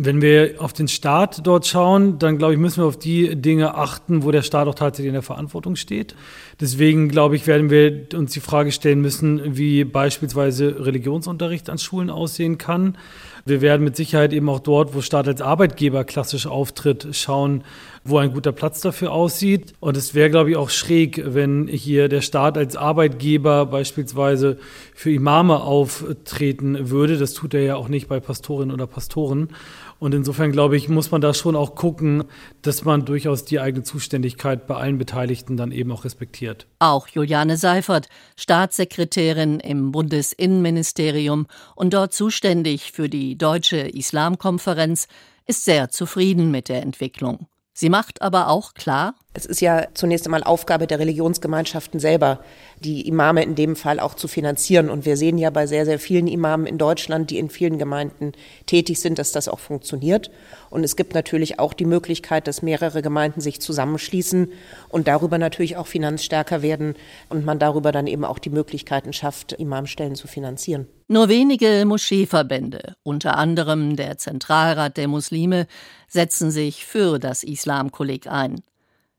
wenn 0.00 0.22
wir 0.22 0.54
auf 0.58 0.72
den 0.72 0.86
Staat 0.86 1.44
dort 1.44 1.66
schauen, 1.66 2.20
dann 2.20 2.38
glaube 2.38 2.52
ich, 2.52 2.58
müssen 2.60 2.82
wir 2.82 2.86
auf 2.86 2.96
die 2.96 3.34
Dinge 3.34 3.74
achten, 3.74 4.22
wo 4.22 4.30
der 4.30 4.42
Staat 4.42 4.68
auch 4.68 4.76
tatsächlich 4.76 5.08
in 5.08 5.14
der 5.14 5.22
Verantwortung 5.22 5.74
steht. 5.74 6.14
Deswegen 6.60 7.08
glaube 7.08 7.34
ich, 7.34 7.48
werden 7.48 7.68
wir 7.68 8.06
uns 8.14 8.32
die 8.32 8.38
Frage 8.38 8.70
stellen 8.70 9.00
müssen, 9.00 9.56
wie 9.56 9.82
beispielsweise 9.82 10.86
Religionsunterricht 10.86 11.68
an 11.68 11.78
Schulen 11.78 12.10
aussehen 12.10 12.58
kann. 12.58 12.96
Wir 13.44 13.60
werden 13.60 13.82
mit 13.82 13.96
Sicherheit 13.96 14.32
eben 14.32 14.48
auch 14.50 14.60
dort, 14.60 14.94
wo 14.94 15.00
Staat 15.00 15.26
als 15.26 15.40
Arbeitgeber 15.40 16.04
klassisch 16.04 16.46
auftritt, 16.46 17.08
schauen, 17.12 17.64
wo 18.04 18.18
ein 18.18 18.32
guter 18.32 18.52
Platz 18.52 18.80
dafür 18.80 19.10
aussieht. 19.10 19.72
Und 19.80 19.96
es 19.96 20.14
wäre, 20.14 20.30
glaube 20.30 20.50
ich, 20.50 20.56
auch 20.56 20.70
schräg, 20.70 21.22
wenn 21.24 21.66
hier 21.66 22.08
der 22.08 22.20
Staat 22.20 22.58
als 22.58 22.76
Arbeitgeber 22.76 23.66
beispielsweise 23.66 24.58
für 24.94 25.10
Imame 25.10 25.62
auftreten 25.62 26.90
würde. 26.90 27.16
Das 27.16 27.32
tut 27.32 27.54
er 27.54 27.62
ja 27.62 27.76
auch 27.76 27.88
nicht 27.88 28.06
bei 28.06 28.20
Pastorinnen 28.20 28.74
oder 28.74 28.86
Pastoren. 28.86 29.48
Und 29.98 30.14
insofern 30.14 30.52
glaube 30.52 30.76
ich, 30.76 30.88
muss 30.88 31.10
man 31.10 31.20
da 31.20 31.34
schon 31.34 31.56
auch 31.56 31.74
gucken, 31.74 32.24
dass 32.62 32.84
man 32.84 33.04
durchaus 33.04 33.44
die 33.44 33.58
eigene 33.58 33.82
Zuständigkeit 33.82 34.66
bei 34.66 34.76
allen 34.76 34.98
Beteiligten 34.98 35.56
dann 35.56 35.72
eben 35.72 35.90
auch 35.90 36.04
respektiert. 36.04 36.66
Auch 36.78 37.08
Juliane 37.08 37.56
Seifert, 37.56 38.08
Staatssekretärin 38.36 39.58
im 39.58 39.90
Bundesinnenministerium 39.90 41.46
und 41.74 41.94
dort 41.94 42.12
zuständig 42.12 42.92
für 42.92 43.08
die 43.08 43.36
Deutsche 43.36 43.78
Islamkonferenz, 43.78 45.08
ist 45.46 45.64
sehr 45.64 45.88
zufrieden 45.88 46.50
mit 46.50 46.68
der 46.68 46.82
Entwicklung. 46.82 47.48
Sie 47.80 47.90
macht 47.90 48.22
aber 48.22 48.48
auch 48.48 48.74
klar, 48.74 49.14
es 49.34 49.46
ist 49.46 49.60
ja 49.60 49.86
zunächst 49.94 50.26
einmal 50.26 50.42
Aufgabe 50.42 50.88
der 50.88 50.98
Religionsgemeinschaften 50.98 52.00
selber, 52.00 52.40
die 52.80 53.06
Imame 53.06 53.44
in 53.44 53.54
dem 53.54 53.76
Fall 53.76 54.00
auch 54.00 54.14
zu 54.14 54.26
finanzieren. 54.26 54.90
Und 54.90 55.06
wir 55.06 55.16
sehen 55.16 55.38
ja 55.38 55.50
bei 55.50 55.68
sehr, 55.68 55.84
sehr 55.84 56.00
vielen 56.00 56.26
Imamen 56.26 56.66
in 56.66 56.76
Deutschland, 56.76 57.30
die 57.30 57.38
in 57.38 57.50
vielen 57.50 57.78
Gemeinden 57.78 58.32
tätig 58.66 58.98
sind, 58.98 59.20
dass 59.20 59.30
das 59.30 59.46
auch 59.46 59.60
funktioniert. 59.60 60.32
Und 60.70 60.82
es 60.82 60.96
gibt 60.96 61.14
natürlich 61.14 61.60
auch 61.60 61.72
die 61.72 61.84
Möglichkeit, 61.84 62.48
dass 62.48 62.62
mehrere 62.62 63.00
Gemeinden 63.00 63.40
sich 63.40 63.60
zusammenschließen 63.60 64.50
und 64.88 65.06
darüber 65.06 65.38
natürlich 65.38 65.76
auch 65.76 65.86
finanzstärker 65.86 66.62
werden 66.62 66.96
und 67.28 67.44
man 67.44 67.60
darüber 67.60 67.92
dann 67.92 68.08
eben 68.08 68.24
auch 68.24 68.40
die 68.40 68.50
Möglichkeiten 68.50 69.12
schafft, 69.12 69.52
Imamstellen 69.52 70.16
zu 70.16 70.26
finanzieren. 70.26 70.88
Nur 71.06 71.28
wenige 71.28 71.84
Moscheeverbände, 71.86 72.96
unter 73.04 73.38
anderem 73.38 73.94
der 73.94 74.18
Zentralrat 74.18 74.96
der 74.96 75.08
Muslime, 75.08 75.66
setzen 76.08 76.50
sich 76.50 76.84
für 76.84 77.18
das 77.18 77.44
Islamkolleg 77.44 78.26
ein. 78.26 78.62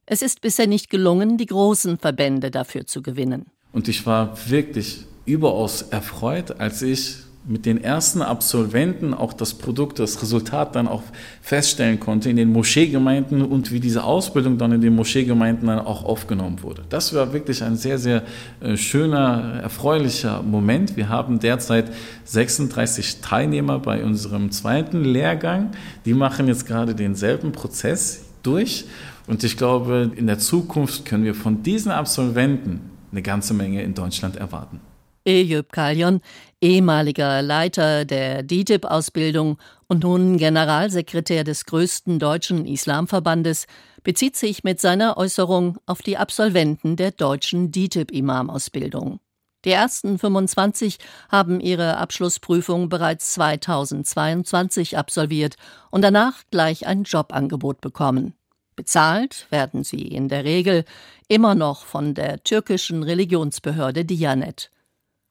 Es 0.05 0.21
ist 0.21 0.41
bisher 0.41 0.67
nicht 0.67 0.89
gelungen, 0.89 1.37
die 1.37 1.45
großen 1.45 1.99
Verbände 1.99 2.51
dafür 2.51 2.85
zu 2.85 3.01
gewinnen. 3.01 3.45
Und 3.71 3.87
ich 3.87 4.05
war 4.05 4.35
wirklich 4.49 5.05
überaus 5.25 5.83
erfreut, 5.83 6.59
als 6.59 6.81
ich 6.81 7.17
mit 7.49 7.65
den 7.65 7.83
ersten 7.83 8.21
Absolventen 8.21 9.15
auch 9.15 9.33
das 9.33 9.55
Produkt, 9.55 9.97
das 9.97 10.21
Resultat 10.21 10.75
dann 10.75 10.87
auch 10.87 11.01
feststellen 11.41 11.99
konnte 11.99 12.29
in 12.29 12.35
den 12.35 12.53
Moscheegemeinden 12.53 13.41
und 13.41 13.71
wie 13.71 13.79
diese 13.79 14.03
Ausbildung 14.03 14.59
dann 14.59 14.71
in 14.71 14.81
den 14.81 14.95
Moscheegemeinden 14.95 15.67
dann 15.67 15.79
auch 15.79 16.05
aufgenommen 16.05 16.61
wurde. 16.61 16.83
Das 16.89 17.11
war 17.15 17.33
wirklich 17.33 17.63
ein 17.63 17.75
sehr, 17.75 17.97
sehr 17.97 18.21
äh, 18.61 18.77
schöner, 18.77 19.61
erfreulicher 19.63 20.43
Moment. 20.43 20.95
Wir 20.95 21.09
haben 21.09 21.39
derzeit 21.39 21.91
36 22.25 23.19
Teilnehmer 23.21 23.79
bei 23.79 24.03
unserem 24.03 24.51
zweiten 24.51 25.03
Lehrgang. 25.03 25.71
Die 26.05 26.13
machen 26.13 26.47
jetzt 26.47 26.67
gerade 26.67 26.93
denselben 26.93 27.51
Prozess 27.51 28.25
durch. 28.43 28.85
Und 29.25 29.43
ich 29.43 29.57
glaube, 29.57 30.11
in 30.15 30.27
der 30.27 30.37
Zukunft 30.37 31.03
können 31.05 31.23
wir 31.23 31.33
von 31.33 31.63
diesen 31.63 31.91
Absolventen 31.91 32.91
eine 33.11 33.23
ganze 33.23 33.55
Menge 33.55 33.81
in 33.81 33.95
Deutschland 33.95 34.35
erwarten. 34.35 34.79
Eyüp 35.25 35.71
Kalyon, 35.71 36.21
ehemaliger 36.61 37.41
Leiter 37.41 38.05
der 38.05 38.43
DITIB-Ausbildung 38.43 39.57
und 39.87 40.03
nun 40.03 40.37
Generalsekretär 40.37 41.43
des 41.43 41.65
größten 41.65 42.19
deutschen 42.19 42.65
Islamverbandes, 42.65 43.65
bezieht 44.03 44.35
sich 44.35 44.63
mit 44.63 44.79
seiner 44.79 45.17
Äußerung 45.17 45.77
auf 45.85 46.01
die 46.01 46.17
Absolventen 46.17 46.95
der 46.95 47.11
deutschen 47.11 47.71
DITIB-Imam-Ausbildung. 47.71 49.19
Die 49.65 49.71
ersten 49.71 50.17
25 50.17 50.99
haben 51.29 51.59
ihre 51.59 51.97
Abschlussprüfung 51.97 52.87
bereits 52.87 53.33
2022 53.33 54.97
absolviert 54.97 55.55
und 55.91 56.01
danach 56.01 56.43
gleich 56.49 56.87
ein 56.87 57.03
Jobangebot 57.03 57.81
bekommen. 57.81 58.35
Bezahlt 58.77 59.47
werden 59.49 59.83
sie 59.83 60.03
in 60.03 60.29
der 60.29 60.45
Regel 60.45 60.85
immer 61.27 61.55
noch 61.55 61.85
von 61.85 62.13
der 62.13 62.41
türkischen 62.43 63.03
Religionsbehörde 63.03 64.05
Diyanet. 64.05 64.71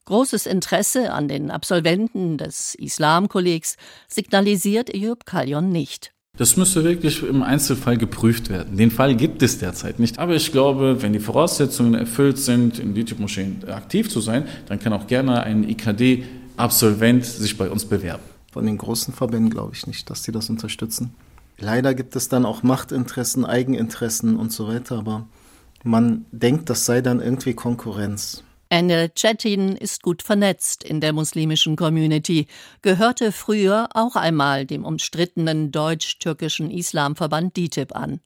Großes 0.09 0.47
Interesse 0.47 1.13
an 1.13 1.29
den 1.29 1.51
Absolventen 1.51 2.39
des 2.39 2.75
Islamkollegs 2.75 3.77
signalisiert 4.09 4.89
Eyüp 4.89 5.27
Kalyon 5.27 5.69
nicht. 5.69 6.15
Das 6.39 6.57
müsste 6.57 6.83
wirklich 6.83 7.23
im 7.23 7.43
Einzelfall 7.43 7.99
geprüft 7.99 8.49
werden. 8.49 8.79
Den 8.79 8.91
Fall 8.91 9.15
gibt 9.15 9.43
es 9.43 9.59
derzeit 9.59 9.99
nicht. 9.99 10.19
Aber 10.19 10.35
ich 10.35 10.51
glaube, 10.51 11.03
wenn 11.03 11.13
die 11.13 11.21
Voraussetzungen 11.21 11.93
erfüllt 11.93 12.39
sind, 12.39 12.79
in 12.79 12.95
DITIB-Moscheen 12.95 13.69
aktiv 13.69 14.09
zu 14.09 14.23
sein, 14.23 14.49
dann 14.67 14.79
kann 14.79 14.95
auch 14.95 15.09
gerne 15.09 15.43
ein 15.43 15.69
IKD-Absolvent 15.69 17.27
sich 17.27 17.59
bei 17.59 17.69
uns 17.69 17.85
bewerben. 17.85 18.23
Von 18.51 18.65
den 18.65 18.79
großen 18.79 19.13
Verbänden 19.13 19.51
glaube 19.51 19.75
ich 19.75 19.87
nicht, 19.87 20.09
dass 20.09 20.25
sie 20.25 20.33
das 20.33 20.49
unterstützen. 20.49 21.13
Leider 21.59 21.93
gibt 21.93 22.17
es 22.17 22.31
dann 22.31 22.47
auch 22.47 22.63
Machtinteressen, 22.63 23.45
Eigeninteressen 23.45 24.39
und 24.39 24.53
so 24.53 24.69
weiter, 24.69 24.97
aber 24.97 25.27
man 25.85 26.25
denkt, 26.33 26.71
das 26.71 26.87
sei 26.87 27.03
dann 27.03 27.21
irgendwie 27.21 27.53
Konkurrenz. 27.53 28.43
Enel 28.71 29.11
Cetin 29.16 29.77
ist 29.77 30.03
gut 30.03 30.23
vernetzt 30.23 30.85
in 30.85 31.01
der 31.01 31.14
muslimischen 31.14 31.75
Community, 31.75 32.47
gehörte 32.83 33.33
früher 33.33 33.89
auch 33.95 34.14
einmal 34.14 34.66
dem 34.66 34.85
umstrittenen 34.85 35.73
deutsch-türkischen 35.73 36.71
Islamverband 36.71 37.57
DITIB 37.57 37.97
an. 37.97 38.21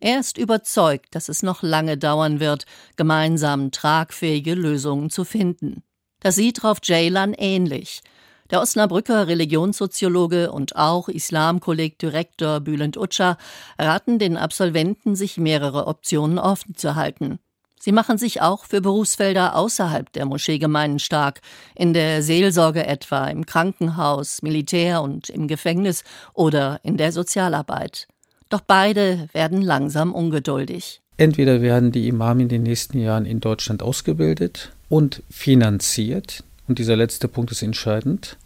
Er 0.00 0.20
ist 0.20 0.38
überzeugt, 0.38 1.14
dass 1.14 1.28
es 1.28 1.42
noch 1.42 1.62
lange 1.62 1.96
dauern 1.96 2.40
wird, 2.40 2.66
gemeinsam 2.96 3.70
tragfähige 3.70 4.54
Lösungen 4.54 5.08
zu 5.08 5.24
finden. 5.24 5.82
Das 6.20 6.34
sieht 6.34 6.64
Rauf 6.64 6.80
Ceylan 6.80 7.32
ähnlich. 7.34 8.02
Der 8.50 8.60
Osnabrücker 8.60 9.26
Religionssoziologe 9.26 10.52
und 10.52 10.76
auch 10.76 11.08
Islamkolleg-Direktor 11.08 12.60
Bülent 12.60 12.96
Utscha 12.96 13.38
raten 13.78 14.18
den 14.18 14.36
Absolventen, 14.36 15.16
sich 15.16 15.36
mehrere 15.36 15.86
Optionen 15.86 16.38
offen 16.38 16.76
zu 16.76 16.94
halten. 16.94 17.38
Sie 17.78 17.92
machen 17.92 18.18
sich 18.18 18.40
auch 18.40 18.64
für 18.64 18.80
Berufsfelder 18.80 19.54
außerhalb 19.54 20.12
der 20.12 20.26
Moscheegemeinden 20.26 20.98
stark, 20.98 21.40
in 21.74 21.92
der 21.92 22.22
Seelsorge 22.22 22.86
etwa, 22.86 23.26
im 23.28 23.46
Krankenhaus, 23.46 24.42
Militär 24.42 25.02
und 25.02 25.28
im 25.28 25.46
Gefängnis 25.46 26.02
oder 26.34 26.80
in 26.82 26.96
der 26.96 27.12
Sozialarbeit. 27.12 28.08
Doch 28.48 28.60
beide 28.60 29.28
werden 29.32 29.62
langsam 29.62 30.12
ungeduldig. 30.12 31.00
Entweder 31.16 31.62
werden 31.62 31.92
die 31.92 32.08
Imame 32.08 32.42
in 32.42 32.48
den 32.48 32.62
nächsten 32.62 32.98
Jahren 32.98 33.24
in 33.24 33.40
Deutschland 33.40 33.82
ausgebildet 33.82 34.72
und 34.88 35.22
finanziert, 35.30 36.44
und 36.68 36.78
dieser 36.78 36.96
letzte 36.96 37.28
Punkt 37.28 37.52
ist 37.52 37.62
entscheidend, 37.62 38.36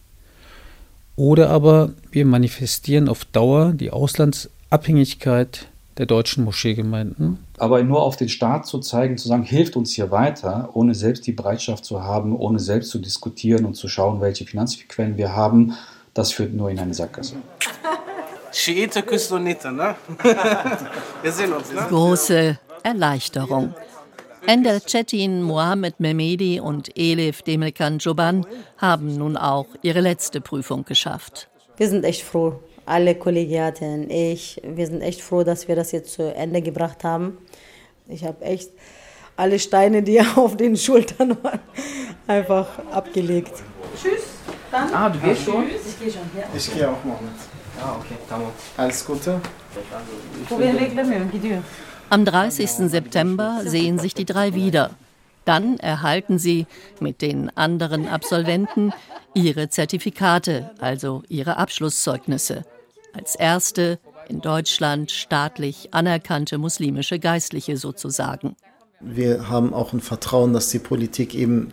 oder 1.16 1.50
aber 1.50 1.92
wir 2.10 2.24
manifestieren 2.24 3.08
auf 3.08 3.24
Dauer 3.24 3.72
die 3.72 3.90
Auslandsabhängigkeit 3.90 5.66
der 6.00 6.06
deutschen 6.06 6.44
Moscheegemeinden. 6.44 7.38
Aber 7.58 7.82
nur 7.82 8.02
auf 8.02 8.16
den 8.16 8.30
Staat 8.30 8.66
zu 8.66 8.78
zeigen, 8.78 9.18
zu 9.18 9.28
sagen, 9.28 9.42
hilft 9.42 9.76
uns 9.76 9.92
hier 9.92 10.10
weiter, 10.10 10.70
ohne 10.72 10.94
selbst 10.94 11.26
die 11.26 11.32
Bereitschaft 11.32 11.84
zu 11.84 12.02
haben, 12.02 12.34
ohne 12.34 12.58
selbst 12.58 12.88
zu 12.88 12.98
diskutieren 12.98 13.66
und 13.66 13.74
zu 13.74 13.86
schauen, 13.86 14.22
welche 14.22 14.46
Finanzquellen 14.46 15.18
wir 15.18 15.36
haben, 15.36 15.74
das 16.14 16.32
führt 16.32 16.54
nur 16.54 16.70
in 16.70 16.78
eine 16.78 16.94
Sackgasse. 16.94 17.34
Schiite 18.50 19.02
küsst 19.02 19.28
Sunnite, 19.28 19.70
ne? 19.70 19.94
Wir 21.22 21.32
sehen 21.32 21.52
uns, 21.52 21.70
ne? 21.70 21.84
Große 21.90 22.58
Erleichterung. 22.82 23.74
Ender 24.46 24.80
Cetin, 24.80 25.42
Mohamed 25.42 26.00
Mehmedi 26.00 26.60
und 26.60 26.96
Elif 26.96 27.42
Demelkan 27.42 27.98
Joban 27.98 28.46
haben 28.78 29.18
nun 29.18 29.36
auch 29.36 29.66
ihre 29.82 30.00
letzte 30.00 30.40
Prüfung 30.40 30.86
geschafft. 30.86 31.50
Wir 31.76 31.88
sind 31.88 32.04
echt 32.04 32.22
froh, 32.22 32.58
alle 32.90 33.14
Kollegiaten, 33.14 34.10
ich, 34.10 34.60
wir 34.64 34.86
sind 34.86 35.00
echt 35.00 35.20
froh, 35.22 35.44
dass 35.44 35.68
wir 35.68 35.76
das 35.76 35.92
jetzt 35.92 36.12
zu 36.12 36.34
Ende 36.34 36.60
gebracht 36.60 37.04
haben. 37.04 37.38
Ich 38.08 38.24
habe 38.24 38.44
echt 38.44 38.70
alle 39.36 39.60
Steine, 39.60 40.02
die 40.02 40.20
auf 40.36 40.56
den 40.56 40.76
Schultern 40.76 41.36
waren, 41.42 41.60
einfach 42.26 42.66
abgelegt. 42.90 43.52
Tschüss. 43.96 44.22
Dann. 44.72 44.92
Ah, 44.92 45.08
du 45.08 45.18
gehst 45.20 45.44
schon? 45.44 45.64
Ich 45.68 45.98
gehe 46.00 46.10
schon, 46.12 46.22
ja. 46.36 46.44
Ich 46.54 46.72
gehe 46.72 46.88
auch 46.88 47.04
mit. 47.04 47.14
Ah, 47.80 47.96
okay, 47.96 48.16
tamam. 48.28 48.50
Alles 48.76 49.04
Gute. 49.06 49.40
Am 52.10 52.24
30. 52.24 52.70
September 52.90 53.60
sehen 53.64 53.98
sich 53.98 54.14
die 54.14 54.24
drei 54.24 54.54
wieder. 54.54 54.90
Dann 55.44 55.78
erhalten 55.78 56.38
sie 56.38 56.66
mit 57.00 57.22
den 57.22 57.56
anderen 57.56 58.08
Absolventen 58.08 58.92
ihre 59.34 59.68
Zertifikate, 59.68 60.70
also 60.80 61.22
ihre 61.28 61.56
Abschlusszeugnisse. 61.56 62.64
Als 63.12 63.34
erste 63.34 63.98
in 64.28 64.40
Deutschland 64.40 65.10
staatlich 65.10 65.92
anerkannte 65.92 66.58
muslimische 66.58 67.18
Geistliche 67.18 67.76
sozusagen. 67.76 68.56
Wir 69.00 69.48
haben 69.48 69.74
auch 69.74 69.92
ein 69.92 70.00
Vertrauen, 70.00 70.52
dass 70.52 70.68
die 70.68 70.78
Politik 70.78 71.34
eben 71.34 71.72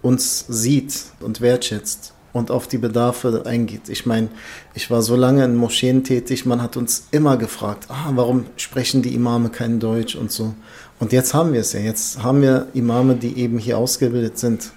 uns 0.00 0.44
sieht 0.48 1.06
und 1.20 1.40
wertschätzt 1.40 2.14
und 2.32 2.50
auf 2.50 2.68
die 2.68 2.78
Bedarfe 2.78 3.44
eingeht. 3.46 3.88
Ich 3.88 4.06
meine, 4.06 4.28
ich 4.74 4.90
war 4.90 5.02
so 5.02 5.16
lange 5.16 5.44
in 5.44 5.56
Moscheen 5.56 6.04
tätig, 6.04 6.46
man 6.46 6.62
hat 6.62 6.76
uns 6.76 7.08
immer 7.10 7.36
gefragt, 7.36 7.86
ah, 7.88 8.10
warum 8.14 8.46
sprechen 8.56 9.02
die 9.02 9.14
Imame 9.14 9.50
kein 9.50 9.80
Deutsch 9.80 10.14
und 10.14 10.30
so. 10.30 10.54
Und 11.00 11.12
jetzt 11.12 11.34
haben 11.34 11.52
wir 11.52 11.60
es 11.60 11.72
ja. 11.72 11.80
Jetzt 11.80 12.22
haben 12.22 12.42
wir 12.42 12.68
Imame, 12.74 13.16
die 13.16 13.38
eben 13.38 13.58
hier 13.58 13.78
ausgebildet 13.78 14.38
sind. 14.38 14.72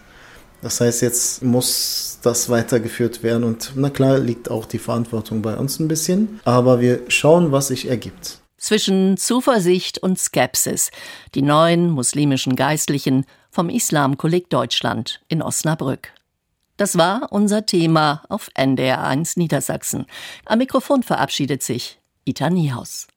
Das 0.62 0.80
heißt, 0.80 1.01
jetzt 1.01 1.43
muss 1.43 2.20
das 2.22 2.49
weitergeführt 2.49 3.24
werden 3.24 3.43
und 3.43 3.74
na 3.76 3.89
klar 3.89 4.20
liegt 4.20 4.49
auch 4.49 4.66
die 4.66 4.78
Verantwortung 4.78 5.41
bei 5.41 5.57
uns 5.57 5.80
ein 5.80 5.88
bisschen, 5.88 6.39
aber 6.45 6.80
wir 6.80 7.01
schauen, 7.07 7.51
was 7.51 7.68
sich 7.68 7.89
ergibt. 7.89 8.38
Zwischen 8.57 9.18
Zuversicht 9.18 9.97
und 9.97 10.20
Skepsis 10.20 10.91
die 11.34 11.41
neuen 11.41 11.89
muslimischen 11.89 12.55
Geistlichen 12.55 13.26
vom 13.49 13.70
Islamkolleg 13.70 14.51
Deutschland 14.51 15.22
in 15.28 15.41
Osnabrück. 15.41 16.14
Das 16.78 16.97
war 16.97 17.28
unser 17.32 17.66
Thema 17.66 18.24
auf 18.30 18.49
NDR1 18.55 19.38
Niedersachsen. 19.38 20.05
Am 20.45 20.59
Mikrofon 20.59 21.03
verabschiedet 21.03 21.64
sich 21.64 21.99
Ita 22.24 22.49
Niehaus. 22.49 23.07